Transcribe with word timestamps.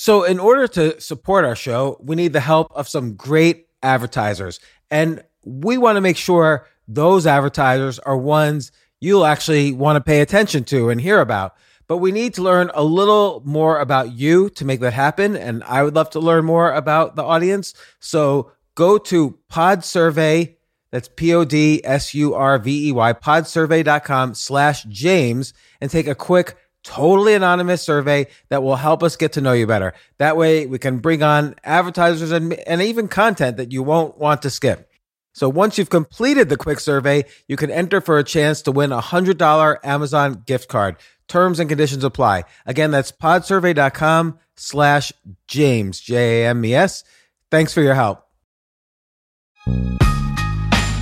So, 0.00 0.24
in 0.24 0.40
order 0.40 0.66
to 0.66 0.98
support 0.98 1.44
our 1.44 1.54
show, 1.54 1.98
we 2.00 2.16
need 2.16 2.32
the 2.32 2.40
help 2.40 2.72
of 2.74 2.88
some 2.88 3.16
great 3.16 3.66
advertisers. 3.82 4.58
And 4.90 5.22
we 5.44 5.76
want 5.76 5.96
to 5.96 6.00
make 6.00 6.16
sure 6.16 6.66
those 6.88 7.26
advertisers 7.26 7.98
are 7.98 8.16
ones 8.16 8.72
you'll 9.00 9.26
actually 9.26 9.72
want 9.72 9.96
to 9.96 10.00
pay 10.00 10.22
attention 10.22 10.64
to 10.64 10.88
and 10.88 11.02
hear 11.02 11.20
about. 11.20 11.54
But 11.86 11.98
we 11.98 12.12
need 12.12 12.32
to 12.34 12.42
learn 12.42 12.70
a 12.72 12.82
little 12.82 13.42
more 13.44 13.78
about 13.78 14.12
you 14.12 14.48
to 14.48 14.64
make 14.64 14.80
that 14.80 14.94
happen. 14.94 15.36
And 15.36 15.62
I 15.64 15.82
would 15.82 15.94
love 15.94 16.08
to 16.10 16.18
learn 16.18 16.46
more 16.46 16.72
about 16.72 17.14
the 17.14 17.22
audience. 17.22 17.74
So, 17.98 18.52
go 18.76 18.96
to 18.96 19.38
Pod 19.50 19.84
Survey. 19.84 20.56
That's 20.92 21.10
P 21.14 21.34
O 21.34 21.44
D 21.44 21.82
S 21.84 22.14
U 22.14 22.34
R 22.34 22.58
V 22.58 22.88
E 22.88 22.92
Y, 22.92 23.12
podsurvey.com 23.12 24.32
slash 24.32 24.84
James, 24.84 25.52
and 25.78 25.90
take 25.90 26.06
a 26.06 26.14
quick 26.14 26.56
totally 26.82 27.34
anonymous 27.34 27.82
survey 27.82 28.26
that 28.48 28.62
will 28.62 28.76
help 28.76 29.02
us 29.02 29.16
get 29.16 29.32
to 29.32 29.40
know 29.40 29.52
you 29.52 29.66
better. 29.66 29.92
That 30.18 30.36
way 30.36 30.66
we 30.66 30.78
can 30.78 30.98
bring 30.98 31.22
on 31.22 31.54
advertisers 31.64 32.32
and, 32.32 32.52
and 32.52 32.80
even 32.82 33.08
content 33.08 33.56
that 33.58 33.72
you 33.72 33.82
won't 33.82 34.18
want 34.18 34.42
to 34.42 34.50
skip. 34.50 34.90
So 35.32 35.48
once 35.48 35.78
you've 35.78 35.90
completed 35.90 36.48
the 36.48 36.56
quick 36.56 36.80
survey, 36.80 37.24
you 37.46 37.56
can 37.56 37.70
enter 37.70 38.00
for 38.00 38.18
a 38.18 38.24
chance 38.24 38.62
to 38.62 38.72
win 38.72 38.92
a 38.92 39.00
$100 39.00 39.78
Amazon 39.84 40.42
gift 40.46 40.68
card. 40.68 40.96
Terms 41.28 41.60
and 41.60 41.68
conditions 41.68 42.02
apply. 42.02 42.44
Again, 42.66 42.90
that's 42.90 43.12
podsurvey.com 43.12 44.38
slash 44.56 45.12
James, 45.46 46.00
J-A-M-E-S. 46.00 47.04
Thanks 47.50 47.72
for 47.72 47.82
your 47.82 47.94
help. 47.94 48.26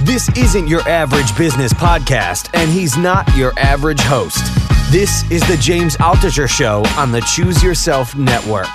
This 0.04 0.28
isn't 0.36 0.68
your 0.68 0.80
average 0.88 1.36
business 1.36 1.72
podcast, 1.72 2.50
and 2.54 2.70
he's 2.70 2.96
not 2.96 3.34
your 3.36 3.52
average 3.58 4.00
host. 4.00 4.57
This 4.90 5.30
is 5.30 5.46
the 5.46 5.58
James 5.58 5.98
Altucher 5.98 6.48
Show 6.48 6.82
on 6.96 7.12
the 7.12 7.20
Choose 7.20 7.62
Yourself 7.62 8.16
Network. 8.16 8.72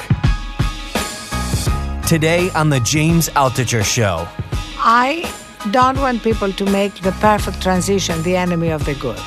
Today 2.08 2.52
on 2.52 2.70
the 2.70 2.80
James 2.82 3.30
Altucher 3.30 3.84
Show. 3.84 4.28
I 4.78 5.28
don't 5.72 5.98
want 5.98 6.22
people 6.22 6.54
to 6.54 6.66
make 6.66 6.94
the 7.02 7.14
perfect 7.14 7.64
transition 7.64 8.22
the 8.22 8.36
enemy 8.36 8.70
of 8.70 8.86
the 8.86 8.94
good. 8.94 9.20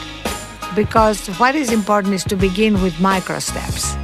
Because 0.77 1.27
what 1.41 1.57
is 1.57 1.73
important 1.73 2.15
is 2.15 2.23
to 2.23 2.37
begin 2.37 2.81
with 2.81 3.01
micro 3.01 3.41
steps. 3.41 3.97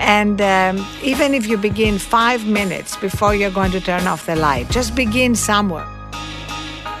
And 0.00 0.40
um, 0.40 0.84
even 1.04 1.34
if 1.34 1.46
you 1.46 1.56
begin 1.56 2.00
five 2.00 2.44
minutes 2.44 2.96
before 2.96 3.36
you're 3.36 3.52
going 3.52 3.70
to 3.70 3.80
turn 3.80 4.08
off 4.08 4.26
the 4.26 4.34
light, 4.34 4.68
just 4.70 4.96
begin 4.96 5.36
somewhere. 5.36 5.86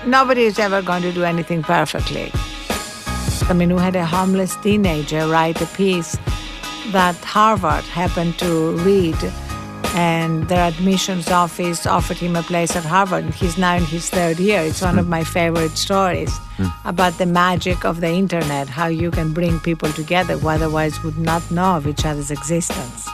Nobody 0.06 0.44
is 0.44 0.60
ever 0.60 0.80
going 0.80 1.02
to 1.02 1.10
do 1.10 1.24
anything 1.24 1.64
perfectly. 1.64 2.30
I 3.48 3.54
mean, 3.54 3.74
we 3.74 3.80
had 3.82 3.96
a 3.96 4.06
homeless 4.06 4.56
teenager 4.56 5.26
write 5.26 5.60
a 5.60 5.66
piece 5.66 6.16
that 6.92 7.16
Harvard 7.16 7.84
happened 7.84 8.38
to 8.38 8.76
read, 8.78 9.16
and 9.94 10.48
their 10.48 10.68
admissions 10.68 11.28
office 11.28 11.86
offered 11.86 12.16
him 12.16 12.34
a 12.36 12.42
place 12.42 12.74
at 12.76 12.84
Harvard. 12.84 13.24
He's 13.34 13.58
now 13.58 13.76
in 13.76 13.84
his 13.84 14.08
third 14.08 14.38
year. 14.38 14.60
It's 14.62 14.80
one 14.80 14.98
of 14.98 15.06
my 15.06 15.22
favorite 15.22 15.76
stories 15.76 16.30
mm. 16.56 16.72
about 16.84 17.18
the 17.18 17.26
magic 17.26 17.84
of 17.84 18.00
the 18.00 18.08
internet, 18.08 18.68
how 18.68 18.86
you 18.86 19.10
can 19.10 19.32
bring 19.32 19.60
people 19.60 19.92
together 19.92 20.38
who 20.38 20.48
otherwise 20.48 21.02
would 21.02 21.18
not 21.18 21.42
know 21.50 21.76
of 21.76 21.86
each 21.86 22.06
other's 22.06 22.30
existence. 22.30 23.08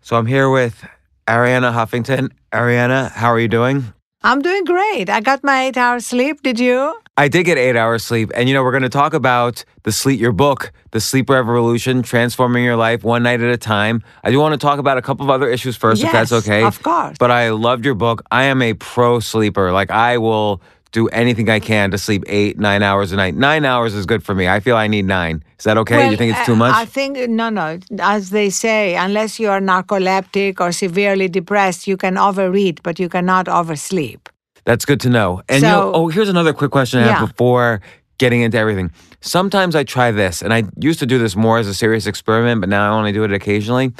So 0.00 0.16
I'm 0.16 0.26
here 0.26 0.50
with 0.50 0.84
Arianna 1.26 1.72
Huffington. 1.72 2.30
Arianna, 2.52 3.10
how 3.10 3.28
are 3.28 3.40
you 3.40 3.48
doing? 3.48 3.92
I'm 4.22 4.40
doing 4.42 4.64
great. 4.64 5.08
I 5.08 5.20
got 5.20 5.42
my 5.42 5.64
eight 5.66 5.76
hours 5.76 6.06
sleep. 6.06 6.42
Did 6.42 6.58
you? 6.58 6.98
I 7.16 7.28
did 7.28 7.44
get 7.44 7.58
eight 7.58 7.76
hours 7.76 8.04
sleep. 8.04 8.30
And 8.34 8.48
you 8.48 8.54
know, 8.54 8.62
we're 8.62 8.72
going 8.72 8.82
to 8.82 8.88
talk 8.88 9.14
about 9.14 9.64
the 9.84 9.92
sleep, 9.92 10.20
your 10.20 10.32
book, 10.32 10.72
The 10.90 11.00
Sleep 11.00 11.30
Revolution, 11.30 12.02
Transforming 12.02 12.64
Your 12.64 12.76
Life 12.76 13.04
One 13.04 13.22
Night 13.22 13.40
at 13.40 13.50
a 13.50 13.56
Time. 13.56 14.02
I 14.22 14.30
do 14.30 14.40
want 14.40 14.52
to 14.52 14.58
talk 14.58 14.78
about 14.78 14.98
a 14.98 15.02
couple 15.02 15.24
of 15.24 15.30
other 15.30 15.48
issues 15.48 15.76
first, 15.76 16.02
yes, 16.02 16.08
if 16.08 16.12
that's 16.12 16.32
okay. 16.32 16.64
Of 16.64 16.82
course. 16.82 17.16
But 17.18 17.30
I 17.30 17.50
loved 17.50 17.84
your 17.84 17.94
book. 17.94 18.22
I 18.30 18.44
am 18.44 18.60
a 18.62 18.74
pro 18.74 19.20
sleeper. 19.20 19.72
Like, 19.72 19.90
I 19.90 20.18
will 20.18 20.60
do 20.94 21.08
anything 21.08 21.50
I 21.50 21.58
can 21.58 21.90
to 21.90 21.98
sleep 21.98 22.22
eight, 22.28 22.56
nine 22.56 22.82
hours 22.82 23.10
a 23.10 23.16
night. 23.16 23.34
Nine 23.34 23.64
hours 23.64 23.94
is 23.94 24.06
good 24.06 24.22
for 24.22 24.32
me. 24.32 24.48
I 24.48 24.60
feel 24.60 24.76
I 24.76 24.86
need 24.86 25.04
nine. 25.04 25.42
Is 25.58 25.64
that 25.64 25.76
okay? 25.76 25.98
Well, 25.98 26.10
you 26.12 26.16
think 26.16 26.36
it's 26.36 26.46
too 26.46 26.52
uh, 26.52 26.64
much? 26.64 26.74
I 26.74 26.84
think, 26.84 27.18
no, 27.28 27.50
no. 27.50 27.80
As 27.98 28.30
they 28.30 28.48
say, 28.48 28.94
unless 28.94 29.40
you 29.40 29.50
are 29.50 29.60
narcoleptic 29.60 30.60
or 30.60 30.70
severely 30.70 31.28
depressed, 31.28 31.88
you 31.88 31.96
can 31.96 32.16
overeat, 32.16 32.80
but 32.84 33.00
you 33.00 33.08
cannot 33.08 33.48
oversleep. 33.48 34.28
That's 34.64 34.84
good 34.84 35.00
to 35.00 35.10
know. 35.10 35.42
And 35.48 35.62
so, 35.62 35.66
you 35.66 35.72
know, 35.72 35.92
oh, 35.94 36.08
here's 36.08 36.28
another 36.28 36.52
quick 36.52 36.70
question 36.70 37.00
I 37.00 37.08
have 37.08 37.28
before 37.28 37.80
getting 38.18 38.42
into 38.42 38.56
everything. 38.56 38.92
Sometimes 39.20 39.74
I 39.74 39.82
try 39.82 40.12
this, 40.12 40.42
and 40.42 40.54
I 40.54 40.62
used 40.78 41.00
to 41.00 41.06
do 41.06 41.18
this 41.18 41.34
more 41.34 41.58
as 41.58 41.66
a 41.66 41.74
serious 41.74 42.06
experiment, 42.06 42.60
but 42.60 42.70
now 42.70 42.92
I 42.92 42.96
only 42.96 43.10
do 43.10 43.24
it 43.24 43.32
occasionally. 43.32 43.92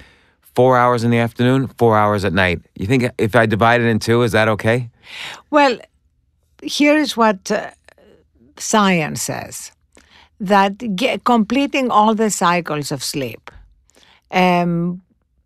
Four 0.54 0.78
hours 0.78 1.02
in 1.02 1.10
the 1.10 1.18
afternoon, 1.18 1.66
four 1.66 1.98
hours 1.98 2.24
at 2.24 2.32
night. 2.32 2.60
You 2.76 2.86
think 2.86 3.10
if 3.18 3.34
I 3.34 3.46
divide 3.46 3.80
it 3.80 3.88
in 3.88 3.98
two, 3.98 4.22
is 4.22 4.30
that 4.30 4.46
okay? 4.46 4.88
Well, 5.50 5.78
here 6.64 6.96
is 6.96 7.16
what 7.16 7.50
uh, 7.50 7.70
science 8.56 9.22
says 9.22 9.70
that 10.40 10.96
get, 10.96 11.24
completing 11.24 11.90
all 11.90 12.14
the 12.14 12.30
cycles 12.30 12.92
of 12.92 13.02
sleep 13.02 13.50
um, 14.30 15.02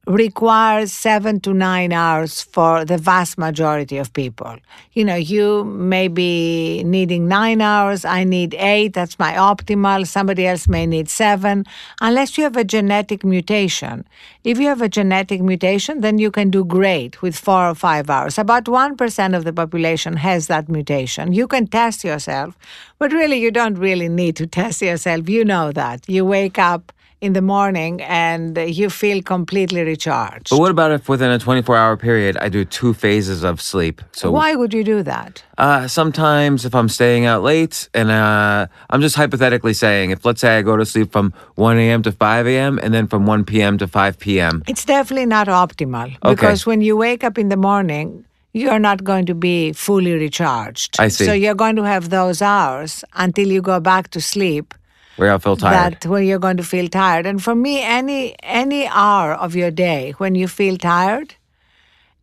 requires 0.08 0.90
seven 0.90 1.38
to 1.40 1.52
nine 1.52 1.92
hours 1.92 2.40
for 2.40 2.84
the 2.84 2.96
vast 2.96 3.36
majority 3.36 3.98
of 3.98 4.10
people. 4.14 4.56
You 4.94 5.04
know, 5.04 5.16
you 5.16 5.64
may 5.64 6.08
be 6.08 6.82
needing 6.84 7.28
nine 7.28 7.60
hours, 7.60 8.06
I 8.06 8.24
need 8.24 8.54
eight, 8.54 8.94
that's 8.94 9.18
my 9.18 9.34
optimal. 9.34 10.06
Somebody 10.06 10.46
else 10.46 10.66
may 10.66 10.86
need 10.86 11.10
seven, 11.10 11.66
unless 12.00 12.38
you 12.38 12.44
have 12.44 12.56
a 12.56 12.64
genetic 12.64 13.22
mutation. 13.22 14.06
If 14.44 14.58
you 14.58 14.68
have 14.68 14.80
a 14.80 14.88
genetic 14.88 15.42
mutation, 15.42 16.00
then 16.00 16.18
you 16.18 16.30
can 16.30 16.48
do 16.48 16.64
great 16.64 17.20
with 17.20 17.36
four 17.36 17.68
or 17.68 17.74
five 17.74 18.08
hours. 18.08 18.38
About 18.38 18.64
1% 18.64 19.36
of 19.36 19.44
the 19.44 19.52
population 19.52 20.16
has 20.16 20.46
that 20.46 20.70
mutation. 20.70 21.34
You 21.34 21.46
can 21.46 21.66
test 21.66 22.02
yourself, 22.02 22.56
but 22.98 23.12
really, 23.12 23.38
you 23.38 23.50
don't 23.50 23.74
really 23.74 24.08
need 24.08 24.36
to 24.36 24.46
test 24.60 24.80
yourself. 24.80 25.28
You 25.28 25.44
know 25.44 25.70
that. 25.72 26.08
You 26.08 26.24
wake 26.24 26.58
up 26.58 26.92
in 27.20 27.32
the 27.32 27.42
morning 27.42 28.00
and 28.02 28.56
you 28.56 28.88
feel 28.90 29.22
completely 29.22 29.82
recharged. 29.82 30.50
But 30.50 30.58
what 30.60 30.70
about 30.70 30.92
if 30.92 31.08
within 31.08 31.30
a 31.30 31.38
24 31.38 31.76
hour 31.76 31.96
period 31.96 32.36
I 32.36 32.48
do 32.48 32.64
two 32.64 32.94
phases 32.94 33.42
of 33.42 33.60
sleep? 33.60 34.02
So 34.12 34.30
why 34.30 34.54
would 34.54 34.72
you 34.72 34.84
do 34.84 35.02
that? 35.02 35.42
Uh, 35.56 35.88
sometimes 35.88 36.64
if 36.64 36.74
I'm 36.74 36.88
staying 36.88 37.26
out 37.26 37.42
late 37.42 37.88
and 37.92 38.10
uh, 38.10 38.66
I'm 38.90 39.00
just 39.00 39.16
hypothetically 39.16 39.74
saying 39.74 40.10
if 40.10 40.24
let's 40.24 40.40
say 40.40 40.58
I 40.58 40.62
go 40.62 40.76
to 40.76 40.86
sleep 40.86 41.10
from 41.10 41.32
1 41.56 41.78
a.m. 41.78 42.02
to 42.04 42.12
5 42.12 42.46
a.m. 42.46 42.78
and 42.82 42.94
then 42.94 43.08
from 43.08 43.26
1 43.26 43.44
p.m. 43.44 43.78
to 43.78 43.88
5 43.88 44.18
p.m. 44.18 44.62
It's 44.68 44.84
definitely 44.84 45.26
not 45.26 45.48
optimal 45.48 46.16
Okay. 46.24 46.34
because 46.34 46.66
when 46.66 46.80
you 46.80 46.96
wake 46.96 47.24
up 47.24 47.36
in 47.38 47.48
the 47.48 47.56
morning, 47.56 48.24
you're 48.52 48.78
not 48.78 49.02
going 49.04 49.26
to 49.26 49.34
be 49.34 49.72
fully 49.72 50.12
recharged. 50.12 50.96
I 51.00 51.08
see. 51.08 51.26
So 51.26 51.32
you're 51.32 51.54
going 51.54 51.76
to 51.76 51.82
have 51.82 52.10
those 52.10 52.40
hours 52.40 53.04
until 53.14 53.48
you 53.48 53.60
go 53.60 53.80
back 53.80 54.08
to 54.10 54.20
sleep 54.20 54.74
where 55.18 55.32
I 55.32 55.38
feel 55.38 55.56
tired. 55.56 55.94
that 56.00 56.06
where 56.06 56.22
you're 56.22 56.38
going 56.38 56.56
to 56.58 56.62
feel 56.64 56.88
tired. 56.88 57.26
And 57.26 57.42
for 57.42 57.54
me, 57.54 57.82
any 57.82 58.34
any 58.42 58.86
hour 58.86 59.32
of 59.34 59.54
your 59.56 59.70
day 59.70 60.12
when 60.18 60.34
you 60.34 60.48
feel 60.48 60.76
tired 60.76 61.34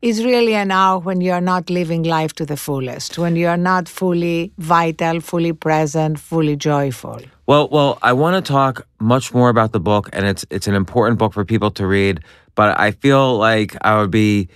is 0.01 0.24
really 0.24 0.53
an 0.53 0.71
hour 0.71 1.00
when 1.00 1.19
you're 1.21 1.42
not 1.42 1.69
living 1.69 2.03
life 2.03 2.33
to 2.33 2.45
the 2.45 2.56
fullest, 2.56 3.18
when 3.18 3.36
you're 3.36 3.57
not 3.57 3.89
fully 3.89 4.51
vital, 4.59 5.19
fully 5.19 5.51
present, 5.51 6.19
fully 6.19 6.56
joyful. 6.56 7.19
Well, 7.47 7.68
well, 7.69 7.97
I 8.01 8.13
want 8.13 8.44
to 8.44 8.51
talk 8.51 8.88
much 9.00 9.33
more 9.33 9.50
about 9.50 9.71
the 9.71 9.80
book, 9.80 10.09
and 10.13 10.25
it's 10.25 10.45
it's 10.50 10.68
an 10.68 10.75
important 10.75 11.19
book 11.19 11.33
for 11.33 11.45
people 11.45 11.71
to 11.71 11.88
read. 11.88 12.21
But 12.56 12.80
I 12.80 12.91
feel 12.91 13.38
like 13.38 13.75
I 13.81 14.00
would 14.00 14.12
be 14.12 14.48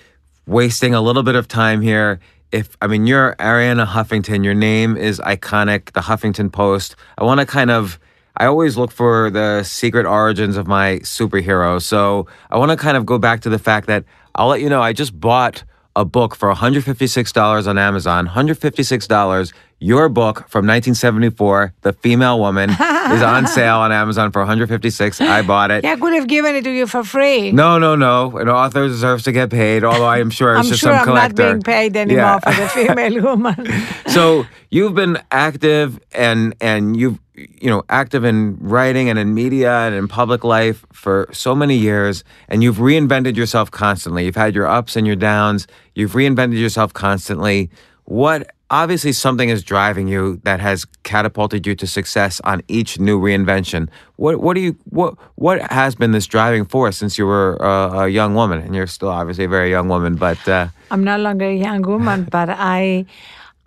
wasting 0.45 0.93
a 0.93 1.01
little 1.01 1.23
bit 1.23 1.35
of 1.35 1.47
time 1.47 1.81
here. 1.81 2.19
If 2.51 2.77
I 2.81 2.87
mean, 2.87 3.05
you're 3.07 3.35
Arianna 3.39 3.85
Huffington. 3.85 4.43
Your 4.43 4.55
name 4.55 4.97
is 4.97 5.19
iconic. 5.19 5.93
The 5.93 6.01
Huffington 6.01 6.51
Post. 6.51 6.95
I 7.17 7.23
want 7.23 7.39
to 7.39 7.45
kind 7.45 7.71
of. 7.71 7.99
I 8.39 8.45
always 8.45 8.77
look 8.77 8.91
for 8.91 9.29
the 9.29 9.63
secret 9.63 10.05
origins 10.05 10.55
of 10.57 10.65
my 10.65 10.99
superhero. 11.03 11.81
So 11.81 12.27
I 12.49 12.57
want 12.57 12.71
to 12.71 12.77
kind 12.77 12.95
of 12.97 13.05
go 13.05 13.17
back 13.17 13.41
to 13.41 13.49
the 13.49 13.59
fact 13.59 13.87
that 13.87 14.05
I'll 14.35 14.47
let 14.47 14.61
you 14.61 14.69
know 14.69 14.81
I 14.81 14.93
just 14.93 15.19
bought 15.19 15.63
a 15.95 16.05
book 16.05 16.35
for 16.35 16.53
$156 16.53 17.67
on 17.67 17.77
Amazon. 17.77 18.27
$156. 18.27 19.53
Your 19.81 20.09
book 20.09 20.39
from 20.49 20.67
1974, 20.67 21.73
The 21.81 21.93
Female 21.93 22.37
Woman, 22.39 22.69
is 23.11 23.21
on 23.21 23.47
sale 23.47 23.77
on 23.77 23.91
Amazon 23.93 24.31
for 24.31 24.39
156. 24.41 25.21
I 25.21 25.41
bought 25.41 25.71
it. 25.71 25.83
Yeah, 25.85 25.93
I 25.93 25.95
could 25.95 26.13
have 26.13 26.27
given 26.27 26.55
it 26.55 26.63
to 26.65 26.69
you 26.69 26.85
for 26.85 27.03
free. 27.03 27.51
No, 27.53 27.77
no, 27.79 27.95
no. 27.95 28.37
An 28.37 28.49
author 28.49 28.87
deserves 28.87 29.23
to 29.23 29.31
get 29.31 29.49
paid, 29.49 29.83
although 29.85 30.05
I 30.05 30.19
am 30.19 30.29
sure 30.29 30.53
it's 30.55 30.65
I'm 30.65 30.69
just 30.69 30.81
sure 30.81 30.91
some 30.91 30.99
I'm 30.99 31.05
collector. 31.05 31.43
not 31.43 31.51
being 31.51 31.61
paid 31.63 31.95
anymore 31.97 32.23
Yeah. 32.23 32.39
for 32.39 32.61
the 32.61 32.69
female 32.97 33.21
woman. 33.23 33.67
so 34.07 34.45
you've 34.69 34.95
been 34.95 35.17
active 35.31 35.99
and 36.11 36.55
and 36.59 36.97
you've 36.97 37.19
you 37.61 37.69
know 37.69 37.83
active 37.89 38.23
in 38.23 38.57
writing 38.59 39.09
and 39.09 39.17
in 39.17 39.33
media 39.33 39.71
and 39.81 39.95
in 39.95 40.07
public 40.07 40.43
life 40.43 40.85
for 40.93 41.27
so 41.31 41.55
many 41.55 41.75
years 41.75 42.23
and 42.47 42.63
you've 42.63 42.77
reinvented 42.77 43.35
yourself 43.35 43.71
constantly. 43.71 44.25
You've 44.25 44.35
had 44.35 44.55
your 44.55 44.67
ups 44.67 44.95
and 44.95 45.05
your 45.07 45.15
downs. 45.15 45.67
You've 45.95 46.13
reinvented 46.13 46.59
yourself 46.59 46.93
constantly. 46.93 47.69
What 48.05 48.51
obviously 48.71 49.13
something 49.13 49.49
is 49.49 49.63
driving 49.63 50.07
you 50.07 50.39
that 50.43 50.59
has 50.59 50.85
catapulted 51.03 51.65
you 51.65 51.75
to 51.75 51.87
success 51.87 52.39
on 52.43 52.61
each 52.67 52.99
new 52.99 53.19
reinvention. 53.19 53.89
What 54.17 54.41
what 54.41 54.53
do 54.55 54.61
you 54.61 54.75
what 54.85 55.15
what 55.35 55.61
has 55.71 55.95
been 55.95 56.11
this 56.11 56.27
driving 56.27 56.65
force 56.65 56.97
since 56.97 57.17
you 57.17 57.25
were 57.25 57.55
a, 57.57 58.01
a 58.01 58.07
young 58.07 58.35
woman? 58.35 58.59
And 58.59 58.75
you're 58.75 58.87
still 58.87 59.09
obviously 59.09 59.45
a 59.45 59.49
very 59.49 59.69
young 59.69 59.87
woman 59.87 60.15
but 60.15 60.47
uh, 60.47 60.67
I'm 60.91 61.03
no 61.03 61.17
longer 61.17 61.45
a 61.45 61.55
young 61.55 61.81
woman, 61.83 62.27
but 62.29 62.49
I, 62.49 63.05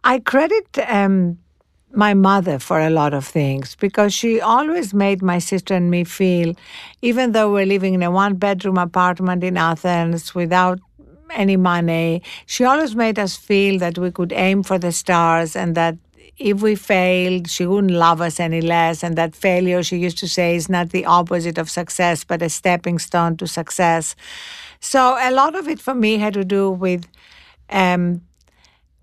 I 0.02 0.18
credit 0.18 0.66
um, 0.88 1.38
my 1.94 2.14
mother 2.14 2.58
for 2.58 2.80
a 2.80 2.90
lot 2.90 3.14
of 3.14 3.26
things 3.26 3.76
because 3.76 4.14
she 4.14 4.40
always 4.40 4.94
made 4.94 5.22
my 5.22 5.38
sister 5.38 5.74
and 5.74 5.90
me 5.90 6.04
feel, 6.04 6.54
even 7.02 7.32
though 7.32 7.52
we're 7.52 7.66
living 7.66 7.94
in 7.94 8.02
a 8.02 8.10
one-bedroom 8.10 8.78
apartment 8.78 9.44
in 9.44 9.56
Athens 9.56 10.34
without 10.34 10.80
any 11.34 11.56
money, 11.56 12.22
she 12.46 12.64
always 12.64 12.94
made 12.94 13.18
us 13.18 13.36
feel 13.36 13.78
that 13.78 13.98
we 13.98 14.10
could 14.10 14.32
aim 14.32 14.62
for 14.62 14.78
the 14.78 14.92
stars 14.92 15.56
and 15.56 15.74
that 15.74 15.96
if 16.38 16.62
we 16.62 16.74
failed, 16.74 17.48
she 17.48 17.66
wouldn't 17.66 17.92
love 17.92 18.20
us 18.20 18.40
any 18.40 18.60
less. 18.60 19.04
And 19.04 19.16
that 19.16 19.34
failure, 19.34 19.82
she 19.82 19.98
used 19.98 20.18
to 20.18 20.28
say, 20.28 20.56
is 20.56 20.68
not 20.68 20.90
the 20.90 21.04
opposite 21.04 21.58
of 21.58 21.70
success, 21.70 22.24
but 22.24 22.42
a 22.42 22.48
stepping 22.48 22.98
stone 22.98 23.36
to 23.36 23.46
success. 23.46 24.16
So 24.80 25.16
a 25.20 25.30
lot 25.30 25.54
of 25.54 25.68
it 25.68 25.78
for 25.78 25.94
me 25.94 26.18
had 26.18 26.34
to 26.34 26.44
do 26.44 26.70
with 26.70 27.06
um, 27.70 28.22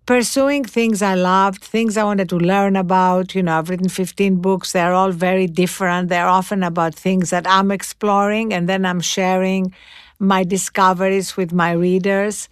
pursuing 0.10 0.64
things 0.64 1.04
I 1.04 1.14
loved, 1.14 1.64
things 1.64 1.96
I 1.96 2.04
wanted 2.04 2.30
to 2.30 2.38
learn 2.40 2.76
about. 2.76 3.36
You 3.36 3.44
know, 3.44 3.60
I've 3.60 3.70
written 3.70 3.90
15 3.90 4.38
books. 4.38 4.72
They're 4.72 4.92
all 4.92 5.12
very 5.12 5.46
different. 5.46 6.10
They're 6.10 6.28
often 6.28 6.64
about 6.64 6.96
things 6.96 7.30
that 7.30 7.46
I'm 7.48 7.70
exploring, 7.70 8.52
and 8.52 8.68
then 8.68 8.88
I'm 8.88 9.02
sharing 9.02 9.72
my 10.18 10.44
discoveries 10.44 11.38
with 11.38 11.54
my 11.54 11.74
readers. 11.74 12.50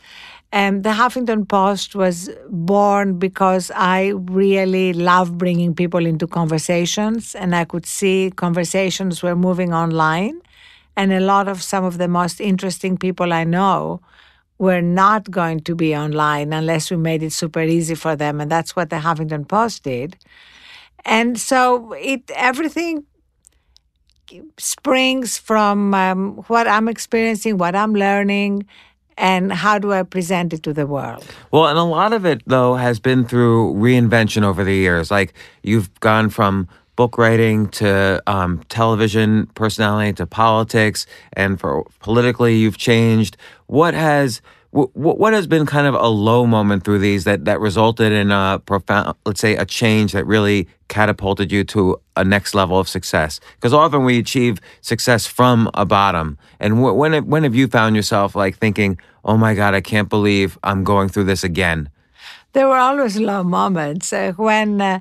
And 0.51 0.83
the 0.83 0.91
Huffington 0.91 1.47
Post 1.47 1.95
was 1.95 2.29
born 2.47 3.17
because 3.17 3.71
I 3.73 4.09
really 4.09 4.93
love 4.93 5.35
bringing 5.35 5.73
people 5.73 6.05
into 6.05 6.27
conversations, 6.27 7.33
and 7.33 7.55
I 7.55 7.65
could 7.65 7.87
see 7.87 8.31
conversations 8.35 9.23
were 9.23 9.35
moving 9.35 9.73
online. 9.73 10.41
And 10.95 11.11
a 11.11 11.21
lot 11.21 11.47
of 11.47 11.63
some 11.63 11.83
of 11.83 11.97
the 11.97 12.07
most 12.07 12.39
interesting 12.39 12.97
people 12.97 13.33
I 13.33 13.45
know 13.45 13.99
were 14.59 14.81
not 14.81 15.29
going 15.29 15.59
to 15.61 15.75
be 15.75 15.95
online 15.95 16.51
unless 16.53 16.89
we 16.89 16.97
made 16.97 17.23
it 17.23 17.31
super 17.31 17.61
easy 17.61 17.95
for 17.95 18.15
them. 18.15 18.41
And 18.41 18.51
that's 18.51 18.75
what 18.75 18.89
the 18.89 18.97
Huffington 18.97 19.47
Post 19.47 19.83
did. 19.83 20.17
And 21.05 21.39
so 21.39 21.93
it 21.93 22.29
everything 22.35 23.05
springs 24.57 25.37
from 25.37 25.93
um, 25.93 26.35
what 26.47 26.67
I'm 26.67 26.87
experiencing, 26.87 27.57
what 27.57 27.75
I'm 27.75 27.93
learning, 27.93 28.65
and 29.17 29.51
how 29.51 29.79
do 29.79 29.93
I 29.93 30.03
present 30.03 30.53
it 30.53 30.63
to 30.63 30.73
the 30.73 30.85
world. 30.85 31.25
Well, 31.51 31.67
and 31.67 31.77
a 31.77 31.83
lot 31.83 32.13
of 32.13 32.25
it 32.25 32.41
though 32.45 32.75
has 32.75 32.99
been 32.99 33.25
through 33.25 33.73
reinvention 33.75 34.43
over 34.43 34.63
the 34.63 34.75
years. 34.75 35.09
Like 35.09 35.33
you've 35.63 35.93
gone 35.99 36.29
from 36.29 36.67
book 36.97 37.17
writing 37.17 37.69
to 37.69 38.21
um, 38.27 38.61
television 38.67 39.45
personality 39.55 40.11
to 40.13 40.25
politics, 40.25 41.05
and 41.33 41.57
for 41.57 41.85
politically 42.01 42.57
you've 42.57 42.77
changed. 42.77 43.37
What 43.67 43.93
has 43.93 44.41
wh- 44.75 44.91
wh- 44.93 45.17
what 45.21 45.31
has 45.31 45.47
been 45.47 45.65
kind 45.65 45.87
of 45.87 45.93
a 45.95 46.07
low 46.09 46.45
moment 46.45 46.83
through 46.83 46.99
these 46.99 47.23
that 47.23 47.45
that 47.45 47.61
resulted 47.61 48.11
in 48.11 48.31
a 48.31 48.59
profound, 48.65 49.15
let's 49.25 49.39
say, 49.39 49.55
a 49.55 49.65
change 49.65 50.11
that 50.11 50.25
really 50.25 50.67
catapulted 50.89 51.51
you 51.51 51.63
to 51.65 52.01
a 52.17 52.25
next 52.25 52.53
level 52.55 52.77
of 52.79 52.89
success? 52.89 53.39
Because 53.55 53.73
often 53.73 54.03
we 54.03 54.17
achieve 54.19 54.59
success 54.81 55.25
from 55.27 55.69
a 55.75 55.85
bottom. 55.85 56.37
And 56.59 56.73
wh- 56.79 56.97
when 56.97 57.13
have- 57.13 57.25
when 57.25 57.43
have 57.43 57.55
you 57.55 57.67
found 57.67 57.95
yourself 57.95 58.35
like 58.35 58.57
thinking, 58.57 58.97
"Oh 59.23 59.37
my 59.37 59.53
God, 59.53 59.73
I 59.75 59.81
can't 59.81 60.09
believe 60.09 60.57
I'm 60.63 60.83
going 60.83 61.09
through 61.09 61.25
this 61.25 61.43
again"? 61.43 61.89
There 62.53 62.67
were 62.67 62.77
always 62.89 63.17
low 63.17 63.43
moments. 63.43 64.11
Uh, 64.11 64.31
when 64.35 64.81
uh, 64.81 64.99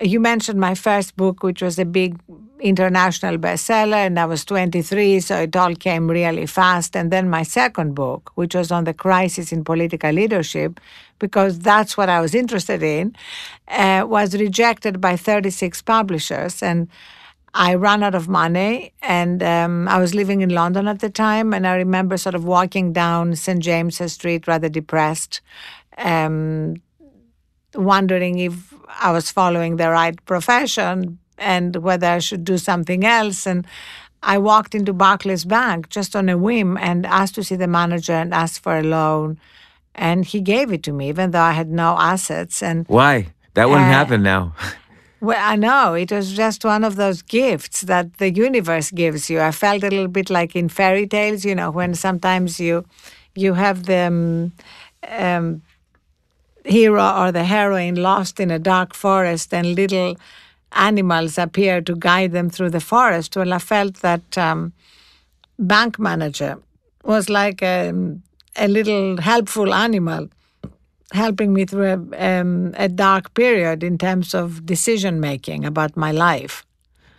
you 0.00 0.20
mentioned 0.20 0.60
my 0.60 0.74
first 0.74 1.16
book, 1.16 1.42
which 1.42 1.62
was 1.62 1.78
a 1.78 1.84
big 1.84 2.18
international 2.60 3.38
bestseller, 3.38 4.06
and 4.06 4.18
I 4.18 4.24
was 4.26 4.44
23, 4.44 5.20
so 5.20 5.42
it 5.42 5.56
all 5.56 5.74
came 5.74 6.08
really 6.08 6.46
fast. 6.46 6.96
And 6.96 7.10
then 7.10 7.30
my 7.30 7.42
second 7.42 7.94
book, 7.94 8.32
which 8.34 8.54
was 8.54 8.70
on 8.70 8.84
the 8.84 8.94
crisis 8.94 9.52
in 9.52 9.64
political 9.64 10.10
leadership, 10.12 10.80
because 11.18 11.58
that's 11.58 11.96
what 11.96 12.08
I 12.08 12.20
was 12.20 12.34
interested 12.34 12.82
in, 12.82 13.14
uh, 13.68 14.04
was 14.06 14.34
rejected 14.34 15.00
by 15.00 15.16
36 15.16 15.82
publishers. 15.82 16.62
And 16.62 16.88
I 17.54 17.74
ran 17.74 18.02
out 18.02 18.14
of 18.14 18.28
money, 18.28 18.92
and 19.02 19.42
um, 19.42 19.88
I 19.88 19.98
was 19.98 20.14
living 20.14 20.42
in 20.42 20.50
London 20.50 20.86
at 20.86 21.00
the 21.00 21.10
time. 21.10 21.52
And 21.52 21.66
I 21.66 21.74
remember 21.76 22.16
sort 22.16 22.34
of 22.34 22.44
walking 22.44 22.92
down 22.92 23.34
St. 23.36 23.60
James's 23.60 24.12
Street, 24.12 24.46
rather 24.46 24.68
depressed, 24.68 25.40
um, 25.96 26.76
wondering 27.74 28.38
if 28.38 28.72
I 28.88 29.12
was 29.12 29.30
following 29.30 29.76
the 29.76 29.90
right 29.90 30.22
profession 30.26 31.18
and 31.36 31.76
whether 31.76 32.06
I 32.06 32.18
should 32.18 32.44
do 32.44 32.58
something 32.58 33.04
else. 33.04 33.46
And 33.46 33.66
I 34.22 34.38
walked 34.38 34.74
into 34.74 34.92
Barclays 34.92 35.44
Bank 35.44 35.88
just 35.88 36.16
on 36.16 36.28
a 36.28 36.36
whim 36.36 36.76
and 36.78 37.06
asked 37.06 37.34
to 37.36 37.44
see 37.44 37.56
the 37.56 37.68
manager 37.68 38.12
and 38.14 38.34
asked 38.34 38.60
for 38.62 38.78
a 38.78 38.82
loan. 38.82 39.38
And 39.94 40.24
he 40.24 40.40
gave 40.40 40.72
it 40.72 40.82
to 40.84 40.92
me, 40.92 41.08
even 41.08 41.30
though 41.32 41.42
I 41.42 41.52
had 41.52 41.70
no 41.70 41.96
assets. 41.98 42.62
And 42.62 42.86
Why? 42.88 43.28
That 43.54 43.68
wouldn't 43.68 43.88
Uh, 43.88 43.92
happen 43.92 44.22
now. 44.22 44.54
well, 45.20 45.38
I 45.40 45.56
know 45.56 45.94
it 45.94 46.12
was 46.12 46.32
just 46.32 46.64
one 46.64 46.84
of 46.84 46.96
those 46.96 47.22
gifts 47.22 47.80
that 47.82 48.18
the 48.18 48.32
universe 48.32 48.90
gives 48.90 49.28
you. 49.28 49.40
I 49.40 49.50
felt 49.50 49.82
a 49.82 49.90
little 49.90 50.08
bit 50.08 50.30
like 50.30 50.54
in 50.54 50.68
fairy 50.68 51.06
tales, 51.06 51.44
you 51.44 51.54
know, 51.54 51.70
when 51.70 51.94
sometimes 51.94 52.60
you 52.60 52.84
you 53.34 53.54
have 53.54 53.84
the 53.84 54.06
um, 54.06 54.52
um, 55.08 55.62
hero 56.68 57.02
or 57.16 57.32
the 57.32 57.44
heroine 57.44 57.96
lost 57.96 58.38
in 58.40 58.50
a 58.50 58.58
dark 58.58 58.94
forest, 58.94 59.52
and 59.54 59.74
little 59.74 60.16
animals 60.72 61.38
appear 61.38 61.80
to 61.80 61.94
guide 61.96 62.32
them 62.32 62.50
through 62.50 62.70
the 62.70 62.80
forest. 62.80 63.36
Well, 63.36 63.52
I 63.52 63.58
felt 63.58 63.94
that 63.96 64.36
um, 64.36 64.72
bank 65.58 65.98
manager 65.98 66.58
was 67.04 67.28
like 67.28 67.62
a, 67.62 67.92
a 68.56 68.68
little 68.68 69.20
helpful 69.20 69.72
animal 69.72 70.28
helping 71.12 71.54
me 71.54 71.64
through 71.64 71.86
a, 72.12 72.40
um, 72.40 72.74
a 72.76 72.88
dark 72.88 73.32
period 73.32 73.82
in 73.82 73.96
terms 73.96 74.34
of 74.34 74.66
decision 74.66 75.20
making 75.20 75.64
about 75.64 75.96
my 75.96 76.12
life. 76.12 76.66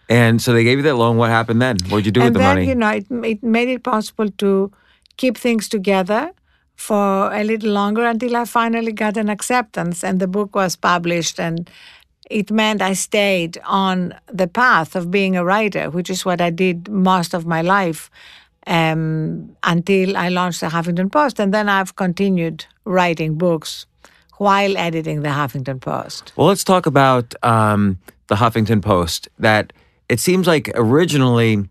And 0.10 0.42
so 0.42 0.54
they 0.54 0.64
gave 0.64 0.78
you 0.78 0.84
that 0.84 0.96
loan. 0.96 1.18
What 1.18 1.30
happened 1.30 1.62
then? 1.62 1.78
What 1.90 1.98
did 2.00 2.06
you 2.08 2.12
do 2.12 2.22
and 2.22 2.28
with 2.28 2.34
the 2.34 2.40
then, 2.40 2.56
money? 2.56 2.68
you 2.68 2.76
know, 2.76 2.90
it, 2.90 3.06
it 3.26 3.44
made 3.44 3.68
it 3.68 3.84
possible 3.84 4.30
to 4.30 4.72
keep 5.18 5.38
things 5.38 5.68
together 5.68 6.32
for 6.80 7.32
a 7.34 7.44
little 7.44 7.72
longer 7.72 8.06
until 8.06 8.38
I 8.38 8.46
finally 8.46 8.94
got 8.94 9.18
an 9.18 9.28
acceptance 9.28 10.02
and 10.02 10.22
the 10.22 10.28
book 10.28 10.56
was 10.56 10.78
published. 10.78 11.38
And 11.38 11.70
it 12.30 12.52
meant 12.52 12.82
I 12.82 12.94
stayed 12.94 13.60
on 13.66 14.16
the 14.32 14.48
path 14.48 14.96
of 14.96 15.12
being 15.12 15.36
a 15.36 15.44
writer, 15.44 15.90
which 15.90 16.10
is 16.10 16.24
what 16.24 16.40
I 16.40 16.52
did 16.52 16.88
most 16.88 17.34
of 17.34 17.46
my 17.46 17.62
life 17.62 18.10
um, 18.66 19.58
until 19.64 20.16
I 20.16 20.30
launched 20.30 20.62
the 20.62 20.68
Huffington 20.68 21.12
Post. 21.12 21.38
And 21.38 21.54
then 21.54 21.68
I've 21.68 21.98
continued 21.98 22.66
writing 22.86 23.38
books 23.38 23.86
while 24.38 24.78
editing 24.78 25.22
the 25.22 25.30
Huffington 25.30 25.82
Post. 25.82 26.32
well, 26.38 26.48
let's 26.48 26.64
talk 26.64 26.86
about 26.86 27.36
um, 27.44 28.00
the 28.28 28.36
Huffington 28.36 28.82
Post. 28.82 29.28
That 29.38 29.74
it 30.08 30.22
seems 30.22 30.48
like 30.48 30.72
originally 30.76 31.68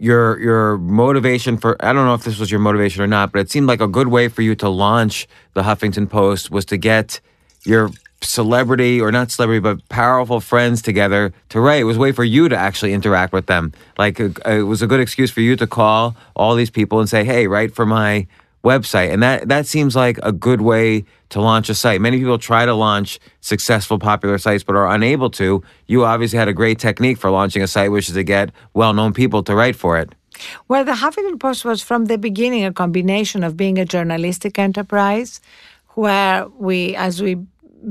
your 0.00 0.40
your 0.40 0.78
motivation 0.78 1.58
for 1.58 1.76
I 1.84 1.92
don't 1.92 2.06
know 2.06 2.14
if 2.14 2.24
this 2.24 2.38
was 2.38 2.50
your 2.50 2.60
motivation 2.60 3.02
or 3.02 3.06
not, 3.06 3.32
but 3.32 3.40
it 3.40 3.50
seemed 3.50 3.66
like 3.66 3.80
a 3.80 3.86
good 3.86 4.08
way 4.08 4.28
for 4.28 4.42
you 4.42 4.54
to 4.56 4.68
launch 4.68 5.28
the 5.52 5.62
Huffington 5.62 6.08
Post 6.08 6.50
was 6.50 6.64
to 6.66 6.78
get 6.78 7.20
your 7.64 7.90
celebrity 8.22 9.00
or 9.00 9.12
not 9.12 9.30
celebrity 9.30 9.60
but 9.60 9.86
powerful 9.88 10.40
friends 10.40 10.82
together 10.82 11.32
to 11.50 11.60
write. 11.60 11.80
It 11.80 11.84
was 11.84 11.96
a 11.96 12.00
way 12.00 12.12
for 12.12 12.24
you 12.24 12.48
to 12.48 12.56
actually 12.56 12.92
interact 12.92 13.32
with 13.32 13.46
them. 13.46 13.72
Like 13.98 14.20
uh, 14.20 14.30
it 14.46 14.62
was 14.62 14.80
a 14.82 14.86
good 14.86 15.00
excuse 15.00 15.30
for 15.30 15.42
you 15.42 15.54
to 15.56 15.66
call 15.66 16.16
all 16.34 16.54
these 16.54 16.70
people 16.70 16.98
and 17.00 17.08
say, 17.08 17.22
"Hey, 17.24 17.46
write 17.46 17.74
for 17.74 17.84
my 17.84 18.26
website." 18.62 19.12
And 19.12 19.22
that 19.22 19.48
that 19.48 19.66
seems 19.66 19.96
like 19.96 20.18
a 20.22 20.32
good 20.32 20.60
way 20.60 21.04
to 21.30 21.40
launch 21.40 21.68
a 21.68 21.74
site. 21.74 22.00
Many 22.00 22.18
people 22.18 22.38
try 22.38 22.66
to 22.66 22.74
launch 22.74 23.18
successful 23.40 23.98
popular 23.98 24.38
sites 24.38 24.64
but 24.64 24.76
are 24.76 24.90
unable 24.90 25.30
to. 25.30 25.62
You 25.86 26.04
obviously 26.04 26.38
had 26.38 26.48
a 26.48 26.52
great 26.52 26.78
technique 26.78 27.18
for 27.18 27.30
launching 27.30 27.62
a 27.62 27.66
site 27.66 27.90
which 27.90 28.08
is 28.08 28.14
to 28.14 28.24
get 28.24 28.50
well-known 28.74 29.12
people 29.12 29.42
to 29.44 29.54
write 29.54 29.76
for 29.76 29.98
it. 29.98 30.14
Well, 30.68 30.84
the 30.84 30.92
Huffington 30.92 31.38
Post 31.38 31.64
was 31.64 31.82
from 31.82 32.06
the 32.06 32.18
beginning 32.18 32.64
a 32.64 32.72
combination 32.72 33.44
of 33.44 33.56
being 33.56 33.78
a 33.78 33.84
journalistic 33.84 34.58
enterprise, 34.58 35.40
where 35.94 36.46
we, 36.58 36.96
as 36.96 37.20
we 37.20 37.36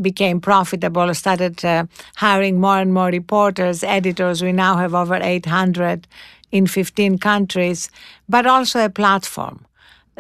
became 0.02 0.40
profitable, 0.40 1.14
started 1.14 1.64
uh, 1.66 1.86
hiring 2.16 2.60
more 2.60 2.80
and 2.80 2.94
more 2.94 3.08
reporters, 3.08 3.84
editors. 3.84 4.42
We 4.42 4.52
now 4.52 4.78
have 4.78 4.94
over 4.94 5.20
800 5.22 6.08
in 6.52 6.68
15 6.68 7.18
countries, 7.20 7.90
but 8.28 8.46
also 8.46 8.84
a 8.84 8.90
platform 8.90 9.66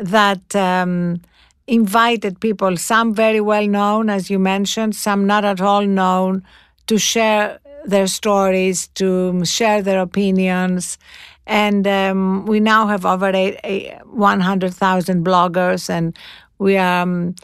that 0.01 0.55
um, 0.55 1.21
invited 1.67 2.39
people, 2.39 2.77
some 2.77 3.13
very 3.13 3.41
well 3.41 3.67
known, 3.67 4.09
as 4.09 4.29
you 4.29 4.39
mentioned, 4.39 4.95
some 4.95 5.25
not 5.25 5.45
at 5.45 5.61
all 5.61 5.85
known, 5.85 6.43
to 6.87 6.97
share 6.97 7.59
their 7.85 8.07
stories, 8.07 8.87
to 8.95 9.45
share 9.45 9.81
their 9.81 9.99
opinions. 9.99 10.97
And 11.45 11.87
um, 11.87 12.45
we 12.45 12.59
now 12.59 12.87
have 12.87 13.05
over 13.05 13.31
100,000 13.31 15.25
bloggers, 15.25 15.89
and 15.89 16.17
we 16.59 16.77
are 16.77 17.01
um, 17.01 17.35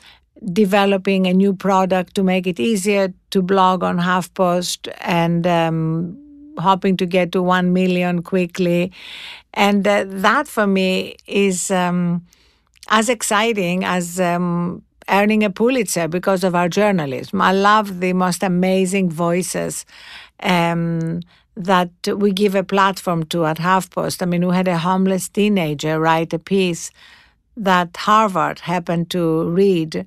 developing 0.51 1.25
a 1.27 1.33
new 1.33 1.53
product 1.53 2.15
to 2.15 2.23
make 2.23 2.45
it 2.45 2.59
easier 2.59 3.13
to 3.31 3.41
blog 3.41 3.83
on 3.83 3.97
HuffPost 3.97 4.93
and 5.01 5.47
um, 5.47 6.17
hoping 6.59 6.97
to 6.97 7.05
get 7.05 7.31
to 7.31 7.41
1 7.41 7.73
million 7.73 8.21
quickly. 8.21 8.91
And 9.53 9.87
uh, 9.87 10.05
that 10.07 10.47
for 10.47 10.67
me 10.67 11.15
is 11.25 11.71
um, 11.71 12.25
as 12.89 13.09
exciting 13.09 13.83
as 13.83 14.19
um, 14.19 14.83
earning 15.09 15.43
a 15.43 15.49
Pulitzer 15.49 16.07
because 16.07 16.43
of 16.43 16.55
our 16.55 16.69
journalism. 16.69 17.41
I 17.41 17.51
love 17.51 17.99
the 17.99 18.13
most 18.13 18.43
amazing 18.43 19.09
voices 19.09 19.85
um, 20.41 21.21
that 21.55 21.91
we 22.07 22.31
give 22.31 22.55
a 22.55 22.63
platform 22.63 23.23
to 23.27 23.45
at 23.45 23.57
HuffPost. 23.57 24.21
I 24.21 24.25
mean, 24.25 24.47
we 24.47 24.55
had 24.55 24.67
a 24.67 24.77
homeless 24.77 25.29
teenager 25.29 25.99
write 25.99 26.33
a 26.33 26.39
piece 26.39 26.91
that 27.57 27.95
Harvard 27.95 28.59
happened 28.59 29.09
to 29.11 29.49
read 29.49 30.05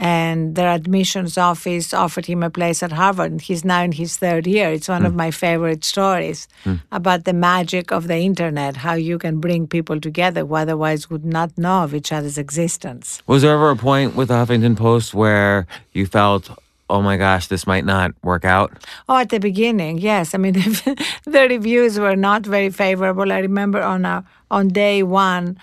and 0.00 0.54
their 0.54 0.70
admissions 0.72 1.36
office 1.36 1.92
offered 1.92 2.24
him 2.24 2.42
a 2.42 2.48
place 2.48 2.82
at 2.82 2.90
Harvard. 2.90 3.32
And 3.32 3.40
he's 3.40 3.66
now 3.66 3.82
in 3.82 3.92
his 3.92 4.16
third 4.16 4.46
year. 4.46 4.70
It's 4.70 4.88
one 4.88 5.02
mm. 5.02 5.06
of 5.06 5.12
hmm. 5.12 5.18
my 5.18 5.30
favorite 5.30 5.84
stories 5.84 6.48
mm. 6.64 6.80
about 6.90 7.24
the 7.24 7.34
magic 7.34 7.92
of 7.92 8.08
the 8.08 8.16
internet, 8.16 8.76
how 8.76 8.94
you 8.94 9.18
can 9.18 9.40
bring 9.40 9.66
people 9.66 10.00
together 10.00 10.40
who 10.46 10.54
otherwise 10.54 11.10
would 11.10 11.26
not 11.26 11.56
know 11.58 11.84
of 11.84 11.94
each 11.94 12.12
other's 12.12 12.38
existence. 12.38 13.22
Was 13.26 13.42
there 13.42 13.52
ever 13.52 13.68
a 13.68 13.76
point 13.76 14.16
with 14.16 14.28
the 14.28 14.34
Huffington 14.34 14.74
Post 14.74 15.12
where 15.12 15.66
you 15.92 16.06
felt, 16.06 16.48
oh 16.88 17.02
my 17.02 17.18
gosh, 17.18 17.48
this 17.48 17.66
might 17.66 17.84
not 17.84 18.12
work 18.22 18.46
out? 18.46 18.72
Oh, 19.06 19.18
at 19.18 19.28
the 19.28 19.38
beginning, 19.38 19.98
yes. 19.98 20.34
I 20.34 20.38
mean, 20.38 20.54
the 21.26 21.46
reviews 21.50 21.98
were 21.98 22.16
not 22.16 22.46
very 22.46 22.70
favorable. 22.70 23.30
I 23.30 23.40
remember 23.40 23.82
on 23.82 24.06
a, 24.06 24.24
on 24.50 24.68
day 24.68 25.02
one, 25.02 25.58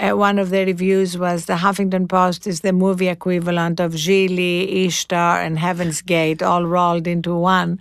uh, 0.00 0.16
one 0.16 0.38
of 0.38 0.50
the 0.50 0.64
reviews 0.64 1.18
was 1.18 1.46
the 1.46 1.54
Huffington 1.54 2.08
Post 2.08 2.46
is 2.46 2.60
the 2.60 2.72
movie 2.72 3.08
equivalent 3.08 3.80
of 3.80 3.92
Gigli, 3.92 4.86
Ishtar, 4.86 5.40
and 5.40 5.58
Heaven's 5.58 6.00
Gate 6.00 6.42
all 6.42 6.64
rolled 6.64 7.06
into 7.06 7.34
one. 7.34 7.78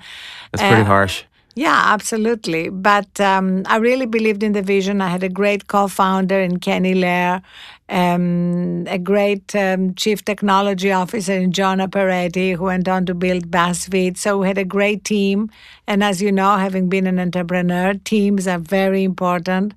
That's 0.51 0.63
pretty 0.63 0.81
uh, 0.81 0.85
harsh. 0.85 1.23
Yeah, 1.55 1.81
absolutely. 1.87 2.69
But 2.69 3.19
um, 3.19 3.63
I 3.65 3.77
really 3.77 4.05
believed 4.05 4.43
in 4.43 4.53
the 4.53 4.61
vision. 4.61 5.01
I 5.01 5.07
had 5.07 5.23
a 5.23 5.29
great 5.29 5.67
co-founder 5.67 6.39
in 6.39 6.59
Kenny 6.59 6.93
Lerer, 6.93 7.41
um, 7.89 8.85
a 8.87 8.97
great 8.97 9.55
um, 9.55 9.93
chief 9.95 10.23
technology 10.23 10.91
officer 10.91 11.33
in 11.33 11.51
Jonah 11.51 11.87
Peretti, 11.87 12.55
who 12.55 12.65
went 12.65 12.87
on 12.87 13.05
to 13.07 13.13
build 13.13 13.49
BuzzFeed. 13.49 14.17
So 14.17 14.37
we 14.37 14.47
had 14.47 14.57
a 14.57 14.63
great 14.63 15.03
team. 15.03 15.49
And 15.87 16.03
as 16.03 16.21
you 16.21 16.31
know, 16.31 16.55
having 16.57 16.87
been 16.87 17.07
an 17.07 17.19
entrepreneur, 17.19 17.93
teams 18.05 18.47
are 18.47 18.59
very 18.59 19.03
important 19.03 19.73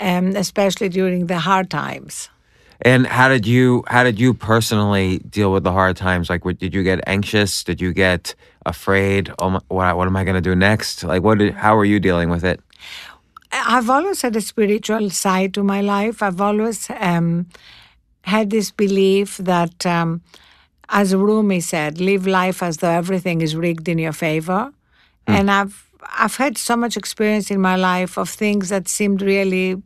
um, 0.00 0.34
especially 0.36 0.88
during 0.88 1.26
the 1.26 1.38
hard 1.38 1.70
times. 1.70 2.28
And 2.82 3.06
how 3.06 3.28
did 3.28 3.46
you 3.46 3.84
how 3.88 4.04
did 4.04 4.18
you 4.18 4.32
personally 4.32 5.18
deal 5.18 5.52
with 5.52 5.64
the 5.64 5.72
hard 5.72 5.96
times? 5.96 6.30
Like, 6.30 6.46
what, 6.46 6.58
did 6.58 6.74
you 6.74 6.82
get 6.82 7.00
anxious? 7.06 7.62
Did 7.62 7.80
you 7.80 7.92
get 7.92 8.34
afraid? 8.64 9.30
Oh, 9.38 9.50
my, 9.50 9.60
what 9.68 9.96
what 9.96 10.06
am 10.06 10.16
I 10.16 10.24
going 10.24 10.34
to 10.34 10.40
do 10.40 10.56
next? 10.56 11.04
Like, 11.04 11.22
what 11.22 11.38
did, 11.38 11.52
how 11.54 11.76
are 11.76 11.84
you 11.84 12.00
dealing 12.00 12.30
with 12.30 12.42
it? 12.42 12.60
I've 13.52 13.90
always 13.90 14.22
had 14.22 14.34
a 14.36 14.40
spiritual 14.40 15.10
side 15.10 15.52
to 15.54 15.62
my 15.62 15.82
life. 15.82 16.22
I've 16.22 16.40
always 16.40 16.88
um, 16.98 17.46
had 18.22 18.48
this 18.50 18.70
belief 18.70 19.38
that, 19.38 19.84
um, 19.84 20.22
as 20.88 21.14
Rumi 21.14 21.60
said, 21.60 22.00
live 22.00 22.26
life 22.26 22.62
as 22.62 22.78
though 22.78 22.90
everything 22.90 23.42
is 23.42 23.54
rigged 23.56 23.88
in 23.88 23.98
your 23.98 24.12
favor. 24.12 24.72
Mm. 25.26 25.34
And 25.34 25.50
I've 25.50 25.86
I've 26.18 26.36
had 26.36 26.56
so 26.56 26.76
much 26.76 26.96
experience 26.96 27.50
in 27.50 27.60
my 27.60 27.76
life 27.76 28.16
of 28.16 28.30
things 28.30 28.70
that 28.70 28.88
seemed 28.88 29.20
really 29.20 29.82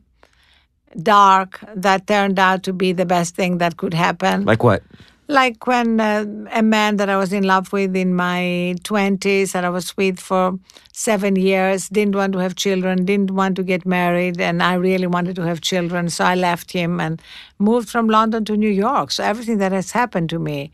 dark 1.01 1.63
that 1.75 2.07
turned 2.07 2.39
out 2.39 2.63
to 2.63 2.73
be 2.73 2.93
the 2.93 3.05
best 3.05 3.35
thing 3.35 3.57
that 3.59 3.77
could 3.77 3.93
happen. 3.93 4.45
Like 4.45 4.63
what? 4.63 4.83
Like 5.27 5.65
when 5.65 5.99
uh, 5.99 6.25
a 6.51 6.61
man 6.61 6.97
that 6.97 7.09
I 7.09 7.17
was 7.17 7.33
in 7.33 7.45
love 7.45 7.73
with 7.73 7.95
in 7.95 8.13
my 8.13 8.75
20s, 8.83 9.53
that 9.53 9.65
I 9.65 9.69
was 9.69 9.97
with 9.97 10.19
for 10.19 10.59
seven 10.93 11.35
years, 11.35 11.89
didn't 11.89 12.15
want 12.15 12.33
to 12.33 12.39
have 12.39 12.55
children, 12.55 13.05
didn't 13.05 13.31
want 13.31 13.55
to 13.55 13.63
get 13.63 13.87
married, 13.87 14.39
and 14.39 14.61
I 14.61 14.75
really 14.75 15.07
wanted 15.07 15.35
to 15.37 15.41
have 15.41 15.61
children. 15.61 16.09
So 16.09 16.25
I 16.25 16.35
left 16.35 16.71
him 16.71 16.99
and 16.99 17.19
moved 17.57 17.89
from 17.89 18.07
London 18.07 18.45
to 18.45 18.55
New 18.55 18.69
York. 18.69 19.09
So 19.09 19.23
everything 19.23 19.57
that 19.57 19.71
has 19.71 19.91
happened 19.91 20.29
to 20.29 20.37
me 20.37 20.71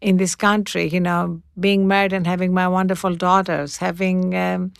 in 0.00 0.16
this 0.16 0.34
country, 0.34 0.88
you 0.88 1.00
know, 1.00 1.40
being 1.60 1.86
married 1.86 2.12
and 2.12 2.26
having 2.26 2.52
my 2.52 2.66
wonderful 2.66 3.14
daughters, 3.14 3.76
having. 3.76 4.34
Um, 4.34 4.72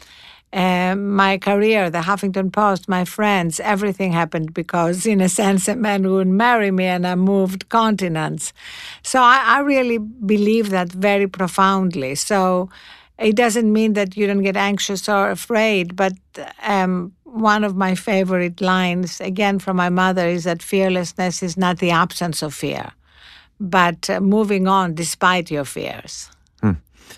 uh, 0.54 0.94
my 0.94 1.37
career, 1.37 1.90
the 1.90 1.99
Huffington 1.99 2.52
Post, 2.52 2.88
my 2.88 3.04
friends, 3.04 3.58
everything 3.58 4.12
happened 4.12 4.54
because, 4.54 5.04
in 5.04 5.20
a 5.20 5.28
sense, 5.28 5.66
a 5.66 5.75
man 5.75 6.08
would 6.08 6.28
marry 6.28 6.70
me 6.70 6.84
and 6.84 7.04
I 7.06 7.16
moved 7.16 7.68
continents. 7.70 8.52
So 9.02 9.20
I, 9.20 9.42
I 9.44 9.58
really 9.61 9.99
believe 9.99 10.70
that 10.70 10.92
very 10.92 11.26
profoundly. 11.26 12.14
So 12.14 12.70
it 13.18 13.34
doesn't 13.34 13.73
mean 13.73 13.94
that 13.94 14.16
you 14.16 14.28
don't 14.28 14.42
get 14.42 14.56
anxious 14.56 15.08
or 15.08 15.30
afraid, 15.30 15.96
but 15.96 16.12
um, 16.62 17.12
one 17.25 17.64
of 17.64 17.75
my 17.75 17.96
favorite 17.96 18.61
lines, 18.61 19.20
again 19.20 19.58
from 19.58 19.76
my 19.76 19.88
mother, 19.88 20.28
is 20.28 20.44
that 20.44 20.62
fearlessness 20.62 21.42
is 21.42 21.56
not 21.56 21.78
the 21.78 21.90
absence 21.90 22.42
of 22.42 22.54
fear, 22.54 22.92
but 23.58 24.08
uh, 24.08 24.20
moving 24.20 24.68
on 24.68 24.94
despite 24.94 25.50
your 25.50 25.64
fears. 25.64 26.30
Hmm. 26.61 26.73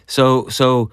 So, 0.06 0.48
so 0.48 0.90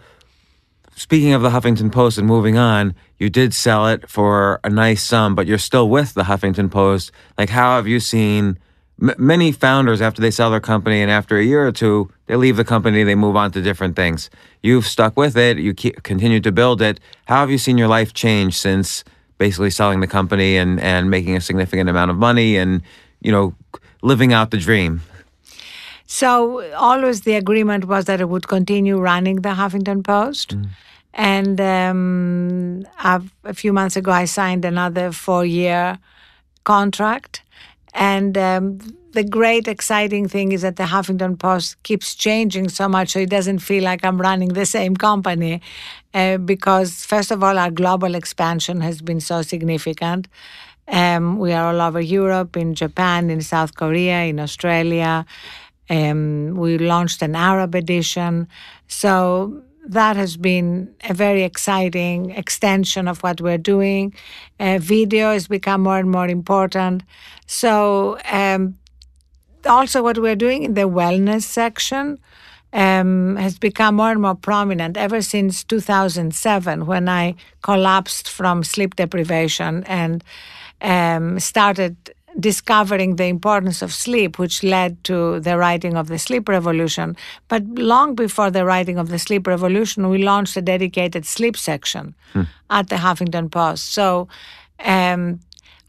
speaking 0.96 1.34
of 1.34 1.42
the 1.42 1.50
Huffington 1.50 1.92
Post 1.92 2.18
and 2.18 2.28
moving 2.28 2.58
on, 2.58 2.96
you 3.18 3.30
did 3.30 3.54
sell 3.54 3.88
it 3.88 4.10
for 4.10 4.60
a 4.64 4.70
nice 4.70 5.04
sum, 5.04 5.36
but 5.36 5.48
you're 5.48 5.58
still 5.58 5.90
with 5.90 6.14
the 6.14 6.24
Huffington 6.24 6.70
Post. 6.70 7.12
Like, 7.38 7.50
how 7.50 7.76
have 7.76 7.88
you 7.88 8.00
seen 8.00 8.60
m- 9.02 9.16
many 9.18 9.52
founders 9.52 10.02
after 10.02 10.22
they 10.22 10.32
sell 10.32 10.52
their 10.52 10.60
company 10.60 11.02
and 11.02 11.12
after 11.12 11.38
a 11.38 11.44
year 11.44 11.66
or 11.68 11.72
two, 11.72 12.12
they 12.28 12.36
leave 12.36 12.58
the 12.58 12.64
company, 12.64 13.04
they 13.04 13.16
move 13.16 13.36
on 13.36 13.52
to 13.52 13.62
different 13.62 13.96
things. 13.96 14.30
You've 14.62 14.86
stuck 14.86 15.18
with 15.18 15.38
it, 15.38 15.58
you 15.58 15.74
keep, 15.74 16.04
continue 16.04 16.40
to 16.42 16.52
build 16.52 16.82
it. 16.82 17.00
How 17.26 17.42
have 17.42 17.52
you 17.52 17.58
seen 17.58 17.78
your 17.78 17.88
life 17.88 18.14
change 18.14 18.58
since 18.58 19.04
basically 19.38 19.70
selling 19.70 20.00
the 20.00 20.08
company 20.08 20.58
and, 20.58 20.80
and 20.80 21.10
making 21.10 21.36
a 21.36 21.42
significant 21.42 21.90
amount 21.90 22.12
of 22.12 22.18
money 22.18 22.56
and, 22.56 22.82
you 23.22 23.32
know, 23.32 23.56
living 24.02 24.34
out 24.34 24.52
the 24.52 24.58
dream? 24.58 25.02
So 26.20 26.72
always 26.76 27.22
the 27.22 27.34
agreement 27.34 27.86
was 27.86 28.06
that 28.06 28.22
I 28.22 28.24
would 28.24 28.48
continue 28.48 28.98
running 29.00 29.38
the 29.38 29.56
Huffington 29.60 30.04
Post. 30.04 30.50
Mm. 30.56 30.68
And 31.16 31.60
um, 31.60 32.86
a 33.44 33.54
few 33.56 33.74
months 33.74 33.96
ago, 33.96 34.12
I 34.12 34.26
signed 34.26 34.64
another 34.64 35.12
four-year 35.12 35.98
contract. 36.66 37.42
And 37.96 38.38
um, 38.38 38.78
the 39.14 39.24
great 39.24 39.68
exciting 39.68 40.28
thing 40.28 40.52
is 40.52 40.62
that 40.62 40.76
the 40.76 40.84
Huffington 40.84 41.40
Post 41.40 41.82
keeps 41.82 42.14
changing 42.14 42.70
so 42.70 42.88
much, 42.88 43.10
so 43.10 43.20
it 43.20 43.32
doesn't 43.32 43.60
feel 43.60 43.84
like 43.84 44.06
I'm 44.06 44.22
running 44.22 44.50
the 44.54 44.68
same 44.68 44.96
company. 44.96 45.62
Uh, 46.14 46.38
because 46.38 47.08
first 47.08 47.32
of 47.32 47.44
all, 47.44 47.58
our 47.58 47.72
global 47.72 48.14
expansion 48.14 48.82
has 48.82 49.02
been 49.02 49.20
so 49.20 49.42
significant. 49.42 50.28
Um, 50.88 51.40
we 51.40 51.54
are 51.54 51.74
all 51.74 51.82
over 51.82 52.02
Europe, 52.02 52.56
in 52.58 52.76
Japan, 52.76 53.30
in 53.32 53.42
South 53.42 53.74
Korea, 53.74 54.26
in 54.26 54.40
Australia. 54.40 55.26
Um, 55.94 56.56
we 56.56 56.78
launched 56.78 57.22
an 57.22 57.36
Arab 57.36 57.76
edition. 57.76 58.48
So 58.88 59.62
that 59.86 60.16
has 60.16 60.38
been 60.38 60.94
a 61.10 61.14
very 61.14 61.44
exciting 61.44 62.32
extension 62.32 63.08
of 63.08 63.22
what 63.22 63.42
we're 63.42 63.58
doing. 63.58 64.14
Uh, 64.60 64.80
video 64.80 65.34
has 65.34 65.48
become 65.48 65.82
more 65.82 66.00
and 66.00 66.10
more 66.10 66.28
important. 66.28 67.04
So, 67.46 68.18
um, 68.32 68.78
also, 69.66 70.04
what 70.04 70.18
we're 70.18 70.36
doing 70.36 70.64
in 70.64 70.74
the 70.74 70.90
wellness 70.90 71.44
section 71.44 72.20
um, 72.74 73.38
has 73.38 73.58
become 73.58 73.96
more 73.96 74.12
and 74.12 74.22
more 74.22 74.36
prominent 74.36 74.98
ever 74.98 75.22
since 75.22 75.64
2007 75.64 76.86
when 76.86 77.08
I 77.08 77.36
collapsed 77.62 78.30
from 78.30 78.64
sleep 78.64 78.96
deprivation 78.96 79.84
and 79.86 80.24
um, 80.82 81.40
started 81.40 81.96
discovering 82.40 83.16
the 83.18 83.26
importance 83.26 83.82
of 83.82 83.94
sleep, 83.94 84.40
which 84.40 84.64
led 84.64 85.04
to 85.04 85.40
the 85.40 85.58
writing 85.58 85.96
of 85.96 86.08
the 86.08 86.18
Sleep 86.18 86.50
Revolution. 86.50 87.16
But 87.48 87.64
long 87.66 88.16
before 88.16 88.50
the 88.52 88.66
writing 88.66 88.98
of 88.98 89.10
the 89.10 89.20
Sleep 89.20 89.48
Revolution, 89.48 90.10
we 90.10 90.24
launched 90.24 90.58
a 90.58 90.62
dedicated 90.62 91.26
sleep 91.26 91.56
section 91.58 92.16
hmm. 92.34 92.44
at 92.70 92.90
the 92.90 92.96
Huffington 92.98 93.52
Post. 93.52 93.94
So 93.94 94.28
um, 94.84 95.40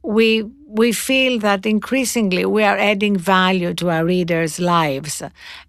we 0.02 0.44
we 0.66 0.92
feel 0.92 1.38
that 1.38 1.64
increasingly 1.64 2.44
we 2.44 2.64
are 2.64 2.76
adding 2.76 3.16
value 3.16 3.72
to 3.74 3.90
our 3.90 4.04
readers' 4.04 4.58
lives 4.58 5.22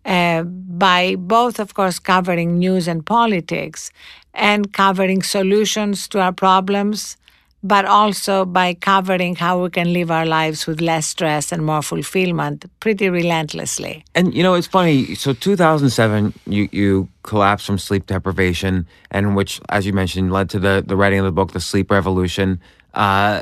uh, 0.05 0.44
by 0.44 1.15
both, 1.15 1.60
of 1.60 1.75
course, 1.75 2.00
covering 2.00 2.58
news 2.58 2.88
and 2.88 3.05
politics 3.05 3.91
and 4.34 4.74
covering 4.74 5.22
solutions 5.22 6.08
to 6.08 6.20
our 6.20 6.34
problems, 6.34 7.17
but 7.65 7.84
also 7.84 8.45
by 8.45 8.75
covering 8.75 9.36
how 9.36 9.63
we 9.63 9.72
can 9.72 9.91
live 9.91 10.12
our 10.12 10.25
lives 10.25 10.67
with 10.67 10.81
less 10.81 11.07
stress 11.07 11.51
and 11.51 11.65
more 11.65 11.81
fulfillment 11.81 12.65
pretty 12.79 13.10
relentlessly. 13.10 14.05
And 14.13 14.36
you 14.36 14.43
know, 14.43 14.53
it's 14.53 14.67
funny. 14.67 15.15
So 15.15 15.34
2007, 15.34 16.34
you 16.45 16.69
you 16.72 17.10
collapsed 17.24 17.65
from 17.65 17.79
sleep 17.79 18.05
deprivation, 18.05 18.86
and 19.10 19.36
which, 19.36 19.60
as 19.69 19.88
you 19.88 19.93
mentioned, 19.93 20.31
led 20.31 20.48
to 20.51 20.60
the 20.60 20.84
the 20.86 20.95
writing 20.95 21.17
of 21.17 21.25
the 21.25 21.31
book, 21.31 21.53
The 21.53 21.60
Sleep 21.60 21.89
Revolution. 21.89 22.62
Uh, 22.93 23.41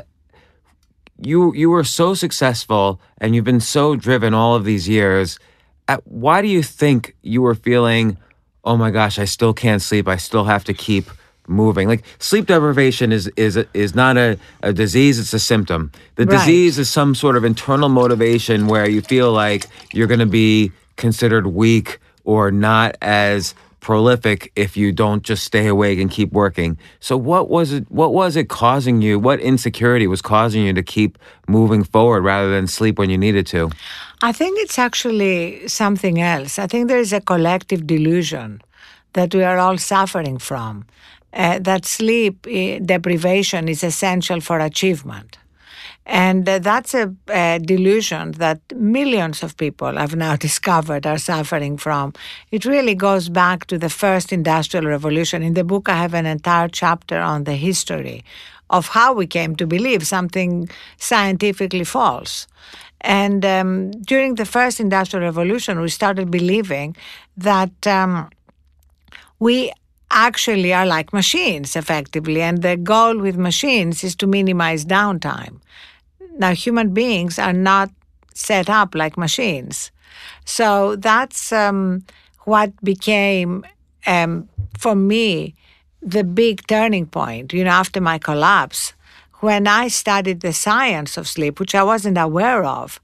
you 1.20 1.52
you 1.54 1.68
were 1.68 1.84
so 1.84 2.14
successful 2.14 3.00
and 3.18 3.34
you've 3.34 3.44
been 3.44 3.60
so 3.60 3.94
driven 3.94 4.32
all 4.32 4.54
of 4.54 4.64
these 4.64 4.88
years. 4.88 5.38
At, 5.86 6.00
why 6.06 6.40
do 6.40 6.48
you 6.48 6.62
think 6.62 7.14
you 7.20 7.42
were 7.42 7.54
feeling, 7.54 8.16
oh 8.64 8.78
my 8.78 8.90
gosh, 8.90 9.18
I 9.18 9.26
still 9.26 9.52
can't 9.52 9.82
sleep. 9.82 10.08
I 10.08 10.16
still 10.16 10.44
have 10.44 10.64
to 10.64 10.72
keep 10.72 11.10
moving. 11.46 11.88
Like 11.88 12.04
sleep 12.18 12.46
deprivation 12.46 13.12
is 13.12 13.30
is 13.36 13.56
is 13.74 13.94
not 13.94 14.16
a, 14.16 14.38
a 14.62 14.72
disease, 14.72 15.18
it's 15.18 15.32
a 15.34 15.38
symptom. 15.38 15.90
The 16.16 16.24
Right. 16.26 16.38
disease 16.38 16.78
is 16.78 16.88
some 16.88 17.14
sort 17.14 17.36
of 17.36 17.44
internal 17.44 17.88
motivation 17.88 18.66
where 18.66 18.88
you 18.88 19.00
feel 19.02 19.32
like 19.32 19.66
you're 19.92 20.06
gonna 20.06 20.26
be 20.26 20.72
considered 20.96 21.46
weak 21.48 21.98
or 22.24 22.50
not 22.50 22.96
as 23.02 23.54
prolific 23.80 24.50
if 24.56 24.78
you 24.78 24.90
don't 24.92 25.22
just 25.22 25.44
stay 25.44 25.66
awake 25.66 25.98
and 25.98 26.10
keep 26.10 26.32
working. 26.32 26.78
So 27.00 27.18
what 27.18 27.50
was 27.50 27.72
it 27.72 27.84
what 27.90 28.14
was 28.14 28.34
it 28.34 28.48
causing 28.48 29.02
you? 29.02 29.18
What 29.18 29.40
insecurity 29.40 30.06
was 30.06 30.22
causing 30.22 30.62
you 30.64 30.72
to 30.72 30.82
keep 30.82 31.18
moving 31.46 31.84
forward 31.84 32.22
rather 32.24 32.50
than 32.50 32.66
sleep 32.66 32.98
when 32.98 33.10
you 33.10 33.18
needed 33.18 33.46
to? 33.48 33.70
I 34.22 34.32
think 34.32 34.58
it's 34.58 34.78
actually 34.78 35.68
something 35.68 36.18
else. 36.18 36.58
I 36.58 36.66
think 36.66 36.88
there 36.88 36.98
is 36.98 37.12
a 37.12 37.20
collective 37.20 37.86
delusion 37.86 38.62
that 39.12 39.34
we 39.34 39.42
are 39.44 39.58
all 39.58 39.76
suffering 39.76 40.38
from. 40.38 40.86
Uh, 41.34 41.58
that 41.58 41.84
sleep 41.84 42.46
eh, 42.48 42.78
deprivation 42.78 43.68
is 43.68 43.82
essential 43.82 44.40
for 44.40 44.60
achievement. 44.60 45.36
And 46.06 46.48
uh, 46.48 46.58
that's 46.58 46.94
a, 46.94 47.12
a 47.28 47.58
delusion 47.58 48.32
that 48.32 48.60
millions 48.76 49.42
of 49.42 49.56
people 49.56 49.96
have 49.96 50.14
now 50.14 50.36
discovered 50.48 51.06
are 51.06 51.18
suffering 51.18 51.76
from. 51.76 52.12
It 52.50 52.64
really 52.64 52.94
goes 52.94 53.28
back 53.28 53.66
to 53.66 53.78
the 53.78 53.88
first 53.88 54.32
industrial 54.32 54.86
revolution. 54.86 55.42
In 55.42 55.54
the 55.54 55.64
book, 55.64 55.88
I 55.88 55.96
have 55.96 56.14
an 56.14 56.26
entire 56.26 56.68
chapter 56.68 57.18
on 57.18 57.44
the 57.44 57.54
history 57.54 58.24
of 58.70 58.88
how 58.88 59.12
we 59.12 59.26
came 59.26 59.56
to 59.56 59.66
believe 59.66 60.06
something 60.06 60.68
scientifically 60.98 61.84
false. 61.84 62.46
And 63.00 63.44
um, 63.44 63.90
during 63.90 64.36
the 64.36 64.46
first 64.46 64.80
industrial 64.80 65.24
revolution, 65.24 65.80
we 65.80 65.88
started 65.88 66.30
believing 66.30 66.96
that 67.36 67.86
um, 67.86 68.30
we 69.38 69.72
actually 70.14 70.72
are 70.72 70.86
like 70.86 71.12
machines 71.12 71.76
effectively 71.76 72.40
and 72.40 72.62
the 72.62 72.76
goal 72.76 73.18
with 73.18 73.36
machines 73.36 74.02
is 74.04 74.14
to 74.16 74.26
minimize 74.26 74.84
downtime. 74.86 75.60
Now 76.38 76.54
human 76.54 76.94
beings 76.94 77.38
are 77.38 77.52
not 77.52 77.90
set 78.32 78.70
up 78.70 78.94
like 78.94 79.18
machines. 79.18 79.90
So 80.44 80.96
that's 80.96 81.52
um, 81.52 82.04
what 82.44 82.72
became 82.84 83.66
um, 84.06 84.48
for 84.78 84.94
me 84.94 85.54
the 86.02 86.22
big 86.22 86.66
turning 86.66 87.06
point 87.06 87.52
you 87.52 87.64
know 87.64 87.70
after 87.70 87.98
my 87.98 88.18
collapse 88.18 88.92
when 89.40 89.66
i 89.66 89.88
studied 89.88 90.40
the 90.40 90.52
science 90.52 91.16
of 91.16 91.26
sleep 91.26 91.58
which 91.58 91.74
i 91.74 91.82
wasn't 91.82 92.18
aware 92.18 92.62
of 92.62 93.00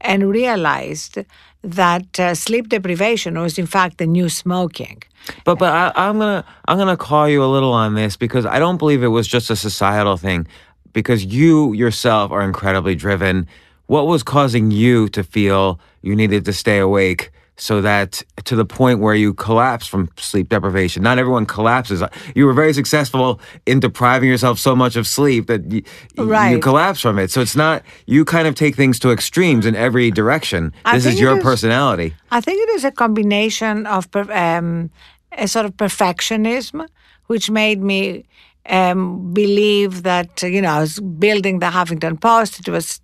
and 0.00 0.28
realized 0.30 1.18
that 1.62 2.20
uh, 2.20 2.34
sleep 2.34 2.68
deprivation 2.68 3.38
was 3.38 3.58
in 3.58 3.66
fact 3.66 3.98
the 3.98 4.06
new 4.06 4.28
smoking 4.28 5.02
But 5.44 5.58
but 5.58 5.72
I, 5.72 5.92
I'm 5.96 6.18
gonna 6.18 6.44
I'm 6.68 6.76
gonna 6.76 6.96
call 6.96 7.28
you 7.28 7.42
a 7.42 7.46
little 7.46 7.72
on 7.72 7.94
this 7.94 8.16
because 8.16 8.44
I 8.44 8.58
don't 8.58 8.76
believe 8.76 9.02
it 9.02 9.08
was 9.08 9.26
just 9.26 9.50
a 9.50 9.56
societal 9.56 10.16
thing. 10.16 10.46
Because 10.92 11.24
you 11.24 11.72
yourself 11.72 12.30
are 12.30 12.42
incredibly 12.42 12.94
driven. 12.94 13.48
What 13.86 14.06
was 14.06 14.22
causing 14.22 14.70
you 14.70 15.08
to 15.08 15.24
feel 15.24 15.80
you 16.02 16.14
needed 16.14 16.44
to 16.44 16.52
stay 16.52 16.78
awake 16.78 17.32
so 17.56 17.80
that 17.80 18.22
to 18.44 18.56
the 18.56 18.64
point 18.64 18.98
where 19.00 19.14
you 19.14 19.32
collapse 19.34 19.86
from 19.86 20.08
sleep 20.18 20.48
deprivation? 20.48 21.02
Not 21.02 21.18
everyone 21.18 21.46
collapses. 21.46 22.02
You 22.34 22.46
were 22.46 22.52
very 22.52 22.74
successful 22.74 23.40
in 23.66 23.80
depriving 23.80 24.28
yourself 24.28 24.58
so 24.58 24.74
much 24.74 24.96
of 24.96 25.06
sleep 25.06 25.46
that 25.46 25.70
you 25.72 25.82
Right. 26.18 26.60
collapse 26.60 27.00
from 27.00 27.18
it. 27.18 27.30
So 27.30 27.40
it's 27.40 27.56
not 27.56 27.82
you 28.06 28.24
kind 28.24 28.48
of 28.48 28.54
take 28.54 28.74
things 28.76 28.98
to 29.00 29.10
extremes 29.10 29.66
in 29.66 29.76
every 29.76 30.10
direction. 30.10 30.72
I 30.84 30.96
This 30.96 31.06
is 31.06 31.20
your 31.20 31.36
is- 31.38 31.42
personality. 31.44 32.14
I 32.30 32.40
think 32.40 32.60
it 32.68 32.70
is 32.74 32.84
a 32.84 32.90
combination 32.90 33.86
of 33.86 34.10
per- 34.10 34.32
um, 34.32 34.90
a 35.38 35.46
sort 35.46 35.66
of 35.66 35.76
perfectionism, 35.76 36.86
which 37.26 37.50
made 37.50 37.80
me 37.82 38.24
um, 38.70 39.32
believe 39.34 40.02
that 40.04 40.42
you 40.42 40.60
know 40.62 40.70
I 40.70 40.80
was 40.80 40.98
building 40.98 41.58
the 41.60 41.66
Huffington 41.66 42.18
Post. 42.20 42.60
It 42.66 42.68
was 42.70 43.00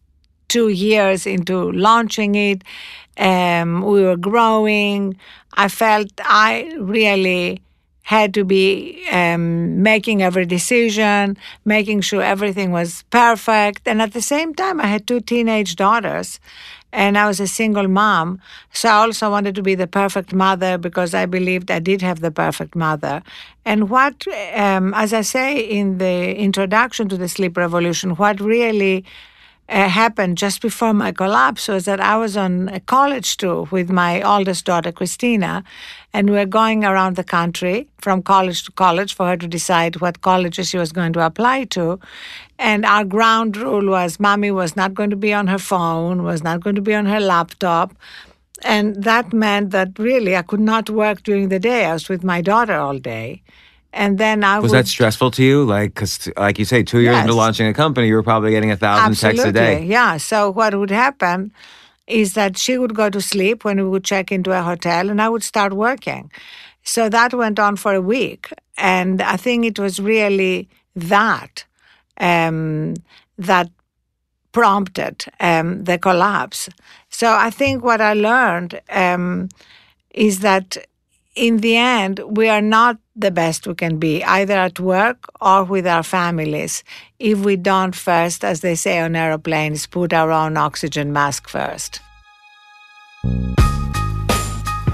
two 0.49 0.69
years 0.69 1.27
into 1.27 1.71
launching 1.73 2.35
it. 2.35 2.63
Um, 3.21 3.83
we 3.83 4.03
were 4.03 4.17
growing. 4.17 5.17
I 5.55 5.69
felt 5.69 6.11
I 6.21 6.75
really 6.79 7.63
had 8.03 8.35
to 8.35 8.45
be 8.45 9.07
um, 9.13 9.83
making 9.83 10.23
every 10.23 10.47
decision, 10.47 11.37
making 11.65 12.01
sure 12.01 12.23
everything 12.23 12.73
was 12.73 13.05
perfect. 13.11 13.87
And 13.87 14.03
at 14.03 14.15
the 14.15 14.23
same 14.23 14.55
time, 14.55 14.81
I 14.81 14.87
had 14.87 15.07
two 15.07 15.21
teenage 15.21 15.77
daughters 15.77 16.41
and 16.93 17.17
I 17.17 17.29
was 17.29 17.39
a 17.39 17.47
single 17.47 17.87
mom. 17.87 18.41
So 18.73 18.89
I 18.89 18.95
also 18.95 19.31
wanted 19.31 19.55
to 19.55 19.63
be 19.63 19.77
the 19.77 19.87
perfect 19.87 20.33
mother 20.33 20.77
because 20.79 21.15
I 21.15 21.27
believed 21.27 21.71
I 21.71 21.79
did 21.79 22.03
have 22.03 22.21
the 22.21 22.33
perfect 22.33 22.75
mother. 22.75 23.23
And 23.65 23.89
what, 23.91 24.27
um, 24.55 24.93
as 24.95 25.13
I 25.13 25.21
say 25.21 25.61
in 25.61 25.99
the 25.99 26.35
introduction 26.37 27.09
to 27.11 27.17
the 27.17 27.29
sleep 27.29 27.57
revolution, 27.57 28.17
what 28.17 28.41
really 28.41 29.05
uh, 29.71 29.89
happened 29.89 30.37
just 30.37 30.61
before 30.61 30.93
my 30.93 31.13
collapse 31.13 31.69
was 31.69 31.85
that 31.85 32.01
I 32.01 32.17
was 32.17 32.37
on 32.37 32.69
a 32.69 32.81
college 32.81 33.37
tour 33.37 33.69
with 33.71 33.89
my 33.89 34.21
oldest 34.21 34.65
daughter, 34.65 34.91
Christina, 34.91 35.63
and 36.13 36.29
we 36.29 36.37
were 36.37 36.47
going 36.47 36.85
around 36.85 37.15
the 37.15 37.25
country 37.25 37.87
from 37.99 38.23
college 38.23 38.65
to 38.65 38.73
college 38.73 39.15
for 39.15 39.27
her 39.29 39.37
to 39.37 39.47
decide 39.47 40.01
what 40.01 40.23
colleges 40.23 40.69
she 40.69 40.77
was 40.77 40.91
going 40.91 41.13
to 41.13 41.25
apply 41.25 41.65
to. 41.77 42.01
And 42.59 42.85
our 42.85 43.05
ground 43.05 43.57
rule 43.57 43.89
was 43.89 44.19
mommy 44.19 44.51
was 44.51 44.75
not 44.75 44.93
going 44.93 45.11
to 45.11 45.17
be 45.17 45.33
on 45.33 45.47
her 45.47 45.59
phone, 45.59 46.25
was 46.25 46.43
not 46.43 46.61
going 46.61 46.77
to 46.77 46.83
be 46.83 46.95
on 46.95 47.07
her 47.07 47.21
laptop. 47.21 47.95
And 48.63 49.03
that 49.05 49.33
meant 49.33 49.71
that 49.71 49.99
really 49.99 50.37
I 50.37 50.43
could 50.43 50.61
not 50.61 50.91
work 50.91 51.23
during 51.23 51.49
the 51.49 51.61
day. 51.61 51.87
I 51.87 51.93
was 51.93 52.09
with 52.09 52.25
my 52.25 52.43
daughter 52.43 52.75
all 52.75 52.99
day. 52.99 53.43
And 53.93 54.19
then 54.19 54.45
I 54.45 54.61
Was 54.61 54.71
would 54.71 54.79
that 54.79 54.87
stressful 54.87 55.33
to 55.33 55.43
you? 55.43 55.65
Like, 55.65 55.95
because, 55.95 56.29
like 56.37 56.59
you 56.59 56.65
say, 56.65 56.83
two 56.83 57.01
years 57.01 57.19
into 57.19 57.35
launching 57.35 57.67
a 57.67 57.75
company, 57.75 58.07
you 58.07 58.15
were 58.15 58.23
probably 58.23 58.53
getting 58.53 58.71
a 58.71 58.77
thousand 58.77 59.17
texts 59.17 59.45
a 59.45 59.53
day. 59.53 59.85
Yeah. 59.85 60.17
So 60.17 60.51
what 60.51 60.75
would 60.75 60.91
happen 60.91 61.53
is 62.07 62.35
that 62.35 62.57
she 62.57 62.79
would 62.79 62.95
go 62.95 63.11
to 63.11 63.21
sleep 63.21 63.65
when 63.65 63.77
we 63.79 63.89
would 63.89 64.05
check 64.05 64.31
into 64.31 64.53
a 64.53 64.63
hotel 64.63 65.11
and 65.11 65.21
I 65.21 65.29
would 65.29 65.43
start 65.43 65.73
working. 65.73 66.31
So 66.83 67.09
that 67.09 67.35
went 67.35 67.59
on 67.59 67.77
for 67.77 67.95
a 67.95 68.01
week. 68.01 68.53
And 68.77 69.21
I 69.23 69.37
think 69.37 69.65
it 69.65 69.79
was 69.79 69.99
really 70.01 70.69
that 70.97 71.65
um, 72.19 72.95
that 73.39 73.71
prompted 74.53 75.25
um, 75.41 75.85
the 75.85 75.99
collapse. 75.99 76.69
So 77.09 77.33
I 77.33 77.51
think 77.51 77.85
what 77.85 78.01
I 78.01 78.15
learned 78.15 78.81
um, 78.91 79.49
is 80.15 80.41
that 80.41 80.77
in 81.41 81.57
the 81.57 81.75
end, 81.75 82.21
we 82.37 82.51
are 82.51 82.61
not 82.61 82.99
the 83.17 83.31
best 83.31 83.67
we 83.67 83.75
can 83.75 83.99
be, 83.99 84.23
either 84.23 84.53
at 84.53 84.79
work 84.79 85.25
or 85.41 85.65
with 85.65 85.87
our 85.87 86.03
families, 86.03 86.85
if 87.19 87.39
we 87.39 87.57
don't 87.57 87.97
first, 87.97 88.45
as 88.45 88.61
they 88.61 88.75
say 88.75 89.01
on 89.01 89.17
aeroplanes, 89.17 89.87
put 89.87 90.13
our 90.13 90.31
own 90.31 90.59
oxygen 90.59 91.15
mask 91.15 91.49
first. 91.49 92.01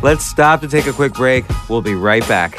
Let's 0.05 0.25
stop 0.25 0.61
to 0.61 0.69
take 0.69 0.87
a 0.87 0.93
quick 0.93 1.15
break. 1.15 1.45
We'll 1.69 1.83
be 1.83 1.97
right 1.97 2.27
back. 2.29 2.57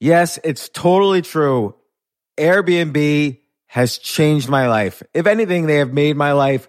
Yes, 0.00 0.40
it's 0.42 0.68
totally 0.68 1.22
true. 1.22 1.76
Airbnb 2.36 3.38
has 3.68 3.98
changed 3.98 4.48
my 4.48 4.66
life. 4.66 5.00
If 5.14 5.28
anything, 5.28 5.66
they 5.66 5.76
have 5.76 5.92
made 5.92 6.16
my 6.16 6.32
life 6.32 6.68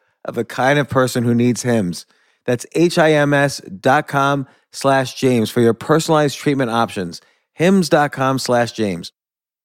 of 0.25 0.35
the 0.35 0.45
kind 0.45 0.79
of 0.79 0.89
person 0.89 1.23
who 1.23 1.33
needs 1.33 1.63
Hims. 1.63 2.05
That's 2.45 2.65
H-I-M-S 2.73 3.61
dot 3.79 4.07
com 4.07 4.47
slash 4.71 5.15
James 5.15 5.49
for 5.49 5.61
your 5.61 5.73
personalized 5.73 6.37
treatment 6.37 6.71
options. 6.71 7.21
Hims.com 7.53 8.39
slash 8.39 8.71
James. 8.71 9.11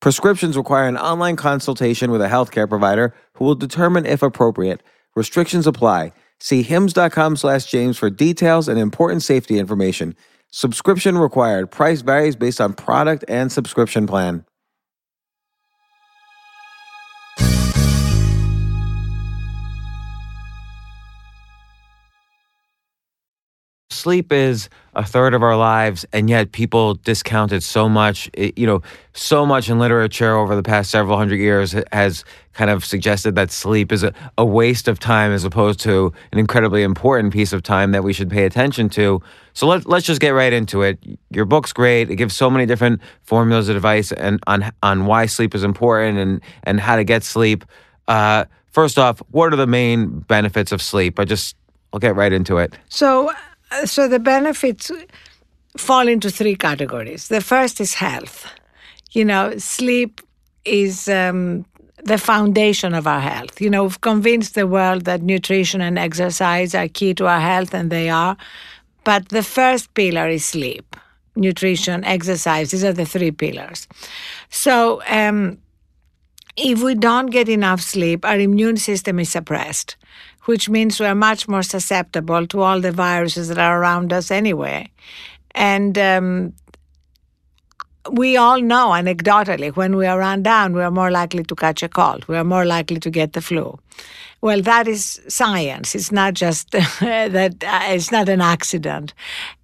Prescriptions 0.00 0.56
require 0.56 0.86
an 0.86 0.98
online 0.98 1.36
consultation 1.36 2.10
with 2.10 2.22
a 2.22 2.28
healthcare 2.28 2.68
provider 2.68 3.14
who 3.34 3.44
will 3.44 3.54
determine 3.54 4.06
if 4.06 4.22
appropriate. 4.22 4.82
Restrictions 5.14 5.66
apply. 5.66 6.12
See 6.40 6.62
hims.com 6.62 7.36
slash 7.36 7.66
James 7.66 7.96
for 7.96 8.10
details 8.10 8.68
and 8.68 8.78
important 8.78 9.22
safety 9.22 9.58
information. 9.58 10.14
Subscription 10.50 11.18
required. 11.18 11.70
Price 11.70 12.02
varies 12.02 12.36
based 12.36 12.60
on 12.60 12.74
product 12.74 13.24
and 13.28 13.50
subscription 13.50 14.06
plan. 14.06 14.45
Sleep 24.06 24.30
is 24.32 24.68
a 24.94 25.02
third 25.04 25.34
of 25.34 25.42
our 25.42 25.56
lives 25.56 26.06
and 26.12 26.30
yet 26.30 26.52
people 26.52 26.94
discount 26.94 27.50
it 27.50 27.60
so 27.64 27.88
much 27.88 28.30
It- 28.34 28.56
you 28.56 28.64
know 28.64 28.80
so 29.14 29.44
much 29.44 29.68
in 29.68 29.80
literature 29.80 30.32
over 30.36 30.54
the 30.54 30.62
past 30.62 30.92
several 30.92 31.16
hundred 31.18 31.40
years 31.40 31.74
has 31.90 32.24
kind 32.52 32.70
of 32.70 32.84
suggested 32.84 33.34
that 33.34 33.50
sleep 33.50 33.90
is 33.90 34.04
a, 34.04 34.12
a 34.38 34.44
waste 34.44 34.86
of 34.86 35.00
time 35.00 35.32
as 35.32 35.42
opposed 35.42 35.80
to 35.80 36.12
an 36.30 36.38
incredibly 36.38 36.84
important 36.84 37.32
piece 37.32 37.52
of 37.52 37.64
time 37.64 37.90
that 37.90 38.04
we 38.04 38.12
should 38.12 38.30
pay 38.30 38.44
attention 38.44 38.88
to. 38.90 39.20
So 39.54 39.66
let, 39.66 39.86
let's 39.86 40.06
just 40.06 40.20
get 40.20 40.30
right 40.30 40.52
into 40.52 40.82
it. 40.82 40.98
Your 41.30 41.44
book's 41.46 41.72
great. 41.72 42.08
It 42.08 42.14
gives 42.16 42.36
so 42.36 42.48
many 42.48 42.64
different 42.64 43.00
formulas 43.24 43.68
of 43.68 43.74
advice 43.74 44.12
and 44.12 44.38
on 44.46 44.70
on 44.84 45.06
why 45.06 45.26
sleep 45.26 45.52
is 45.56 45.64
important 45.64 46.16
and 46.18 46.40
and 46.62 46.78
how 46.78 46.94
to 46.94 47.02
get 47.02 47.24
sleep. 47.24 47.64
Uh, 48.06 48.44
first 48.70 48.98
off 49.00 49.20
what 49.32 49.52
are 49.52 49.56
the 49.56 49.66
main 49.66 50.20
benefits 50.28 50.70
of 50.70 50.80
sleep? 50.80 51.18
I 51.18 51.24
just 51.24 51.56
i'll 51.92 51.98
get 52.00 52.14
right 52.14 52.32
into 52.32 52.58
it. 52.58 52.72
So, 52.88 53.30
so 53.84 54.08
the 54.08 54.18
benefits 54.18 54.90
fall 55.76 56.08
into 56.08 56.30
three 56.30 56.56
categories. 56.56 57.28
The 57.28 57.40
first 57.40 57.80
is 57.80 57.94
health. 57.94 58.46
You 59.12 59.24
know, 59.24 59.56
sleep 59.58 60.20
is 60.64 61.08
um, 61.08 61.64
the 62.04 62.18
foundation 62.18 62.94
of 62.94 63.06
our 63.06 63.20
health. 63.20 63.60
You 63.60 63.70
know, 63.70 63.84
we've 63.84 64.00
convinced 64.00 64.54
the 64.54 64.66
world 64.66 65.04
that 65.04 65.22
nutrition 65.22 65.80
and 65.80 65.98
exercise 65.98 66.74
are 66.74 66.88
key 66.88 67.14
to 67.14 67.26
our 67.26 67.40
health, 67.40 67.74
and 67.74 67.90
they 67.90 68.08
are. 68.08 68.36
But 69.04 69.28
the 69.28 69.42
first 69.42 69.94
pillar 69.94 70.28
is 70.28 70.44
sleep. 70.44 70.96
Nutrition, 71.36 72.02
exercise, 72.04 72.70
these 72.70 72.84
are 72.84 72.94
the 72.94 73.04
three 73.04 73.30
pillars. 73.30 73.86
So, 74.48 75.02
um, 75.08 75.58
if 76.56 76.82
we 76.82 76.94
don't 76.94 77.26
get 77.26 77.48
enough 77.48 77.82
sleep, 77.82 78.24
our 78.24 78.38
immune 78.38 78.78
system 78.78 79.18
is 79.18 79.28
suppressed, 79.28 79.96
which 80.46 80.68
means 80.68 80.98
we're 80.98 81.14
much 81.14 81.46
more 81.48 81.62
susceptible 81.62 82.46
to 82.48 82.62
all 82.62 82.80
the 82.80 82.92
viruses 82.92 83.48
that 83.48 83.58
are 83.58 83.80
around 83.80 84.12
us 84.12 84.30
anyway. 84.30 84.90
And 85.54 85.96
um, 85.98 86.52
we 88.12 88.36
all 88.36 88.60
know 88.60 88.88
anecdotally 88.88 89.74
when 89.76 89.96
we 89.96 90.06
are 90.06 90.18
run 90.18 90.42
down, 90.42 90.74
we 90.74 90.82
are 90.82 90.90
more 90.90 91.10
likely 91.10 91.44
to 91.44 91.54
catch 91.54 91.82
a 91.82 91.88
cold, 91.88 92.26
we 92.28 92.36
are 92.36 92.44
more 92.44 92.64
likely 92.64 93.00
to 93.00 93.10
get 93.10 93.32
the 93.32 93.40
flu. 93.40 93.78
Well, 94.42 94.60
that 94.62 94.86
is 94.86 95.20
science. 95.28 95.94
It's 95.94 96.12
not 96.12 96.34
just 96.34 96.70
that, 96.70 97.64
uh, 97.64 97.80
it's 97.94 98.12
not 98.12 98.28
an 98.28 98.40
accident. 98.42 99.14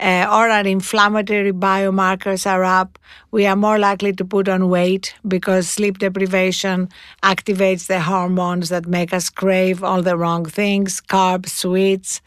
Uh, 0.01 0.27
or 0.29 0.49
our 0.49 0.67
inflammatory 0.67 1.53
biomarkers 1.53 2.51
are 2.51 2.65
up. 2.65 2.99
We 3.31 3.47
are 3.47 3.55
more 3.55 3.79
likely 3.79 4.13
to 4.15 4.25
put 4.25 4.49
on 4.49 4.71
weight 4.71 5.15
because 5.29 5.69
sleep 5.69 5.99
deprivation 5.99 6.89
activates 7.23 7.87
the 7.87 8.01
hormones 8.01 8.71
that 8.71 8.87
make 8.87 9.13
us 9.13 9.29
crave 9.29 9.85
all 9.85 10.03
the 10.03 10.17
wrong 10.17 10.47
things 10.47 11.01
carbs, 11.03 11.51
sweets. 11.51 12.23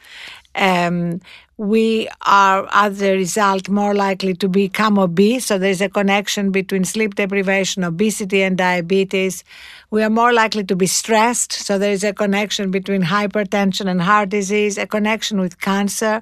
Um, 0.54 1.20
we 1.58 2.10
are, 2.26 2.68
as 2.72 3.02
a 3.02 3.16
result, 3.16 3.70
more 3.70 3.94
likely 3.94 4.34
to 4.36 4.50
become 4.50 5.00
obese. 5.00 5.46
So 5.46 5.58
there's 5.58 5.82
a 5.82 5.90
connection 5.90 6.52
between 6.52 6.84
sleep 6.84 7.16
deprivation, 7.16 7.84
obesity, 7.84 8.44
and 8.44 8.58
diabetes. 8.58 9.44
We 9.90 10.04
are 10.04 10.10
more 10.10 10.34
likely 10.34 10.66
to 10.66 10.76
be 10.76 10.88
stressed. 10.88 11.54
So 11.54 11.80
there 11.80 11.92
is 11.92 12.04
a 12.04 12.14
connection 12.14 12.72
between 12.72 13.04
hypertension 13.04 13.90
and 13.90 14.02
heart 14.02 14.30
disease, 14.30 14.78
a 14.78 14.86
connection 14.86 15.40
with 15.40 15.62
cancer. 15.62 16.22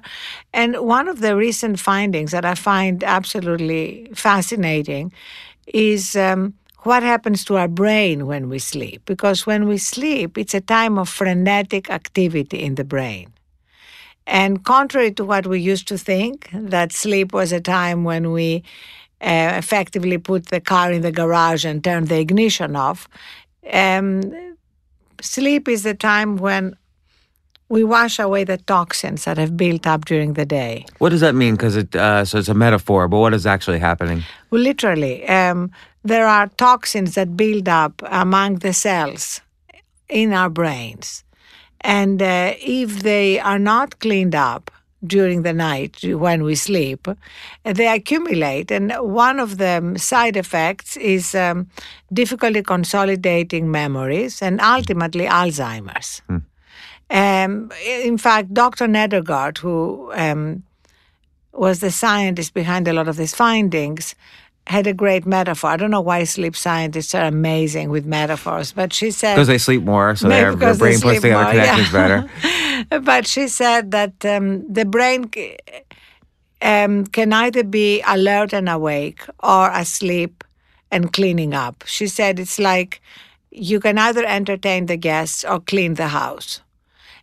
And 0.52 0.76
one 0.76 1.08
of 1.08 1.20
the 1.20 1.36
recent 1.36 1.80
findings 1.80 2.30
that 2.30 2.44
I 2.44 2.54
find 2.54 3.02
absolutely 3.04 4.10
fascinating 4.14 5.12
is. 5.66 6.16
Um, 6.16 6.54
what 6.84 7.02
happens 7.02 7.46
to 7.46 7.56
our 7.56 7.66
brain 7.66 8.26
when 8.26 8.50
we 8.50 8.58
sleep? 8.58 9.00
Because 9.06 9.46
when 9.46 9.66
we 9.66 9.78
sleep, 9.78 10.36
it's 10.36 10.52
a 10.52 10.60
time 10.60 10.98
of 10.98 11.08
frenetic 11.08 11.88
activity 11.88 12.62
in 12.62 12.74
the 12.74 12.84
brain. 12.84 13.33
And 14.26 14.64
contrary 14.64 15.12
to 15.12 15.24
what 15.24 15.46
we 15.46 15.60
used 15.60 15.86
to 15.88 15.98
think, 15.98 16.48
that 16.52 16.92
sleep 16.92 17.32
was 17.32 17.52
a 17.52 17.60
time 17.60 18.04
when 18.04 18.32
we 18.32 18.62
uh, 19.20 19.52
effectively 19.56 20.18
put 20.18 20.46
the 20.46 20.60
car 20.60 20.92
in 20.92 21.02
the 21.02 21.12
garage 21.12 21.64
and 21.64 21.84
turn 21.84 22.06
the 22.06 22.18
ignition 22.18 22.74
off, 22.76 23.08
um, 23.72 24.56
sleep 25.20 25.68
is 25.68 25.82
the 25.82 25.94
time 25.94 26.36
when 26.36 26.76
we 27.68 27.82
wash 27.82 28.18
away 28.18 28.44
the 28.44 28.58
toxins 28.58 29.24
that 29.24 29.38
have 29.38 29.56
built 29.56 29.86
up 29.86 30.04
during 30.04 30.34
the 30.34 30.44
day. 30.44 30.84
What 30.98 31.10
does 31.10 31.20
that 31.20 31.34
mean? 31.34 31.54
Because 31.54 31.76
it 31.76 31.96
uh, 31.96 32.24
so 32.24 32.38
it's 32.38 32.48
a 32.48 32.54
metaphor, 32.54 33.08
but 33.08 33.18
what 33.18 33.34
is 33.34 33.46
actually 33.46 33.78
happening? 33.78 34.22
Well, 34.50 34.60
literally, 34.60 35.26
um, 35.26 35.70
there 36.02 36.26
are 36.26 36.48
toxins 36.48 37.14
that 37.14 37.36
build 37.36 37.68
up 37.68 38.02
among 38.10 38.56
the 38.56 38.72
cells 38.72 39.40
in 40.08 40.32
our 40.32 40.50
brains. 40.50 41.24
And 41.84 42.22
uh, 42.22 42.54
if 42.60 43.02
they 43.02 43.38
are 43.38 43.58
not 43.58 44.00
cleaned 44.00 44.34
up 44.34 44.70
during 45.06 45.42
the 45.42 45.52
night 45.52 46.02
when 46.02 46.42
we 46.42 46.54
sleep, 46.54 47.06
they 47.62 47.86
accumulate. 47.86 48.70
And 48.70 48.90
one 49.00 49.38
of 49.38 49.58
the 49.58 49.94
side 49.98 50.36
effects 50.36 50.96
is 50.96 51.34
um, 51.34 51.68
difficulty 52.10 52.62
consolidating 52.62 53.70
memories 53.70 54.40
and 54.40 54.62
ultimately 54.62 55.26
Alzheimer's. 55.26 56.22
Um, 57.10 57.70
in 57.86 58.16
fact, 58.16 58.54
Dr. 58.54 58.86
Nedergaard, 58.86 59.58
who 59.58 60.10
um, 60.14 60.62
was 61.52 61.80
the 61.80 61.90
scientist 61.90 62.54
behind 62.54 62.88
a 62.88 62.94
lot 62.94 63.08
of 63.08 63.18
these 63.18 63.34
findings, 63.34 64.14
had 64.66 64.86
a 64.86 64.94
great 64.94 65.26
metaphor. 65.26 65.70
I 65.70 65.76
don't 65.76 65.90
know 65.90 66.00
why 66.00 66.24
sleep 66.24 66.56
scientists 66.56 67.14
are 67.14 67.24
amazing 67.24 67.90
with 67.90 68.06
metaphors, 68.06 68.72
but 68.72 68.92
she 68.92 69.10
said 69.10 69.34
Because 69.34 69.48
they 69.48 69.58
sleep 69.58 69.82
more, 69.82 70.16
so 70.16 70.28
their, 70.28 70.54
they 70.54 70.76
brain 70.76 71.00
puts 71.00 71.20
together 71.20 71.42
more, 71.42 71.50
connections 71.50 71.92
yeah. 71.92 72.26
better. 72.88 73.00
but 73.00 73.26
she 73.26 73.48
said 73.48 73.90
that 73.90 74.24
um, 74.24 74.72
the 74.72 74.84
brain 74.84 75.30
c- 75.32 75.58
um, 76.62 77.06
can 77.06 77.32
either 77.32 77.62
be 77.62 78.00
alert 78.06 78.54
and 78.54 78.68
awake 78.68 79.22
or 79.42 79.70
asleep 79.70 80.42
and 80.90 81.12
cleaning 81.12 81.52
up. 81.52 81.84
She 81.86 82.06
said 82.06 82.40
it's 82.40 82.58
like 82.58 83.02
you 83.50 83.80
can 83.80 83.98
either 83.98 84.24
entertain 84.24 84.86
the 84.86 84.96
guests 84.96 85.44
or 85.44 85.60
clean 85.60 85.94
the 85.94 86.08
house. 86.08 86.60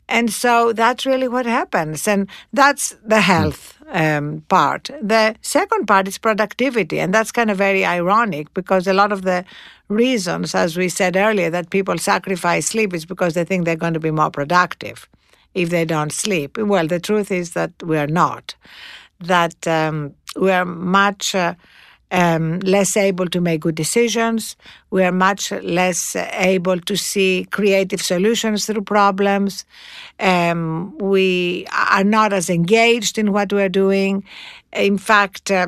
And 0.08 0.32
so 0.32 0.74
that's 0.74 1.06
really 1.06 1.28
what 1.28 1.46
happens. 1.46 2.08
And 2.08 2.30
that's 2.52 2.96
the 3.04 3.22
health 3.22 3.78
um, 3.92 4.44
part. 4.50 4.90
The 5.02 5.36
second 5.42 5.86
part 5.86 6.08
is 6.08 6.18
productivity. 6.18 7.00
And 7.00 7.14
that's 7.14 7.32
kind 7.32 7.50
of 7.50 7.58
very 7.58 7.86
ironic 7.86 8.54
because 8.54 8.88
a 8.88 8.94
lot 8.94 9.12
of 9.12 9.22
the 9.22 9.46
reasons, 9.88 10.54
as 10.56 10.78
we 10.78 10.90
said 10.90 11.16
earlier, 11.16 11.50
that 11.50 11.70
people 11.70 11.98
sacrifice 11.98 12.68
sleep 12.68 12.94
is 12.94 13.06
because 13.06 13.34
they 13.34 13.44
think 13.44 13.66
they're 13.66 13.76
going 13.76 13.94
to 13.94 14.00
be 14.00 14.12
more 14.12 14.32
productive 14.32 15.08
if 15.54 15.70
they 15.70 15.86
don't 15.86 16.12
sleep. 16.12 16.58
Well, 16.58 16.88
the 16.88 17.00
truth 17.00 17.32
is 17.32 17.52
that 17.52 17.72
we 17.84 17.98
are 17.98 18.08
not. 18.08 18.56
That 19.20 19.68
um, 19.68 20.16
we 20.36 20.52
are 20.52 20.66
much. 20.66 21.36
Uh, 21.36 21.56
um, 22.12 22.60
less 22.60 22.98
able 22.98 23.28
to 23.28 23.40
make 23.42 23.62
good 23.62 23.76
decisions. 23.76 24.56
We 24.90 25.04
are 25.04 25.12
much 25.12 25.52
less 25.52 26.16
able 26.34 26.80
to 26.82 26.96
see 26.98 27.48
creative 27.52 28.02
solutions 28.02 28.66
through 28.66 28.84
problems. 28.84 29.66
Um, 30.20 30.98
we 30.98 31.66
are 31.72 32.04
not 32.04 32.34
as 32.34 32.50
engaged 32.50 33.18
in 33.18 33.32
what 33.32 33.54
we're 33.54 33.70
doing. 33.70 34.24
In 34.74 34.98
fact, 34.98 35.50
uh, 35.52 35.68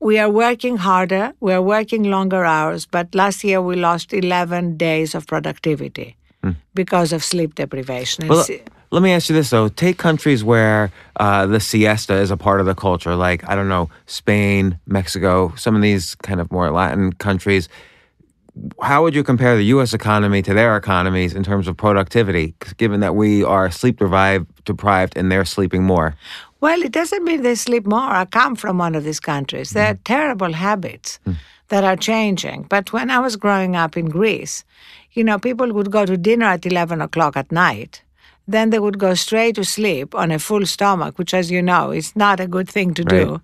we 0.00 0.18
are 0.18 0.30
working 0.30 0.76
harder, 0.76 1.32
we 1.40 1.52
are 1.52 1.62
working 1.62 2.04
longer 2.04 2.44
hours, 2.44 2.86
but 2.86 3.14
last 3.14 3.42
year 3.42 3.60
we 3.60 3.74
lost 3.76 4.12
11 4.12 4.76
days 4.76 5.14
of 5.14 5.26
productivity 5.26 6.16
because 6.74 7.12
of 7.12 7.24
sleep 7.24 7.56
deprivation. 7.56 8.28
Well, 8.28 8.46
let 8.90 9.02
me 9.02 9.12
ask 9.12 9.28
you 9.28 9.34
this 9.34 9.50
though: 9.50 9.68
Take 9.68 9.98
countries 9.98 10.42
where 10.42 10.90
uh, 11.16 11.46
the 11.46 11.60
siesta 11.60 12.14
is 12.14 12.30
a 12.30 12.36
part 12.36 12.60
of 12.60 12.66
the 12.66 12.74
culture, 12.74 13.14
like 13.14 13.48
I 13.48 13.54
don't 13.54 13.68
know, 13.68 13.90
Spain, 14.06 14.78
Mexico, 14.86 15.52
some 15.56 15.76
of 15.76 15.82
these 15.82 16.14
kind 16.16 16.40
of 16.40 16.50
more 16.50 16.70
Latin 16.70 17.12
countries. 17.12 17.68
How 18.82 19.02
would 19.02 19.14
you 19.14 19.22
compare 19.22 19.56
the 19.56 19.66
U.S. 19.66 19.94
economy 19.94 20.42
to 20.42 20.52
their 20.52 20.76
economies 20.76 21.32
in 21.32 21.44
terms 21.44 21.68
of 21.68 21.76
productivity, 21.76 22.54
given 22.76 23.00
that 23.00 23.14
we 23.14 23.44
are 23.44 23.70
sleep 23.70 23.98
deprived, 23.98 24.64
deprived 24.64 25.16
and 25.16 25.30
they're 25.30 25.44
sleeping 25.44 25.84
more? 25.84 26.16
Well, 26.60 26.82
it 26.82 26.90
doesn't 26.90 27.22
mean 27.22 27.42
they 27.42 27.54
sleep 27.54 27.86
more. 27.86 28.00
I 28.00 28.24
come 28.24 28.56
from 28.56 28.78
one 28.78 28.96
of 28.96 29.04
these 29.04 29.20
countries. 29.20 29.70
There 29.70 29.92
are 29.92 29.98
terrible 30.04 30.52
habits 30.52 31.20
that 31.68 31.84
are 31.84 31.96
changing. 31.96 32.64
But 32.64 32.92
when 32.92 33.10
I 33.10 33.20
was 33.20 33.36
growing 33.36 33.76
up 33.76 33.96
in 33.96 34.06
Greece, 34.06 34.64
you 35.12 35.22
know, 35.22 35.38
people 35.38 35.72
would 35.72 35.90
go 35.90 36.04
to 36.04 36.16
dinner 36.16 36.46
at 36.46 36.66
11 36.66 37.00
o'clock 37.00 37.36
at 37.36 37.52
night. 37.52 38.02
Then 38.48 38.70
they 38.70 38.78
would 38.78 38.98
go 38.98 39.14
straight 39.14 39.56
to 39.56 39.64
sleep 39.64 40.14
on 40.14 40.30
a 40.30 40.38
full 40.38 40.64
stomach, 40.66 41.18
which, 41.18 41.34
as 41.34 41.50
you 41.50 41.60
know, 41.62 41.90
is 41.92 42.16
not 42.16 42.40
a 42.40 42.46
good 42.46 42.68
thing 42.68 42.94
to 42.94 43.04
do. 43.04 43.40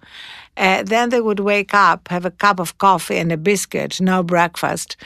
Uh, 0.56 0.82
then 0.82 1.10
they 1.10 1.20
would 1.20 1.40
wake 1.40 1.74
up, 1.74 2.08
have 2.08 2.24
a 2.24 2.30
cup 2.30 2.58
of 2.58 2.78
coffee 2.78 3.18
and 3.18 3.30
a 3.30 3.36
biscuit, 3.36 4.00
no 4.00 4.22
breakfast, 4.22 4.96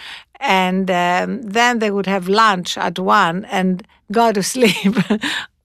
and 0.40 0.90
um, 0.90 1.42
then 1.42 1.80
they 1.80 1.90
would 1.90 2.06
have 2.06 2.28
lunch 2.28 2.78
at 2.78 2.98
one 2.98 3.44
and 3.46 3.86
go 4.12 4.30
to 4.30 4.42
sleep 4.54 4.96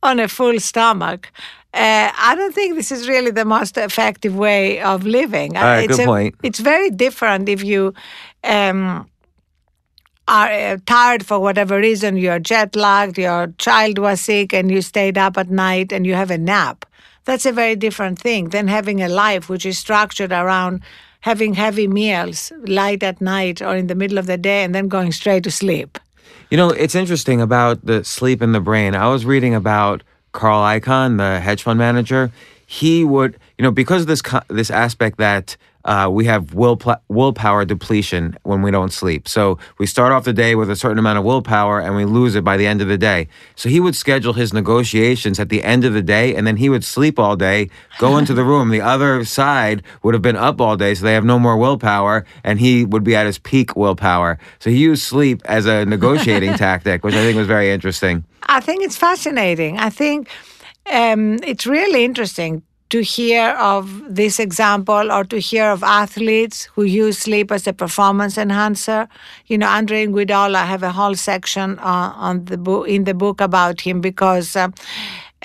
on 0.01 0.19
a 0.19 0.27
full 0.27 0.59
stomach. 0.59 1.31
Uh, 1.73 2.11
I 2.15 2.35
don't 2.35 2.53
think 2.53 2.75
this 2.75 2.91
is 2.91 3.07
really 3.07 3.31
the 3.31 3.45
most 3.45 3.77
effective 3.77 4.35
way 4.35 4.79
of 4.81 5.05
living. 5.05 5.57
All 5.57 5.63
right, 5.63 5.89
it's 5.89 5.97
good 5.97 6.03
a- 6.03 6.07
point. 6.07 6.35
It's 6.43 6.59
very 6.59 6.89
different 6.89 7.49
if 7.49 7.63
you 7.63 7.93
um, 8.43 9.09
are 10.33 10.51
uh, 10.51 10.77
tired 10.87 11.23
for 11.23 11.39
whatever 11.39 11.77
reason, 11.77 12.17
you're 12.17 12.39
jet 12.39 12.75
lagged, 12.75 13.19
your 13.19 13.53
child 13.59 13.99
was 13.99 14.19
sick, 14.19 14.51
and 14.51 14.71
you 14.71 14.81
stayed 14.81 15.17
up 15.17 15.37
at 15.37 15.49
night 15.51 15.93
and 15.93 16.07
you 16.07 16.15
have 16.15 16.31
a 16.31 16.37
nap. 16.37 16.85
That's 17.25 17.45
a 17.45 17.51
very 17.51 17.75
different 17.75 18.17
thing 18.19 18.49
than 18.49 18.67
having 18.67 19.01
a 19.01 19.07
life 19.07 19.47
which 19.47 19.65
is 19.65 19.77
structured 19.77 20.31
around 20.31 20.81
having 21.21 21.53
heavy 21.53 21.87
meals 21.87 22.51
light 22.65 23.03
at 23.03 23.21
night 23.21 23.61
or 23.61 23.75
in 23.75 23.87
the 23.87 23.95
middle 23.95 24.17
of 24.17 24.25
the 24.25 24.37
day 24.37 24.63
and 24.63 24.73
then 24.73 24.87
going 24.87 25.11
straight 25.11 25.43
to 25.43 25.51
sleep. 25.51 25.99
You 26.49 26.57
know, 26.57 26.69
it's 26.71 26.95
interesting 26.95 27.39
about 27.39 27.85
the 27.85 28.03
sleep 28.03 28.41
in 28.41 28.51
the 28.51 28.59
brain. 28.59 28.95
I 28.95 29.07
was 29.09 29.25
reading 29.25 29.53
about 29.53 30.03
Carl 30.33 30.61
Icahn, 30.61 31.17
the 31.17 31.39
hedge 31.39 31.61
fund 31.61 31.77
manager. 31.77 32.31
He 32.73 33.03
would, 33.03 33.37
you 33.59 33.63
know, 33.63 33.71
because 33.71 34.01
of 34.01 34.07
this 34.07 34.23
this 34.49 34.71
aspect 34.71 35.19
that 35.19 35.57
uh, 35.85 36.09
we 36.11 36.25
have 36.25 36.53
will 36.53 36.79
willpower 37.07 37.65
depletion 37.65 38.35
when 38.43 38.61
we 38.61 38.71
don't 38.71 38.91
sleep. 38.91 39.27
So 39.27 39.59
we 39.77 39.85
start 39.85 40.11
off 40.11 40.23
the 40.23 40.33
day 40.33 40.55
with 40.55 40.69
a 40.71 40.75
certain 40.75 40.97
amount 40.97 41.19
of 41.19 41.25
willpower 41.25 41.79
and 41.79 41.95
we 41.95 42.05
lose 42.05 42.35
it 42.35 42.43
by 42.43 42.57
the 42.57 42.65
end 42.65 42.81
of 42.81 42.87
the 42.87 42.97
day. 42.97 43.27
So 43.55 43.69
he 43.69 43.79
would 43.79 43.95
schedule 43.95 44.33
his 44.33 44.53
negotiations 44.53 45.39
at 45.39 45.49
the 45.49 45.63
end 45.63 45.85
of 45.85 45.93
the 45.93 46.01
day 46.01 46.35
and 46.35 46.47
then 46.47 46.57
he 46.57 46.69
would 46.69 46.83
sleep 46.83 47.19
all 47.19 47.35
day, 47.35 47.69
go 47.99 48.17
into 48.21 48.33
the 48.33 48.43
room. 48.43 48.69
The 48.69 48.81
other 48.81 49.23
side 49.25 49.83
would 50.01 50.15
have 50.15 50.23
been 50.23 50.37
up 50.37 50.61
all 50.61 50.77
day, 50.77 50.95
so 50.95 51.05
they 51.05 51.13
have 51.13 51.25
no 51.25 51.37
more 51.37 51.57
willpower, 51.57 52.25
and 52.43 52.59
he 52.59 52.85
would 52.85 53.03
be 53.03 53.15
at 53.15 53.27
his 53.27 53.37
peak 53.37 53.75
willpower. 53.75 54.39
So 54.59 54.69
he 54.69 54.77
used 54.77 55.03
sleep 55.03 55.41
as 55.45 55.65
a 55.65 55.85
negotiating 55.85 56.53
tactic, 56.65 57.03
which 57.03 57.13
I 57.13 57.21
think 57.23 57.37
was 57.37 57.47
very 57.47 57.69
interesting. 57.69 58.23
I 58.47 58.59
think 58.59 58.83
it's 58.83 58.97
fascinating. 58.97 59.77
I 59.77 59.89
think 59.89 60.29
um, 60.91 61.39
it's 61.43 61.65
really 61.65 62.03
interesting 62.03 62.63
to 62.89 63.01
hear 63.01 63.49
of 63.57 64.15
this 64.15 64.39
example 64.39 65.11
or 65.11 65.23
to 65.23 65.39
hear 65.39 65.71
of 65.71 65.81
athletes 65.81 66.65
who 66.75 66.83
use 66.83 67.17
sleep 67.17 67.51
as 67.51 67.65
a 67.65 67.73
performance 67.73 68.37
enhancer. 68.37 69.07
You 69.47 69.57
know, 69.57 69.67
Andre 69.67 70.05
Iguodala 70.05 70.57
I 70.57 70.65
have 70.65 70.83
a 70.83 70.91
whole 70.91 71.15
section 71.15 71.79
on, 71.79 72.11
on 72.11 72.45
the 72.45 72.57
book 72.57 72.87
in 72.87 73.05
the 73.05 73.13
book 73.13 73.41
about 73.41 73.81
him 73.81 74.01
because. 74.01 74.55
Uh, 74.55 74.69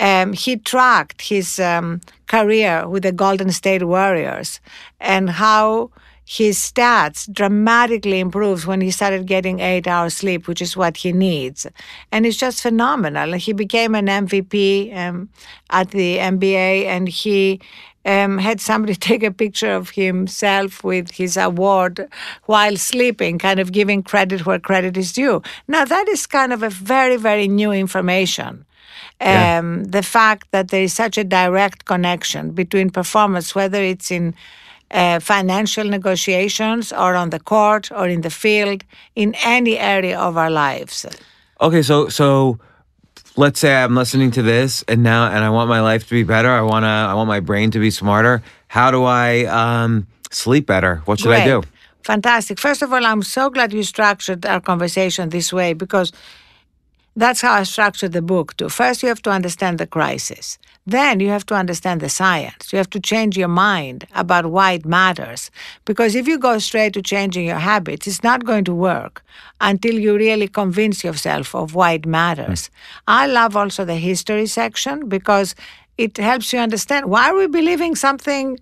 um, 0.00 0.32
he 0.32 0.56
tracked 0.56 1.22
his 1.22 1.58
um, 1.58 2.00
career 2.28 2.88
with 2.88 3.02
the 3.02 3.10
Golden 3.10 3.50
State 3.50 3.82
Warriors 3.82 4.60
and 5.00 5.28
how 5.28 5.90
his 6.28 6.58
stats 6.58 7.32
dramatically 7.32 8.20
improved 8.20 8.66
when 8.66 8.82
he 8.82 8.90
started 8.90 9.26
getting 9.26 9.60
eight 9.60 9.86
hours 9.88 10.12
sleep, 10.12 10.46
which 10.46 10.60
is 10.60 10.76
what 10.76 10.98
he 10.98 11.10
needs. 11.10 11.66
And 12.12 12.26
it's 12.26 12.36
just 12.36 12.60
phenomenal. 12.60 13.32
He 13.32 13.54
became 13.54 13.94
an 13.94 14.08
MVP 14.08 14.94
um, 14.94 15.30
at 15.70 15.90
the 15.92 16.18
NBA 16.18 16.84
and 16.84 17.08
he 17.08 17.62
um, 18.04 18.36
had 18.36 18.60
somebody 18.60 18.94
take 19.08 19.22
a 19.22 19.30
picture 19.30 19.72
of 19.72 19.88
himself 19.88 20.84
with 20.84 21.12
his 21.12 21.38
award 21.38 22.06
while 22.44 22.76
sleeping, 22.76 23.38
kind 23.38 23.58
of 23.58 23.72
giving 23.72 24.02
credit 24.02 24.44
where 24.44 24.58
credit 24.58 24.98
is 24.98 25.14
due. 25.14 25.40
Now, 25.66 25.86
that 25.86 26.08
is 26.08 26.26
kind 26.26 26.52
of 26.52 26.62
a 26.62 26.68
very, 26.68 27.16
very 27.16 27.48
new 27.48 27.72
information. 27.72 28.66
Yeah. 29.18 29.58
Um, 29.58 29.84
the 29.84 30.02
fact 30.02 30.48
that 30.50 30.68
there 30.68 30.82
is 30.82 30.92
such 30.92 31.16
a 31.16 31.24
direct 31.24 31.86
connection 31.86 32.50
between 32.50 32.90
performance, 32.90 33.54
whether 33.54 33.82
it's 33.82 34.10
in 34.10 34.34
uh, 34.90 35.20
financial 35.20 35.84
negotiations 35.84 36.92
or 36.92 37.14
on 37.14 37.30
the 37.30 37.40
court 37.40 37.90
or 37.92 38.08
in 38.08 38.22
the 38.22 38.30
field, 38.30 38.84
in 39.14 39.34
any 39.44 39.78
area 39.78 40.18
of 40.18 40.36
our 40.36 40.50
lives. 40.50 41.06
Okay, 41.60 41.82
so 41.82 42.08
so 42.08 42.58
let's 43.36 43.60
say 43.60 43.74
I'm 43.74 43.94
listening 43.94 44.30
to 44.32 44.42
this 44.42 44.84
and 44.88 45.02
now 45.02 45.30
and 45.30 45.44
I 45.44 45.50
want 45.50 45.68
my 45.68 45.80
life 45.80 46.04
to 46.08 46.14
be 46.14 46.22
better. 46.22 46.50
I 46.50 46.62
wanna 46.62 47.08
I 47.10 47.14
want 47.14 47.28
my 47.28 47.40
brain 47.40 47.70
to 47.72 47.78
be 47.78 47.90
smarter. 47.90 48.42
How 48.68 48.90
do 48.90 49.04
I 49.04 49.44
um, 49.44 50.06
sleep 50.30 50.66
better? 50.66 51.02
What 51.04 51.20
should 51.20 51.32
I 51.32 51.44
do? 51.44 51.62
Fantastic. 52.02 52.58
First 52.58 52.80
of 52.82 52.92
all, 52.92 53.04
I'm 53.04 53.22
so 53.22 53.50
glad 53.50 53.72
you 53.72 53.82
structured 53.82 54.46
our 54.46 54.60
conversation 54.60 55.28
this 55.28 55.52
way 55.52 55.74
because 55.74 56.12
that's 57.18 57.40
how 57.40 57.54
I 57.54 57.64
structured 57.64 58.12
the 58.12 58.22
book 58.22 58.56
too. 58.56 58.68
First, 58.68 59.02
you 59.02 59.08
have 59.08 59.22
to 59.22 59.30
understand 59.30 59.78
the 59.78 59.86
crisis. 59.86 60.58
Then 60.86 61.20
you 61.20 61.28
have 61.28 61.44
to 61.46 61.54
understand 61.54 62.00
the 62.00 62.08
science. 62.08 62.72
You 62.72 62.78
have 62.78 62.88
to 62.90 63.00
change 63.00 63.36
your 63.36 63.48
mind 63.48 64.06
about 64.14 64.46
why 64.46 64.72
it 64.72 64.86
matters. 64.86 65.50
Because 65.84 66.14
if 66.14 66.26
you 66.26 66.38
go 66.38 66.58
straight 66.58 66.94
to 66.94 67.02
changing 67.02 67.46
your 67.46 67.58
habits, 67.58 68.06
it's 68.06 68.22
not 68.22 68.44
going 68.44 68.64
to 68.64 68.74
work 68.74 69.22
until 69.60 69.94
you 69.98 70.16
really 70.16 70.48
convince 70.48 71.04
yourself 71.04 71.54
of 71.54 71.74
why 71.74 71.92
it 71.92 72.06
matters. 72.06 72.68
Hmm. 72.68 72.72
I 73.08 73.26
love 73.26 73.56
also 73.56 73.84
the 73.84 73.96
history 73.96 74.46
section 74.46 75.08
because 75.08 75.54
it 75.98 76.16
helps 76.16 76.52
you 76.52 76.60
understand 76.60 77.10
why 77.10 77.28
are 77.28 77.36
we 77.36 77.48
believing 77.48 77.96
something 77.96 78.58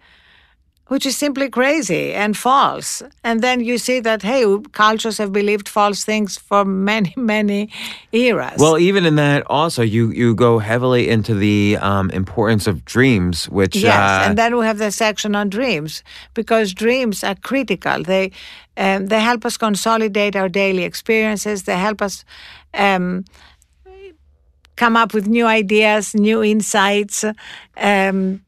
which 0.89 1.05
is 1.05 1.17
simply 1.17 1.49
crazy 1.49 2.13
and 2.13 2.37
false. 2.37 3.03
And 3.25 3.43
then 3.43 3.61
you 3.61 3.77
see 3.79 3.99
that, 4.01 4.23
hey, 4.23 4.45
cultures 4.73 5.19
have 5.19 5.33
believed 5.33 5.69
false 5.69 6.05
things 6.05 6.37
for 6.37 6.65
many, 6.65 7.13
many 7.17 7.71
eras. 8.13 8.59
Well, 8.59 8.79
even 8.79 9.05
in 9.05 9.17
that, 9.17 9.45
also 9.49 9.83
you 9.83 10.11
you 10.11 10.35
go 10.35 10.59
heavily 10.59 11.09
into 11.09 11.35
the 11.35 11.79
um, 11.81 12.11
importance 12.11 12.67
of 12.67 12.85
dreams, 12.85 13.49
which 13.49 13.75
yes, 13.77 13.95
uh, 13.95 14.29
and 14.29 14.39
then 14.39 14.57
we 14.57 14.65
have 14.67 14.79
the 14.79 14.91
section 14.91 15.35
on 15.35 15.49
dreams 15.49 16.03
because 16.35 16.73
dreams 16.73 17.25
are 17.25 17.35
critical. 17.35 18.03
They 18.03 18.31
um, 18.77 19.07
they 19.07 19.21
help 19.21 19.45
us 19.45 19.57
consolidate 19.57 20.37
our 20.37 20.49
daily 20.49 20.85
experiences. 20.85 21.65
They 21.65 21.77
help 21.77 22.01
us 22.01 22.25
um, 22.75 23.25
come 24.77 24.97
up 24.97 25.15
with 25.15 25.27
new 25.27 25.47
ideas, 25.47 26.15
new 26.15 26.45
insights. 26.45 27.25
Um, 27.77 28.46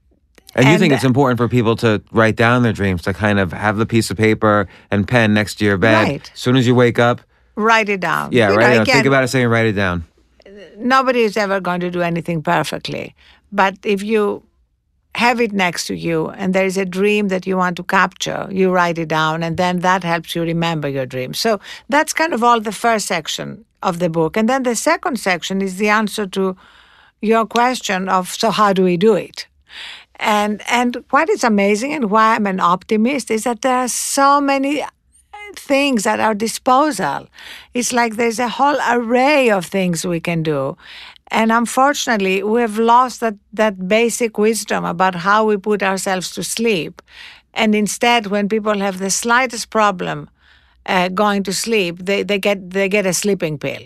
and 0.59 0.69
you 0.69 0.79
think 0.79 0.93
it's 0.93 1.05
important 1.05 1.39
for 1.39 1.49
people 1.49 1.77
to 1.77 2.03
write 2.13 2.37
down 2.37 2.63
their 2.63 2.73
dreams, 2.73 3.03
to 3.03 3.13
kind 3.15 3.39
of 3.39 3.53
have 3.53 3.77
the 3.77 3.87
piece 3.87 4.11
of 4.11 4.17
paper 4.17 4.69
and 4.91 5.07
pen 5.07 5.33
next 5.35 5.57
to 5.57 5.65
your 5.65 5.79
bed. 5.79 6.03
Right. 6.09 6.31
As 6.33 6.39
soon 6.41 6.57
as 6.57 6.67
you 6.67 6.75
wake 6.75 6.99
up, 6.99 7.21
write 7.57 7.89
it 7.89 8.01
down. 8.01 8.33
yeah, 8.33 8.51
You 8.51 8.57
write 8.57 8.65
know, 8.65 8.71
it 8.71 8.75
down. 8.75 8.83
again, 8.83 8.95
Think 8.97 9.07
about 9.07 9.25
it, 9.25 9.29
saying 9.29 9.49
write 9.49 9.67
it 9.67 9.73
down. 9.73 10.05
nobody 10.77 11.23
is 11.23 11.37
ever 11.37 11.61
going 11.61 11.81
to 11.81 11.91
do 11.91 12.03
anything 12.03 12.43
perfectly. 12.43 13.15
But 13.53 13.75
if 13.85 14.03
you 14.03 14.43
have 15.15 15.41
it 15.41 15.53
next 15.53 15.87
to 15.87 15.95
you 15.95 16.29
and 16.29 16.55
there 16.55 16.67
is 16.67 16.77
a 16.77 16.85
dream 16.85 17.29
that 17.29 17.47
you 17.47 17.57
want 17.57 17.77
to 17.77 17.83
capture, 17.83 18.47
you 18.51 18.71
write 18.71 18.99
it 18.99 19.09
down, 19.09 19.43
and 19.43 19.57
then 19.57 19.81
that 19.81 20.05
helps 20.05 20.35
you 20.35 20.43
remember 20.43 20.89
your 20.89 21.07
dream. 21.07 21.35
So 21.35 21.59
that's 21.89 22.13
kind 22.13 22.33
of 22.33 22.45
all 22.45 22.61
the 22.61 22.73
first 22.73 23.07
section 23.07 23.65
of 23.83 23.99
the 23.99 24.09
book. 24.09 24.37
And 24.37 24.49
then 24.49 24.63
the 24.65 24.77
second 24.77 25.19
section 25.19 25.63
is 25.63 25.77
the 25.79 25.89
answer 25.89 26.27
to 26.27 26.57
your 27.21 27.47
question 27.47 28.09
of 28.09 28.29
so 28.29 28.51
how 28.51 28.73
do 28.73 28.85
we 28.85 28.97
do 28.97 29.15
it? 29.15 29.47
And 30.21 30.63
and 30.69 31.05
what 31.11 31.29
is 31.29 31.45
amazing 31.45 31.93
and 31.93 32.11
why 32.11 32.35
I'm 32.35 32.47
an 32.47 32.61
optimist 32.61 33.31
is 33.31 33.45
that 33.45 33.63
there 33.63 33.79
are 33.79 33.89
so 33.89 34.41
many 34.41 34.85
things 35.57 36.07
at 36.07 36.21
our 36.21 36.35
disposal. 36.35 37.29
It's 37.75 37.93
like 37.93 38.17
there's 38.17 38.39
a 38.39 38.49
whole 38.49 38.79
array 38.91 39.51
of 39.51 39.67
things 39.67 40.05
we 40.05 40.21
can 40.21 40.43
do. 40.43 40.77
And 41.31 41.53
unfortunately, 41.53 42.43
we 42.43 42.61
have 42.61 42.79
lost 42.79 43.21
that, 43.21 43.35
that 43.53 43.87
basic 43.87 44.39
wisdom 44.39 44.85
about 44.85 45.15
how 45.15 45.45
we 45.45 45.57
put 45.57 45.83
ourselves 45.83 46.31
to 46.33 46.43
sleep. 46.43 47.03
And 47.53 47.75
instead, 47.75 48.29
when 48.29 48.49
people 48.49 48.79
have 48.79 48.99
the 48.99 49.11
slightest 49.11 49.71
problem 49.71 50.31
uh, 50.87 51.09
going 51.09 51.43
to 51.45 51.53
sleep, 51.53 51.99
they, 51.99 52.23
they, 52.23 52.39
get, 52.39 52.71
they 52.71 52.89
get 52.89 53.05
a 53.05 53.13
sleeping 53.13 53.59
pill. 53.59 53.83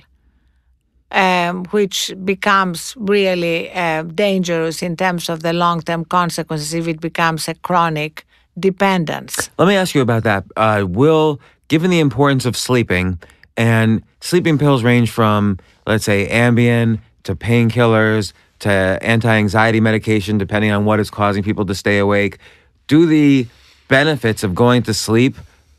Um, 1.14 1.66
which 1.72 2.10
becomes 2.24 2.94
really 2.96 3.70
uh, 3.70 4.02
dangerous 4.02 4.82
in 4.82 4.96
terms 4.96 5.28
of 5.28 5.42
the 5.42 5.52
long 5.52 5.82
term 5.82 6.06
consequences 6.06 6.72
if 6.72 6.88
it 6.88 7.00
becomes 7.02 7.48
a 7.48 7.54
chronic 7.54 8.24
dependence. 8.58 9.50
Let 9.58 9.68
me 9.68 9.76
ask 9.76 9.94
you 9.94 10.00
about 10.00 10.24
that. 10.24 10.44
Uh, 10.56 10.86
will, 10.88 11.38
given 11.68 11.90
the 11.90 12.00
importance 12.00 12.46
of 12.46 12.56
sleeping, 12.56 13.18
and 13.56 14.02
sleeping 14.20 14.58
pills 14.58 14.82
range 14.82 15.10
from, 15.10 15.58
let's 15.86 16.04
say, 16.04 16.28
Ambien 16.28 16.98
to 17.24 17.34
painkillers 17.34 18.32
to 18.60 18.98
anti 19.02 19.28
anxiety 19.28 19.80
medication, 19.80 20.38
depending 20.38 20.70
on 20.70 20.84
what 20.84 21.00
is 21.00 21.10
causing 21.10 21.42
people 21.42 21.66
to 21.66 21.74
stay 21.74 21.98
awake. 21.98 22.38
Do 22.86 23.06
the 23.06 23.46
benefits 23.88 24.42
of 24.42 24.54
going 24.54 24.82
to 24.84 24.94
sleep 24.94 25.36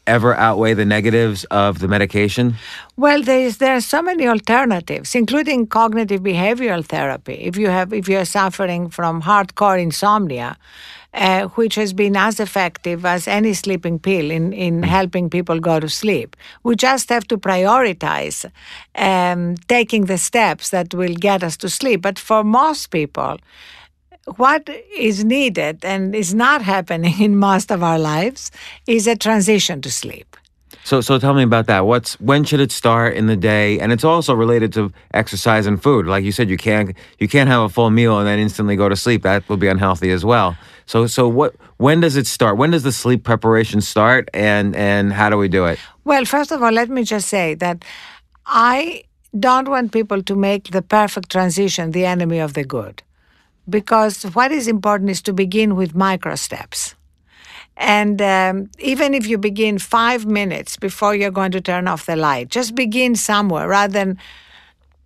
ever 0.08 0.36
outweigh 0.36 0.74
the 0.74 0.86
negatives 0.86 1.46
of 1.46 1.80
the 1.80 1.88
medication? 1.88 2.56
Well, 2.98 3.24
there 3.24 3.40
is 3.40 3.58
there 3.58 3.76
are 3.76 3.82
so 3.82 4.02
many 4.02 4.28
alternatives, 4.28 5.16
including 5.16 5.68
cognitive 5.68 6.22
behavioral 6.22 6.86
therapy. 6.86 7.34
If 7.34 7.58
you 7.58 7.70
have 7.70 7.94
if 7.94 8.08
you 8.08 8.18
are 8.18 8.26
suffering 8.26 8.90
from 8.90 9.22
hardcore 9.22 9.82
insomnia, 9.82 10.58
uh, 11.14 11.48
which 11.50 11.76
has 11.76 11.94
been 11.94 12.16
as 12.16 12.40
effective 12.40 13.06
as 13.06 13.28
any 13.28 13.54
sleeping 13.54 14.00
pill 14.00 14.32
in, 14.32 14.52
in 14.54 14.84
helping 14.84 15.30
people 15.30 15.60
go 15.60 15.80
to 15.80 15.88
sleep. 15.88 16.36
We 16.64 16.76
just 16.76 17.10
have 17.10 17.28
to 17.28 17.38
prioritize 17.38 18.50
um, 18.96 19.56
taking 19.68 20.06
the 20.06 20.18
steps 20.18 20.70
that 20.72 20.94
will 20.94 21.16
get 21.16 21.44
us 21.44 21.58
to 21.58 21.70
sleep. 21.70 22.02
But 22.02 22.18
for 22.18 22.44
most 22.44 22.88
people, 22.88 23.38
what 24.38 24.70
is 24.98 25.24
needed 25.24 25.84
and 25.84 26.16
is 26.16 26.34
not 26.34 26.62
happening 26.62 27.20
in 27.20 27.36
most 27.38 27.72
of 27.72 27.84
our 27.84 28.00
lives 28.00 28.52
is 28.88 29.08
a 29.08 29.16
transition 29.16 29.82
to 29.82 29.92
sleep. 29.92 30.38
So, 30.86 31.00
so 31.00 31.18
tell 31.18 31.34
me 31.34 31.44
about 31.44 31.68
that. 31.68 31.86
What's 31.86 32.20
when 32.20 32.44
should 32.44 32.60
it 32.60 32.72
start 32.72 33.16
in 33.16 33.28
the 33.28 33.38
day? 33.38 33.80
And 33.80 33.94
it's 33.94 34.04
also 34.04 34.34
related 34.34 34.74
to 34.74 34.92
exercise 35.14 35.66
and 35.66 35.82
food. 35.82 36.08
Like 36.08 36.26
you 36.26 36.34
said, 36.34 36.50
you 36.50 36.58
can't 36.58 36.94
you 37.20 37.28
can't 37.30 37.50
have 37.50 37.62
a 37.62 37.70
full 37.70 37.90
meal 37.90 38.20
and 38.20 38.28
then 38.28 38.38
instantly 38.38 38.76
go 38.76 38.90
to 38.90 38.96
sleep. 38.96 39.24
That 39.24 39.48
will 39.48 39.58
be 39.58 39.70
unhealthy 39.70 40.12
as 40.12 40.26
well. 40.26 40.58
So, 40.86 41.08
so 41.08 41.30
what? 41.30 41.56
When 41.78 42.02
does 42.02 42.18
it 42.18 42.28
start? 42.28 42.58
When 42.58 42.72
does 42.72 42.84
the 42.84 42.92
sleep 42.92 43.24
preparation 43.24 43.80
start? 43.80 44.30
And 44.34 44.76
and 44.76 45.14
how 45.14 45.30
do 45.30 45.38
we 45.38 45.48
do 45.48 45.66
it? 45.66 45.80
Well, 46.04 46.26
first 46.26 46.52
of 46.52 46.62
all, 46.62 46.72
let 46.72 46.90
me 46.90 47.04
just 47.04 47.30
say 47.30 47.56
that 47.56 47.86
I 48.46 49.04
don't 49.40 49.70
want 49.70 49.94
people 49.94 50.22
to 50.22 50.36
make 50.36 50.72
the 50.72 50.82
perfect 50.82 51.32
transition 51.32 51.92
the 51.92 52.06
enemy 52.06 52.40
of 52.40 52.56
the 52.56 52.66
good. 52.66 53.04
Because 53.70 54.24
what 54.24 54.52
is 54.52 54.68
important 54.68 55.10
is 55.10 55.22
to 55.24 55.34
begin 55.34 55.76
with 55.76 55.96
micro 55.96 56.36
steps. 56.36 56.96
And 57.78 58.22
um, 58.22 58.70
even 58.80 59.14
if 59.14 59.26
you 59.26 59.38
begin 59.38 59.80
five 59.80 60.26
minutes 60.26 60.78
before 60.78 61.16
you're 61.16 61.32
going 61.32 61.52
to 61.52 61.62
turn 61.62 61.88
off 61.88 62.06
the 62.06 62.16
light, 62.16 62.50
just 62.50 62.76
begin 62.76 63.16
somewhere 63.16 63.68
rather 63.68 63.94
than 63.94 64.18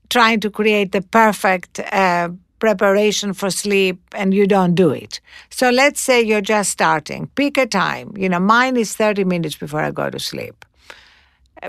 trying 0.10 0.40
to 0.42 0.50
create 0.50 0.92
the 0.92 1.02
perfect 1.02 1.80
uh, 1.80 2.30
preparation 2.60 3.34
for 3.34 3.50
sleep 3.50 4.00
and 4.14 4.34
you 4.34 4.48
don't 4.48 4.76
do 4.76 4.90
it. 4.90 5.22
So 5.50 5.70
let's 5.70 6.02
say 6.02 6.22
you're 6.22 6.42
just 6.42 6.72
starting. 6.72 7.28
Pick 7.36 7.58
a 7.58 7.66
time. 7.66 8.14
You 8.18 8.30
know, 8.30 8.40
mine 8.40 8.78
is 8.78 8.96
30 8.96 9.24
minutes 9.24 9.56
before 9.56 9.82
I 9.82 9.92
go 9.92 10.10
to 10.10 10.20
sleep. 10.20 10.66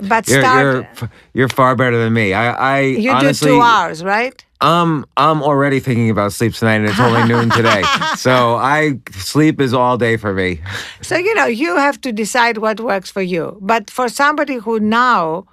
But 0.03 0.27
You're 0.27 0.41
start. 0.41 0.87
you're, 1.01 1.11
you're 1.33 1.49
far 1.49 1.75
better 1.75 1.97
than 1.97 2.13
me. 2.13 2.31
I 2.31 2.51
I 2.51 2.81
you 2.81 3.09
honestly, 3.11 3.47
do 3.47 3.55
two 3.55 3.61
hours, 3.61 4.03
right? 4.03 4.45
Um, 4.61 5.05
I'm 5.15 5.41
already 5.41 5.79
thinking 5.79 6.09
about 6.09 6.33
sleep 6.33 6.53
tonight, 6.53 6.75
and 6.75 6.87
it's 6.87 6.99
only 6.99 7.27
noon 7.27 7.49
today. 7.49 7.83
So 8.17 8.55
I 8.55 8.99
sleep 9.11 9.61
is 9.61 9.73
all 9.73 9.97
day 9.97 10.17
for 10.17 10.33
me. 10.33 10.59
So, 11.01 11.15
you 11.15 11.33
know, 11.35 11.45
you 11.45 11.77
have 11.77 12.01
to 12.01 12.11
decide 12.11 12.57
what 12.57 12.81
works 12.81 13.09
for 13.09 13.21
you. 13.21 13.57
But 13.61 13.89
for 13.89 14.09
somebody 14.09 14.55
who 14.55 14.77
now, 14.81 15.45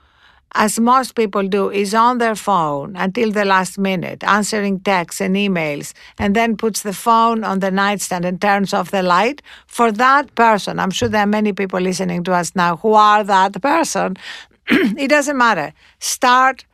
as 0.56 0.80
most 0.80 1.14
people 1.14 1.46
do, 1.46 1.70
is 1.70 1.94
on 1.94 2.18
their 2.18 2.34
phone 2.34 2.96
until 2.96 3.30
the 3.30 3.44
last 3.44 3.78
minute, 3.78 4.24
answering 4.24 4.80
texts 4.80 5.20
and 5.20 5.36
emails, 5.36 5.92
and 6.18 6.34
then 6.34 6.56
puts 6.56 6.82
the 6.82 6.92
phone 6.92 7.44
on 7.44 7.60
the 7.60 7.70
nightstand 7.70 8.24
and 8.24 8.40
turns 8.40 8.74
off 8.74 8.90
the 8.90 9.02
light, 9.02 9.42
for 9.68 9.92
that 9.92 10.34
person, 10.34 10.80
I'm 10.80 10.90
sure 10.90 11.08
there 11.08 11.22
are 11.22 11.26
many 11.26 11.52
people 11.52 11.78
listening 11.78 12.24
to 12.24 12.32
us 12.32 12.56
now 12.56 12.78
who 12.78 12.94
are 12.94 13.22
that 13.22 13.62
person, 13.62 14.16
it 14.68 15.08
doesn't 15.08 15.36
matter. 15.36 15.72
Start 16.00 16.64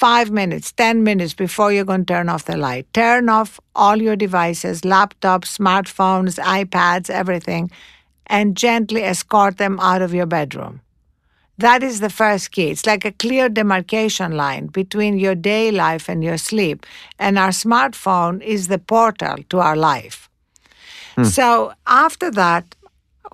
five 0.00 0.30
minutes, 0.30 0.72
10 0.72 1.04
minutes 1.04 1.34
before 1.34 1.70
you're 1.70 1.84
going 1.84 2.06
to 2.06 2.14
turn 2.14 2.30
off 2.30 2.46
the 2.46 2.56
light. 2.56 2.86
Turn 2.94 3.28
off 3.28 3.60
all 3.74 4.00
your 4.00 4.16
devices, 4.16 4.80
laptops, 4.80 5.58
smartphones, 5.58 6.38
iPads, 6.42 7.10
everything, 7.10 7.70
and 8.26 8.56
gently 8.56 9.02
escort 9.04 9.58
them 9.58 9.78
out 9.78 10.00
of 10.00 10.14
your 10.14 10.24
bedroom. 10.24 10.80
That 11.58 11.82
is 11.82 12.00
the 12.00 12.08
first 12.08 12.52
key. 12.52 12.70
It's 12.70 12.86
like 12.86 13.04
a 13.04 13.12
clear 13.12 13.50
demarcation 13.50 14.38
line 14.38 14.68
between 14.68 15.18
your 15.18 15.34
day 15.34 15.70
life 15.70 16.08
and 16.08 16.24
your 16.24 16.38
sleep. 16.38 16.86
And 17.18 17.38
our 17.38 17.50
smartphone 17.50 18.42
is 18.42 18.68
the 18.68 18.78
portal 18.78 19.36
to 19.50 19.58
our 19.58 19.76
life. 19.76 20.30
Hmm. 21.16 21.24
So 21.24 21.74
after 21.86 22.30
that, 22.30 22.74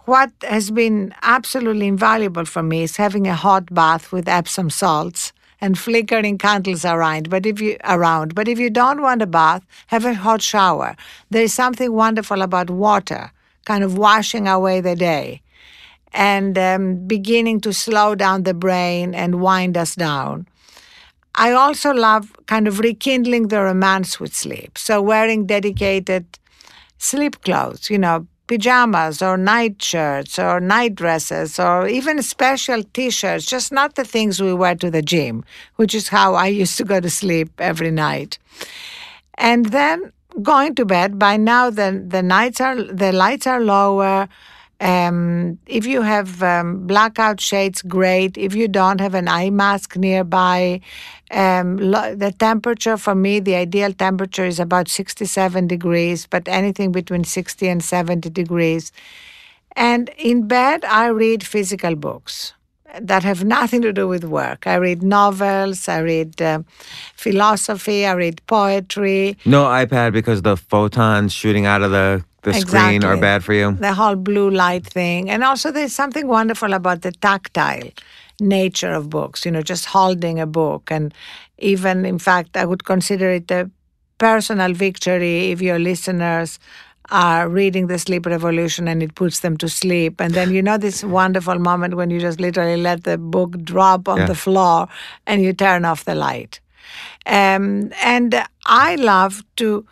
what 0.06 0.32
has 0.42 0.72
been 0.72 1.14
absolutely 1.22 1.86
invaluable 1.86 2.44
for 2.44 2.64
me 2.64 2.82
is 2.82 2.96
having 2.96 3.28
a 3.28 3.36
hot 3.36 3.72
bath 3.72 4.10
with 4.10 4.26
Epsom 4.26 4.70
salts 4.70 5.32
and 5.60 5.78
flickering 5.78 6.38
candles 6.38 6.84
around. 6.84 7.30
But 7.30 7.46
if 7.46 7.60
you 7.60 7.76
around, 7.84 8.34
but 8.34 8.48
if 8.48 8.58
you 8.58 8.70
don't 8.70 9.02
want 9.02 9.22
a 9.22 9.26
bath, 9.26 9.64
have 9.88 10.04
a 10.04 10.14
hot 10.14 10.42
shower. 10.42 10.96
There 11.30 11.42
is 11.42 11.54
something 11.54 11.92
wonderful 11.92 12.42
about 12.42 12.70
water, 12.70 13.32
kind 13.64 13.82
of 13.82 13.96
washing 13.96 14.46
away 14.48 14.80
the 14.80 14.96
day 14.96 15.42
and 16.12 16.56
um, 16.58 17.06
beginning 17.06 17.60
to 17.60 17.72
slow 17.72 18.14
down 18.14 18.44
the 18.44 18.54
brain 18.54 19.14
and 19.14 19.40
wind 19.40 19.76
us 19.76 19.94
down. 19.94 20.46
I 21.34 21.52
also 21.52 21.92
love 21.92 22.34
kind 22.46 22.66
of 22.66 22.78
rekindling 22.78 23.48
the 23.48 23.60
romance 23.62 24.18
with 24.18 24.34
sleep. 24.34 24.78
So 24.78 25.02
wearing 25.02 25.46
dedicated 25.46 26.38
sleep 26.98 27.42
clothes, 27.42 27.90
you 27.90 27.98
know, 27.98 28.26
pajamas 28.46 29.22
or 29.22 29.36
night 29.36 29.82
shirts 29.82 30.38
or 30.38 30.60
night 30.60 30.94
dresses 30.94 31.58
or 31.58 31.88
even 31.88 32.22
special 32.22 32.82
t-shirts, 32.82 33.46
just 33.46 33.72
not 33.72 33.94
the 33.94 34.04
things 34.04 34.40
we 34.40 34.54
wear 34.54 34.74
to 34.76 34.90
the 34.90 35.02
gym, 35.02 35.44
which 35.76 35.94
is 35.94 36.08
how 36.08 36.34
I 36.34 36.46
used 36.62 36.76
to 36.78 36.84
go 36.84 37.00
to 37.00 37.10
sleep 37.10 37.50
every 37.58 37.90
night. 37.90 38.38
And 39.38 39.66
then 39.66 40.12
going 40.42 40.74
to 40.76 40.84
bed, 40.84 41.18
by 41.18 41.36
now 41.36 41.70
the, 41.70 42.04
the 42.06 42.22
nights 42.22 42.60
are 42.60 42.80
the 42.82 43.12
lights 43.12 43.46
are 43.46 43.60
lower. 43.60 44.28
Um, 44.80 45.58
if 45.66 45.86
you 45.86 46.02
have 46.02 46.42
um, 46.42 46.86
blackout 46.86 47.40
shades, 47.40 47.80
great. 47.82 48.36
If 48.36 48.54
you 48.54 48.68
don't 48.68 49.00
have 49.00 49.14
an 49.14 49.26
eye 49.26 49.50
mask 49.50 49.96
nearby, 49.96 50.82
um, 51.30 51.78
lo- 51.78 52.14
the 52.14 52.30
temperature 52.32 52.98
for 52.98 53.14
me, 53.14 53.40
the 53.40 53.54
ideal 53.54 53.92
temperature 53.92 54.44
is 54.44 54.60
about 54.60 54.88
67 54.88 55.66
degrees, 55.66 56.26
but 56.26 56.46
anything 56.46 56.92
between 56.92 57.24
60 57.24 57.68
and 57.68 57.82
70 57.82 58.28
degrees. 58.30 58.92
And 59.74 60.10
in 60.18 60.46
bed, 60.46 60.84
I 60.84 61.06
read 61.06 61.46
physical 61.46 61.94
books 61.94 62.52
that 63.00 63.22
have 63.22 63.44
nothing 63.44 63.82
to 63.82 63.92
do 63.92 64.08
with 64.08 64.24
work. 64.24 64.66
I 64.66 64.76
read 64.76 65.02
novels, 65.02 65.88
I 65.88 65.98
read 65.98 66.40
uh, 66.40 66.62
philosophy, 67.14 68.06
I 68.06 68.12
read 68.12 68.40
poetry. 68.46 69.36
No 69.44 69.64
iPad 69.64 70.12
because 70.12 70.42
the 70.42 70.56
photons 70.56 71.32
shooting 71.32 71.66
out 71.66 71.82
of 71.82 71.90
the 71.90 72.24
the 72.46 72.54
screen 72.54 73.04
are 73.04 73.16
bad 73.16 73.42
for 73.44 73.52
you. 73.52 73.72
the 73.72 73.92
whole 73.94 74.16
blue 74.16 74.50
light 74.50 74.86
thing. 74.86 75.28
And 75.30 75.42
also, 75.42 75.70
there's 75.72 75.92
something 76.02 76.26
wonderful 76.28 76.72
about 76.72 77.02
the 77.02 77.12
tactile 77.12 77.90
nature 78.40 78.92
of 78.92 79.08
books, 79.10 79.44
you 79.44 79.50
know, 79.50 79.62
just 79.62 79.86
holding 79.86 80.38
a 80.40 80.46
book. 80.46 80.90
And 80.90 81.12
even, 81.58 82.04
in 82.04 82.18
fact, 82.18 82.56
I 82.56 82.64
would 82.64 82.84
consider 82.84 83.30
it 83.30 83.50
a 83.50 83.70
personal 84.18 84.72
victory 84.72 85.50
if 85.52 85.60
your 85.60 85.78
listeners 85.78 86.58
are 87.10 87.48
reading 87.48 87.86
The 87.86 87.98
Sleep 87.98 88.26
Revolution 88.26 88.88
and 88.88 89.02
it 89.02 89.14
puts 89.14 89.40
them 89.40 89.56
to 89.58 89.68
sleep. 89.68 90.20
And 90.20 90.34
then, 90.34 90.50
you 90.52 90.62
know, 90.62 90.76
this 90.78 91.04
wonderful 91.04 91.58
moment 91.58 91.94
when 91.96 92.10
you 92.10 92.20
just 92.20 92.40
literally 92.40 92.76
let 92.80 93.04
the 93.04 93.16
book 93.18 93.50
drop 93.62 94.08
on 94.08 94.18
Yeah. 94.18 94.26
the 94.26 94.34
floor 94.34 94.88
and 95.26 95.42
you 95.42 95.52
turn 95.52 95.84
off 95.84 96.04
the 96.04 96.14
light. 96.14 96.60
Um, 97.26 97.92
and 98.02 98.34
I 98.66 98.96
love 98.96 99.42
to 99.56 99.84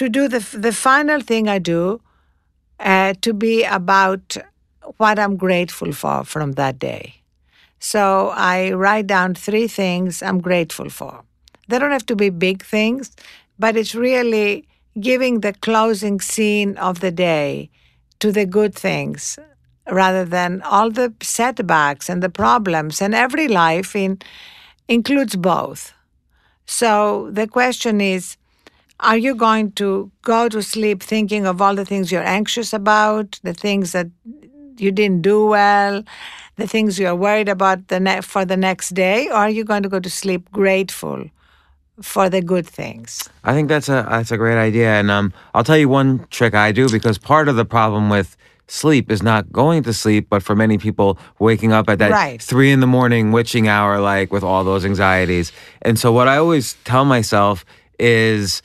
to 0.00 0.08
do 0.08 0.28
the 0.28 0.40
the 0.66 0.72
final 0.72 1.20
thing 1.20 1.46
I 1.46 1.58
do 1.58 2.00
uh, 2.92 3.12
to 3.20 3.34
be 3.34 3.64
about 3.64 4.38
what 4.96 5.18
I'm 5.18 5.36
grateful 5.36 5.92
for 5.92 6.24
from 6.24 6.52
that 6.52 6.78
day. 6.78 7.16
So 7.80 8.32
I 8.34 8.72
write 8.72 9.06
down 9.06 9.34
three 9.34 9.68
things 9.68 10.22
I'm 10.22 10.40
grateful 10.40 10.88
for. 10.88 11.22
They 11.68 11.78
don't 11.78 11.90
have 11.98 12.06
to 12.06 12.16
be 12.16 12.30
big 12.30 12.64
things, 12.64 13.14
but 13.58 13.76
it's 13.76 13.94
really 13.94 14.66
giving 14.98 15.40
the 15.40 15.52
closing 15.52 16.18
scene 16.20 16.78
of 16.78 17.00
the 17.00 17.12
day 17.12 17.68
to 18.20 18.32
the 18.32 18.46
good 18.46 18.74
things 18.74 19.38
rather 19.90 20.24
than 20.24 20.62
all 20.62 20.90
the 20.90 21.12
setbacks 21.20 22.08
and 22.08 22.22
the 22.22 22.30
problems. 22.30 23.02
And 23.02 23.14
every 23.14 23.48
life 23.48 23.94
in, 23.94 24.18
includes 24.88 25.36
both. 25.36 25.92
So 26.64 27.28
the 27.30 27.46
question 27.46 28.00
is 28.00 28.38
are 29.00 29.16
you 29.16 29.34
going 29.34 29.72
to 29.72 30.10
go 30.22 30.48
to 30.48 30.62
sleep 30.62 31.02
thinking 31.02 31.46
of 31.46 31.60
all 31.60 31.74
the 31.74 31.84
things 31.84 32.12
you're 32.12 32.22
anxious 32.26 32.72
about, 32.72 33.40
the 33.42 33.54
things 33.54 33.92
that 33.92 34.06
you 34.76 34.90
didn't 34.92 35.22
do 35.22 35.46
well, 35.46 36.02
the 36.56 36.66
things 36.66 36.98
you're 36.98 37.14
worried 37.14 37.48
about 37.48 37.88
the 37.88 38.00
ne- 38.00 38.20
for 38.20 38.44
the 38.44 38.56
next 38.56 38.90
day, 38.90 39.28
or 39.28 39.34
are 39.34 39.50
you 39.50 39.64
going 39.64 39.82
to 39.82 39.88
go 39.88 40.00
to 40.00 40.10
sleep 40.10 40.50
grateful 40.52 41.24
for 42.02 42.30
the 42.30 42.40
good 42.40 42.66
things? 42.66 43.28
I 43.44 43.52
think 43.54 43.68
that's 43.68 43.88
a 43.88 44.06
that's 44.08 44.30
a 44.30 44.36
great 44.36 44.58
idea, 44.58 44.88
and 44.88 45.10
um, 45.10 45.32
I'll 45.54 45.64
tell 45.64 45.78
you 45.78 45.88
one 45.88 46.26
trick 46.30 46.54
I 46.54 46.72
do 46.72 46.88
because 46.88 47.18
part 47.18 47.48
of 47.48 47.56
the 47.56 47.64
problem 47.64 48.08
with 48.10 48.36
sleep 48.66 49.10
is 49.10 49.22
not 49.22 49.50
going 49.50 49.82
to 49.82 49.92
sleep, 49.92 50.28
but 50.30 50.42
for 50.42 50.54
many 50.54 50.78
people 50.78 51.18
waking 51.38 51.72
up 51.72 51.88
at 51.88 51.98
that 51.98 52.12
Right. 52.12 52.40
three 52.40 52.70
in 52.70 52.80
the 52.80 52.86
morning 52.86 53.32
witching 53.32 53.66
hour, 53.68 54.00
like 54.00 54.32
with 54.32 54.44
all 54.44 54.62
those 54.64 54.84
anxieties. 54.84 55.52
And 55.82 55.98
so 55.98 56.12
what 56.12 56.28
I 56.28 56.36
always 56.36 56.74
tell 56.84 57.04
myself 57.04 57.64
is, 57.98 58.62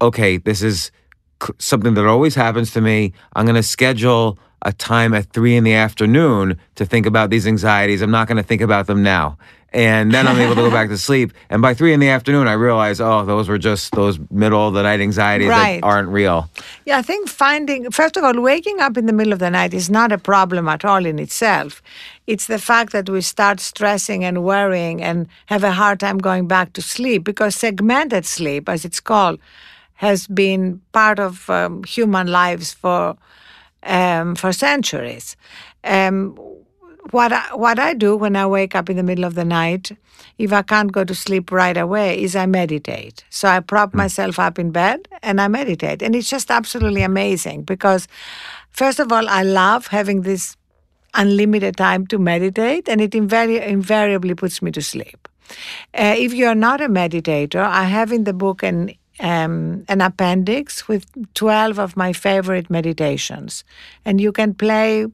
okay, 0.00 0.36
this 0.38 0.62
is 0.62 0.90
something 1.58 1.94
that 1.94 2.06
always 2.06 2.34
happens 2.34 2.72
to 2.72 2.80
me. 2.80 3.12
I'm 3.34 3.44
going 3.46 3.56
to 3.56 3.62
schedule 3.62 4.38
a 4.62 4.72
time 4.72 5.14
at 5.14 5.24
three 5.32 5.56
in 5.56 5.64
the 5.64 5.72
afternoon 5.74 6.58
to 6.74 6.84
think 6.84 7.06
about 7.06 7.30
these 7.30 7.46
anxieties. 7.46 8.02
I'm 8.02 8.10
not 8.10 8.28
going 8.28 8.36
to 8.36 8.42
think 8.42 8.60
about 8.60 8.86
them 8.86 9.02
now. 9.02 9.38
And 9.72 10.12
then 10.12 10.26
I'm 10.26 10.36
able 10.38 10.56
to 10.56 10.62
go 10.62 10.70
back 10.70 10.88
to 10.88 10.98
sleep. 11.08 11.32
And 11.48 11.62
by 11.62 11.74
three 11.74 11.92
in 11.94 12.00
the 12.00 12.08
afternoon, 12.08 12.48
I 12.48 12.54
realize, 12.54 13.00
oh, 13.00 13.24
those 13.24 13.48
were 13.48 13.56
just 13.56 13.92
those 13.92 14.18
middle 14.28 14.66
of 14.66 14.74
the 14.74 14.82
night 14.82 15.00
anxieties 15.00 15.48
Right. 15.48 15.80
that 15.80 15.86
aren't 15.86 16.08
real. 16.08 16.50
Yeah, 16.84 16.98
I 16.98 17.02
think 17.02 17.28
finding, 17.28 17.88
first 17.92 18.16
of 18.16 18.24
all, 18.24 18.38
waking 18.42 18.80
up 18.80 18.98
in 18.98 19.06
the 19.06 19.12
middle 19.12 19.32
of 19.32 19.38
the 19.38 19.48
night 19.48 19.72
is 19.72 19.88
not 19.88 20.10
a 20.12 20.18
problem 20.18 20.68
at 20.68 20.84
all 20.84 21.06
in 21.06 21.18
itself. 21.20 21.82
It's 22.26 22.48
the 22.48 22.58
fact 22.58 22.92
that 22.92 23.08
we 23.08 23.20
start 23.20 23.60
stressing 23.60 24.24
and 24.24 24.42
worrying 24.42 25.00
and 25.02 25.28
have 25.46 25.62
a 25.62 25.70
hard 25.72 26.00
time 26.00 26.18
going 26.18 26.48
back 26.48 26.72
to 26.74 26.82
sleep 26.82 27.22
because 27.22 27.54
segmented 27.54 28.26
sleep, 28.26 28.68
as 28.68 28.84
it's 28.84 28.98
called, 29.00 29.38
has 30.00 30.26
been 30.26 30.80
part 30.92 31.18
of 31.20 31.50
um, 31.50 31.84
human 31.84 32.26
lives 32.26 32.72
for 32.72 33.16
um, 33.82 34.34
for 34.34 34.50
centuries. 34.50 35.36
Um, 35.84 36.34
what 37.10 37.32
I, 37.32 37.54
what 37.54 37.78
I 37.78 37.92
do 37.92 38.16
when 38.16 38.34
I 38.34 38.46
wake 38.46 38.74
up 38.74 38.88
in 38.88 38.96
the 38.96 39.02
middle 39.02 39.26
of 39.26 39.34
the 39.34 39.44
night, 39.44 39.92
if 40.38 40.54
I 40.54 40.62
can't 40.62 40.90
go 40.90 41.04
to 41.04 41.14
sleep 41.14 41.52
right 41.52 41.76
away, 41.76 42.22
is 42.22 42.34
I 42.34 42.46
meditate. 42.46 43.24
So 43.28 43.46
I 43.48 43.60
prop 43.60 43.92
myself 43.92 44.38
up 44.38 44.58
in 44.58 44.70
bed 44.70 45.06
and 45.22 45.38
I 45.38 45.48
meditate, 45.48 46.02
and 46.02 46.16
it's 46.16 46.30
just 46.30 46.50
absolutely 46.50 47.02
amazing 47.02 47.64
because, 47.64 48.08
first 48.70 49.00
of 49.00 49.12
all, 49.12 49.28
I 49.28 49.42
love 49.42 49.88
having 49.88 50.22
this 50.22 50.56
unlimited 51.12 51.76
time 51.76 52.06
to 52.06 52.18
meditate, 52.18 52.88
and 52.88 53.02
it 53.02 53.10
invari- 53.10 53.66
invariably 53.66 54.34
puts 54.34 54.62
me 54.62 54.70
to 54.70 54.80
sleep. 54.80 55.28
Uh, 55.92 56.14
if 56.16 56.32
you're 56.32 56.54
not 56.54 56.80
a 56.80 56.88
meditator, 56.88 57.62
I 57.62 57.84
have 57.84 58.12
in 58.12 58.24
the 58.24 58.32
book 58.32 58.62
an 58.62 58.94
um, 59.20 59.84
an 59.88 60.00
appendix 60.00 60.88
with 60.88 61.06
12 61.34 61.78
of 61.78 61.96
my 61.96 62.12
favorite 62.12 62.70
meditations. 62.70 63.64
And 64.04 64.20
you 64.20 64.32
can 64.32 64.54
play 64.54 65.06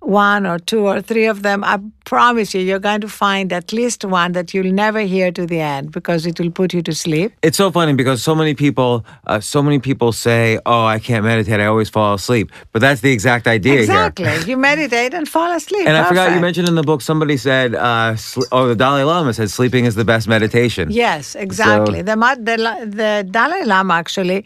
one 0.00 0.46
or 0.46 0.58
two 0.58 0.86
or 0.86 1.00
three 1.02 1.26
of 1.26 1.42
them. 1.42 1.62
I 1.62 1.78
promise 2.04 2.54
you, 2.54 2.60
you're 2.62 2.78
going 2.78 3.00
to 3.02 3.08
find 3.08 3.52
at 3.52 3.72
least 3.72 4.04
one 4.04 4.32
that 4.32 4.52
you'll 4.54 4.72
never 4.72 5.00
hear 5.00 5.30
to 5.30 5.46
the 5.46 5.60
end 5.60 5.92
because 5.92 6.26
it 6.26 6.40
will 6.40 6.50
put 6.50 6.72
you 6.74 6.82
to 6.82 6.94
sleep. 6.94 7.32
It's 7.42 7.56
so 7.56 7.70
funny 7.70 7.92
because 7.92 8.22
so 8.22 8.34
many 8.34 8.54
people, 8.54 9.04
uh, 9.26 9.40
so 9.40 9.62
many 9.62 9.78
people 9.78 10.12
say, 10.12 10.58
"Oh, 10.66 10.84
I 10.84 10.98
can't 10.98 11.24
meditate. 11.24 11.60
I 11.60 11.66
always 11.66 11.90
fall 11.90 12.14
asleep." 12.14 12.50
But 12.72 12.80
that's 12.80 13.02
the 13.02 13.12
exact 13.12 13.46
idea 13.46 13.80
Exactly. 13.80 14.26
here. 14.26 14.40
you 14.46 14.56
meditate 14.56 15.14
and 15.14 15.28
fall 15.28 15.50
asleep. 15.52 15.86
And 15.86 15.96
I 15.96 16.08
forgot 16.08 16.32
you 16.34 16.40
mentioned 16.40 16.68
in 16.68 16.74
the 16.74 16.82
book 16.82 17.02
somebody 17.02 17.36
said, 17.36 17.74
uh, 17.74 18.16
sl- 18.16 18.48
"Oh, 18.52 18.68
the 18.68 18.74
Dalai 18.76 19.04
Lama 19.04 19.32
said 19.34 19.50
sleeping 19.50 19.84
is 19.84 19.94
the 19.94 20.04
best 20.04 20.26
meditation." 20.26 20.90
Yes, 20.90 21.34
exactly. 21.34 22.02
the, 22.02 22.16
the 22.16 22.56
the 23.00 23.28
Dalai 23.30 23.64
Lama 23.64 23.94
actually 23.94 24.44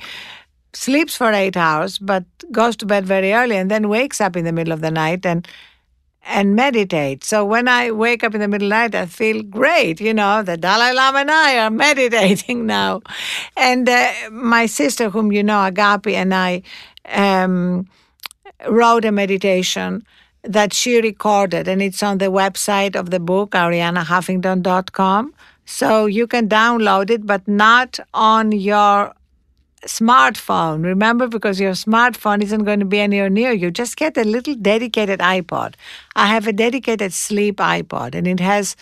sleeps 0.77 1.16
for 1.16 1.33
eight 1.33 1.57
hours, 1.57 1.99
but 1.99 2.25
goes 2.53 2.77
to 2.77 2.87
bed 2.87 3.07
very 3.07 3.33
early 3.33 3.57
and 3.57 3.70
then 3.70 3.89
wakes 3.89 4.20
up 4.20 4.37
in 4.37 4.45
the 4.45 4.53
middle 4.53 4.72
of 4.72 4.81
the 4.81 4.91
night 4.91 5.25
and 5.25 5.47
and 6.27 6.57
meditates. 6.57 7.29
So 7.29 7.45
when 7.45 7.68
I 7.68 7.91
wake 7.91 8.25
up 8.25 8.35
in 8.35 8.41
the 8.41 8.49
middle 8.49 8.66
of 8.66 8.70
the 8.70 8.77
night, 8.77 8.95
I 8.95 9.07
feel 9.07 9.43
great. 9.43 10.01
You 10.01 10.14
know, 10.14 10.43
the 10.43 10.57
Dalai 10.57 10.93
Lama 10.95 11.18
and 11.18 11.31
I 11.31 11.59
are 11.59 11.70
meditating 11.87 12.66
now. 12.66 13.03
And 13.57 13.89
uh, 13.89 14.11
my 14.31 14.66
sister, 14.66 15.11
whom 15.11 15.33
you 15.33 15.43
know, 15.43 15.59
Agapi, 15.70 16.14
and 16.14 16.35
I 16.35 16.62
um, 17.12 17.87
wrote 18.66 19.05
a 19.05 19.12
meditation 19.12 20.05
that 20.43 20.72
she 20.72 21.01
recorded, 21.01 21.68
and 21.68 21.83
it's 21.83 22.03
on 22.03 22.18
the 22.18 22.27
website 22.27 22.97
of 22.97 23.11
the 23.11 23.20
book, 23.20 23.51
ariannahuffington.com. 23.53 25.35
So 25.66 26.07
you 26.07 26.27
can 26.27 26.49
download 26.49 27.11
it, 27.11 27.27
but 27.27 27.47
not 27.49 27.99
on 28.12 28.53
your 28.53 29.14
smartphone. 29.87 30.85
Remember, 30.85 31.28
because 31.28 31.61
your 31.61 31.72
smartphone 31.72 32.43
isn't 32.43 32.64
going 32.64 32.80
to 32.80 32.87
be 32.87 33.01
anywhere 33.01 33.30
near 33.30 33.53
you. 33.53 33.70
Just 33.70 33.97
get 33.97 34.16
a 34.16 34.24
little 34.24 34.55
dedicated 34.55 35.20
iPod. 35.20 35.74
I 36.16 36.26
have 36.26 36.47
a 36.47 36.53
dedicated 36.53 37.12
sleep 37.12 37.57
iPod, 37.57 38.14
and 38.14 38.26
it 38.26 38.41
has 38.41 38.76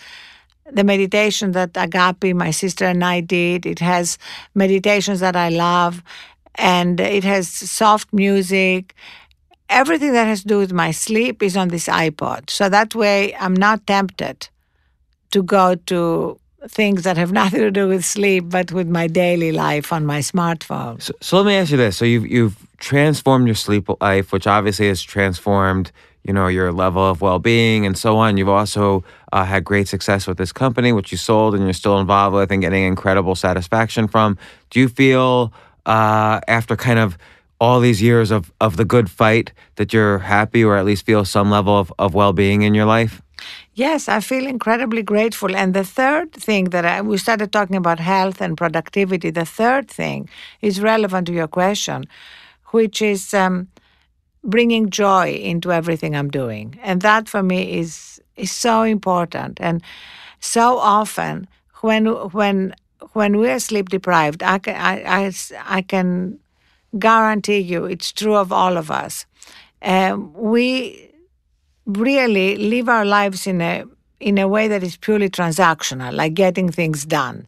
the 0.71 0.83
meditation 0.83 1.51
that 1.51 1.73
Agapi, 1.73 2.33
my 2.33 2.51
sister, 2.51 2.85
and 2.85 3.03
I 3.03 3.19
did. 3.19 3.65
It 3.65 3.79
has 3.79 4.17
meditations 4.55 5.19
that 5.19 5.35
I 5.35 5.49
love, 5.49 6.01
and 6.55 6.99
it 6.99 7.23
has 7.23 7.49
soft 7.49 8.11
music. 8.13 8.95
Everything 9.69 10.13
that 10.13 10.25
has 10.25 10.41
to 10.41 10.47
do 10.47 10.59
with 10.59 10.71
my 10.71 10.91
sleep 10.91 11.41
is 11.43 11.57
on 11.57 11.69
this 11.69 11.87
iPod. 11.87 12.49
So 12.49 12.69
that 12.69 12.95
way 12.95 13.35
I'm 13.35 13.55
not 13.55 13.85
tempted 13.87 14.49
to 15.31 15.43
go 15.43 15.75
to 15.75 16.39
things 16.67 17.03
that 17.03 17.17
have 17.17 17.31
nothing 17.31 17.61
to 17.61 17.71
do 17.71 17.87
with 17.87 18.05
sleep, 18.05 18.45
but 18.47 18.71
with 18.71 18.87
my 18.87 19.07
daily 19.07 19.51
life 19.51 19.91
on 19.91 20.05
my 20.05 20.19
smartphone. 20.19 21.01
So, 21.01 21.13
so 21.21 21.37
let 21.37 21.45
me 21.45 21.55
ask 21.55 21.71
you 21.71 21.77
this: 21.77 21.97
So 21.97 22.05
you've 22.05 22.27
you've 22.27 22.57
transformed 22.77 23.47
your 23.47 23.55
sleep 23.55 23.87
life, 24.01 24.31
which 24.31 24.45
obviously 24.45 24.87
has 24.89 25.01
transformed, 25.01 25.91
you 26.23 26.33
know, 26.33 26.47
your 26.47 26.71
level 26.71 27.01
of 27.01 27.21
well-being 27.21 27.85
and 27.85 27.97
so 27.97 28.17
on. 28.17 28.37
You've 28.37 28.49
also 28.49 29.03
uh, 29.31 29.45
had 29.45 29.63
great 29.63 29.87
success 29.87 30.27
with 30.27 30.37
this 30.37 30.51
company, 30.51 30.91
which 30.91 31.11
you 31.11 31.17
sold, 31.17 31.55
and 31.55 31.63
you're 31.63 31.73
still 31.73 31.99
involved 31.99 32.35
with 32.35 32.51
and 32.51 32.61
getting 32.61 32.83
incredible 32.83 33.35
satisfaction 33.35 34.07
from. 34.07 34.37
Do 34.69 34.79
you 34.79 34.89
feel 34.89 35.53
uh, 35.85 36.41
after 36.47 36.75
kind 36.75 36.99
of 36.99 37.17
all 37.59 37.79
these 37.79 38.01
years 38.01 38.29
of 38.29 38.51
of 38.59 38.75
the 38.77 38.85
good 38.85 39.09
fight 39.09 39.53
that 39.75 39.93
you're 39.93 40.19
happy, 40.19 40.63
or 40.63 40.77
at 40.77 40.85
least 40.85 41.05
feel 41.05 41.25
some 41.25 41.49
level 41.49 41.77
of, 41.79 41.91
of 41.97 42.13
well-being 42.13 42.61
in 42.61 42.73
your 42.73 42.85
life? 42.85 43.22
Yes, 43.75 44.07
I 44.07 44.19
feel 44.19 44.45
incredibly 44.45 45.01
grateful. 45.01 45.55
And 45.55 45.73
the 45.73 45.83
third 45.83 46.31
thing 46.31 46.65
that 46.65 46.85
I, 46.85 47.01
we 47.01 47.17
started 47.17 47.51
talking 47.51 47.75
about 47.75 47.99
health 47.99 48.39
and 48.39 48.55
productivity, 48.55 49.31
the 49.31 49.45
third 49.45 49.89
thing 49.89 50.29
is 50.61 50.79
relevant 50.79 51.27
to 51.27 51.33
your 51.33 51.47
question, 51.47 52.05
which 52.67 53.01
is 53.01 53.33
um, 53.33 53.67
bringing 54.43 54.89
joy 54.89 55.31
into 55.33 55.71
everything 55.71 56.15
I'm 56.15 56.29
doing. 56.29 56.79
And 56.83 57.01
that 57.01 57.29
for 57.29 57.43
me 57.43 57.79
is, 57.79 58.21
is 58.37 58.51
so 58.51 58.83
important. 58.83 59.59
And 59.61 59.81
so 60.39 60.77
often 60.77 61.47
when, 61.81 62.07
when, 62.07 62.75
when 63.13 63.37
we're 63.37 63.59
sleep 63.59 63.89
deprived, 63.89 64.43
I 64.43 64.59
can, 64.59 64.75
I, 64.75 65.25
I, 65.27 65.33
I 65.65 65.81
can 65.83 66.39
guarantee 66.99 67.59
you 67.59 67.85
it's 67.85 68.11
true 68.11 68.35
of 68.35 68.51
all 68.51 68.77
of 68.77 68.91
us. 68.91 69.25
Um, 69.81 70.33
we 70.33 71.12
really 71.85 72.55
live 72.57 72.89
our 72.89 73.05
lives 73.05 73.47
in 73.47 73.61
a 73.61 73.85
in 74.19 74.37
a 74.37 74.47
way 74.47 74.69
that 74.69 74.83
is 74.83 74.95
purely 74.95 75.29
transactional, 75.29 76.13
like 76.13 76.33
getting 76.33 76.71
things 76.71 77.05
done, 77.05 77.45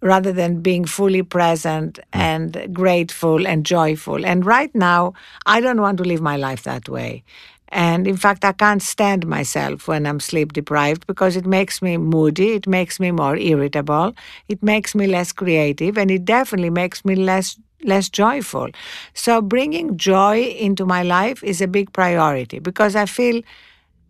rather 0.00 0.32
than 0.32 0.60
being 0.60 0.84
fully 0.84 1.22
present 1.22 1.98
hmm. 2.12 2.20
and 2.20 2.74
grateful 2.74 3.46
and 3.46 3.66
joyful. 3.66 4.24
And 4.24 4.44
right 4.44 4.72
now, 4.74 5.14
I 5.46 5.60
don't 5.60 5.80
want 5.80 5.98
to 5.98 6.04
live 6.04 6.20
my 6.20 6.36
life 6.36 6.62
that 6.64 6.88
way. 6.88 7.24
And 7.68 8.06
in 8.06 8.16
fact, 8.16 8.44
I 8.44 8.52
can't 8.52 8.82
stand 8.82 9.26
myself 9.26 9.88
when 9.88 10.06
I'm 10.06 10.20
sleep 10.20 10.52
deprived 10.52 11.08
because 11.08 11.34
it 11.34 11.44
makes 11.44 11.82
me 11.82 11.96
moody, 11.96 12.52
it 12.52 12.68
makes 12.68 13.00
me 13.00 13.10
more 13.10 13.36
irritable, 13.36 14.14
it 14.48 14.62
makes 14.62 14.94
me 14.94 15.08
less 15.08 15.32
creative, 15.32 15.98
and 15.98 16.08
it 16.08 16.24
definitely 16.24 16.70
makes 16.70 17.04
me 17.04 17.16
less 17.16 17.58
less 17.84 18.08
joyful. 18.08 18.68
So 19.14 19.40
bringing 19.42 19.96
joy 19.96 20.42
into 20.42 20.86
my 20.86 21.02
life 21.02 21.42
is 21.44 21.60
a 21.60 21.68
big 21.68 21.92
priority 21.92 22.58
because 22.58 22.96
I 22.96 23.06
feel 23.06 23.42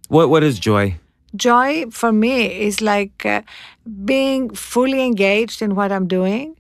What 0.09 0.29
what 0.31 0.43
is 0.43 0.59
joy? 0.59 0.97
joy 1.37 1.87
for 1.91 2.13
me 2.13 2.47
is 2.67 2.81
like 2.81 3.27
uh, 3.27 3.43
being 4.05 4.51
fully 4.55 5.03
engaged 5.03 5.63
in 5.63 5.75
what 5.75 5.91
I'm 5.93 6.07
doing, 6.07 6.57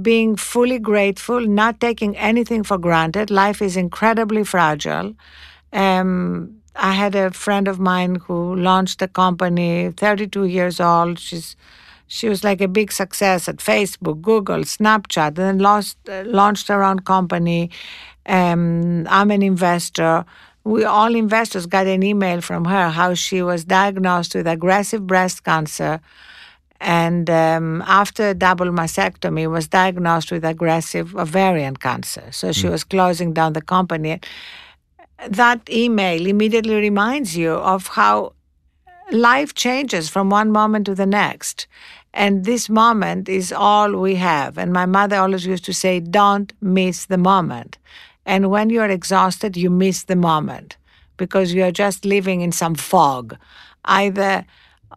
being 0.00 0.36
fully 0.36 0.78
grateful, 0.78 1.40
not 1.40 1.80
taking 1.80 2.16
anything 2.16 2.62
for 2.62 2.78
granted. 2.78 3.30
Life 3.30 3.60
is 3.60 3.76
incredibly 3.76 4.44
fragile. 4.44 5.14
Um, 5.72 6.56
I 6.76 6.92
had 6.92 7.14
a 7.14 7.30
friend 7.30 7.68
of 7.68 7.78
mine 7.78 8.16
who 8.16 8.54
launched 8.56 9.02
a 9.02 9.08
company, 9.08 9.90
32 9.96 10.44
years 10.46 10.80
old. 10.80 11.18
She's 11.18 11.56
she 12.12 12.28
was 12.28 12.44
like 12.44 12.60
a 12.60 12.68
big 12.68 12.92
success 12.92 13.48
at 13.48 13.56
Facebook, 13.56 14.20
Google, 14.20 14.64
Snapchat, 14.64 15.28
and 15.28 15.36
then 15.36 15.58
lost, 15.60 15.96
uh, 16.10 16.24
launched 16.26 16.68
her 16.68 16.82
own 16.82 16.98
company. 16.98 17.70
Um, 18.26 19.06
I'm 19.08 19.30
an 19.30 19.42
investor. 19.42 20.26
We 20.64 20.84
all 20.84 21.14
investors 21.14 21.64
got 21.64 21.86
an 21.86 22.02
email 22.02 22.42
from 22.42 22.66
her 22.66 22.90
how 22.90 23.14
she 23.14 23.40
was 23.40 23.64
diagnosed 23.64 24.34
with 24.34 24.46
aggressive 24.46 25.06
breast 25.06 25.42
cancer, 25.44 26.00
and 26.80 27.30
um, 27.30 27.82
after 27.86 28.28
a 28.28 28.34
double 28.34 28.66
mastectomy 28.66 29.50
was 29.50 29.66
diagnosed 29.66 30.30
with 30.30 30.44
aggressive 30.44 31.16
ovarian 31.16 31.76
cancer. 31.76 32.24
So 32.30 32.52
she 32.52 32.68
was 32.68 32.84
closing 32.84 33.32
down 33.32 33.54
the 33.54 33.62
company. 33.62 34.20
That 35.28 35.60
email 35.70 36.26
immediately 36.26 36.74
reminds 36.74 37.36
you 37.36 37.52
of 37.52 37.86
how 37.86 38.34
life 39.12 39.54
changes 39.54 40.08
from 40.08 40.30
one 40.30 40.50
moment 40.50 40.86
to 40.86 40.94
the 40.94 41.06
next. 41.06 41.66
And 42.14 42.44
this 42.44 42.68
moment 42.68 43.28
is 43.28 43.52
all 43.52 43.96
we 43.96 44.16
have. 44.16 44.58
And 44.58 44.72
my 44.72 44.86
mother 44.86 45.16
always 45.16 45.46
used 45.46 45.64
to 45.64 45.72
say, 45.72 46.00
don't 46.00 46.52
miss 46.60 47.06
the 47.06 47.18
moment. 47.18 47.78
And 48.26 48.50
when 48.50 48.70
you're 48.70 48.88
exhausted, 48.88 49.56
you 49.56 49.70
miss 49.70 50.04
the 50.04 50.16
moment 50.16 50.76
because 51.16 51.54
you're 51.54 51.72
just 51.72 52.04
living 52.04 52.40
in 52.40 52.52
some 52.52 52.74
fog, 52.74 53.36
either 53.84 54.44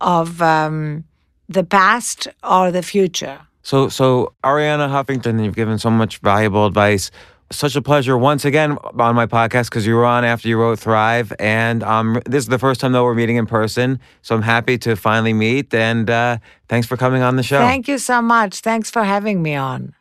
of 0.02 0.42
um, 0.42 1.06
the 1.48 1.64
past 1.64 2.28
or 2.44 2.72
the 2.72 2.84
future. 2.84 3.40
So, 3.64 3.90
so 3.90 4.34
Arianna 4.44 4.90
Huffington, 4.90 5.44
you've 5.44 5.56
given 5.56 5.80
so 5.80 5.90
much 5.90 6.20
valuable 6.20 6.66
advice. 6.66 7.12
Such 7.52 7.76
a 7.76 7.82
pleasure 7.82 8.18
once 8.18 8.44
again 8.44 8.78
on 8.98 9.16
my 9.16 9.28
podcast 9.28 9.66
because 9.70 9.86
you 9.86 9.96
were 9.96 10.06
on 10.06 10.26
after 10.26 10.48
you 10.48 10.58
wrote 10.58 10.80
Thrive, 10.80 11.32
and 11.40 11.84
um, 11.84 12.20
this 12.26 12.44
is 12.44 12.50
the 12.50 12.58
first 12.58 12.82
time 12.82 12.92
that 12.94 13.04
we're 13.04 13.14
meeting 13.14 13.36
in 13.36 13.46
person. 13.46 14.00
So 14.24 14.36
I'm 14.36 14.42
happy 14.42 14.80
to 14.80 14.96
finally 14.96 15.34
meet, 15.34 15.72
and 15.74 16.10
uh, 16.10 16.40
thanks 16.70 16.88
for 16.88 16.98
coming 16.98 17.22
on 17.22 17.36
the 17.36 17.44
show. 17.44 17.60
Thank 17.60 17.88
you 17.88 18.00
so 18.00 18.22
much. 18.22 18.62
Thanks 18.62 18.90
for 18.90 19.04
having 19.04 19.44
me 19.44 19.54
on. 19.56 19.94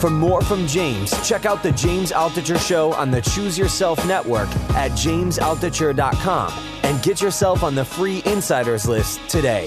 For 0.00 0.08
more 0.08 0.40
from 0.40 0.66
James, 0.66 1.10
check 1.28 1.44
out 1.44 1.62
the 1.62 1.72
James 1.72 2.10
Altucher 2.10 2.58
Show 2.58 2.94
on 2.94 3.10
the 3.10 3.20
Choose 3.20 3.58
Yourself 3.58 4.06
Network 4.06 4.48
at 4.70 4.92
jamesaltucher.com 4.92 6.52
and 6.84 7.02
get 7.02 7.20
yourself 7.20 7.62
on 7.62 7.74
the 7.74 7.84
free 7.84 8.22
insiders 8.24 8.88
list 8.88 9.20
today. 9.28 9.66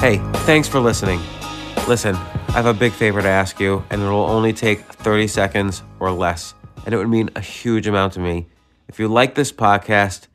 Hey, 0.00 0.20
thanks 0.44 0.66
for 0.66 0.80
listening. 0.80 1.20
Listen, 1.86 2.16
I 2.52 2.56
have 2.56 2.66
a 2.66 2.74
big 2.74 2.92
favor 2.92 3.22
to 3.22 3.28
ask 3.28 3.58
you, 3.60 3.82
and 3.88 4.02
it 4.02 4.04
will 4.04 4.26
only 4.26 4.52
take 4.52 4.80
30 4.80 5.26
seconds 5.26 5.82
or 5.98 6.12
less, 6.12 6.52
and 6.84 6.94
it 6.94 6.98
would 6.98 7.08
mean 7.08 7.30
a 7.34 7.40
huge 7.40 7.86
amount 7.86 8.12
to 8.12 8.20
me. 8.20 8.46
If 8.88 8.98
you 8.98 9.08
like 9.08 9.34
this 9.34 9.50
podcast, 9.50 10.26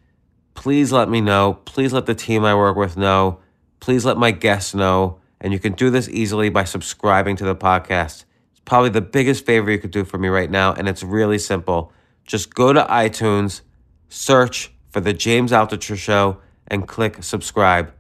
please 0.56 0.92
let 0.92 1.10
me 1.10 1.22
know. 1.22 1.60
Please 1.66 1.94
let 1.94 2.08
the 2.08 2.16
team 2.16 2.44
I 2.44 2.56
work 2.56 2.76
with 2.76 2.98
know. 2.98 3.38
Please 3.80 4.04
let 4.04 4.18
my 4.18 4.32
guests 4.32 4.74
know. 4.74 5.20
And 5.40 5.54
you 5.54 5.60
can 5.60 5.74
do 5.74 5.92
this 5.92 6.10
easily 6.10 6.50
by 6.50 6.64
subscribing 6.64 7.36
to 7.36 7.46
the 7.46 7.56
podcast. 7.56 8.26
It's 8.50 8.62
probably 8.66 8.90
the 8.90 9.00
biggest 9.00 9.46
favor 9.46 9.70
you 9.70 9.78
could 9.78 9.92
do 9.92 10.04
for 10.04 10.18
me 10.18 10.28
right 10.28 10.50
now. 10.50 10.74
And 10.74 10.90
it's 10.90 11.04
really 11.04 11.38
simple. 11.38 11.94
Just 12.26 12.56
go 12.56 12.74
to 12.74 12.82
iTunes, 12.86 13.62
search 14.10 14.72
for 14.90 15.02
The 15.02 15.14
James 15.14 15.52
Altucher 15.52 15.96
Show, 15.96 16.40
and 16.68 16.88
click 16.88 17.22
subscribe. 17.22 17.94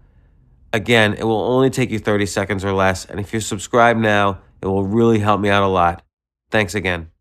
Again, 0.73 1.13
it 1.13 1.23
will 1.23 1.41
only 1.41 1.69
take 1.69 1.91
you 1.91 1.99
30 1.99 2.25
seconds 2.25 2.65
or 2.65 2.73
less. 2.73 3.05
And 3.05 3.19
if 3.19 3.33
you 3.33 3.39
subscribe 3.39 3.97
now, 3.97 4.41
it 4.61 4.67
will 4.67 4.83
really 4.83 5.19
help 5.19 5.39
me 5.39 5.49
out 5.49 5.63
a 5.63 5.67
lot. 5.67 6.03
Thanks 6.49 6.75
again. 6.75 7.11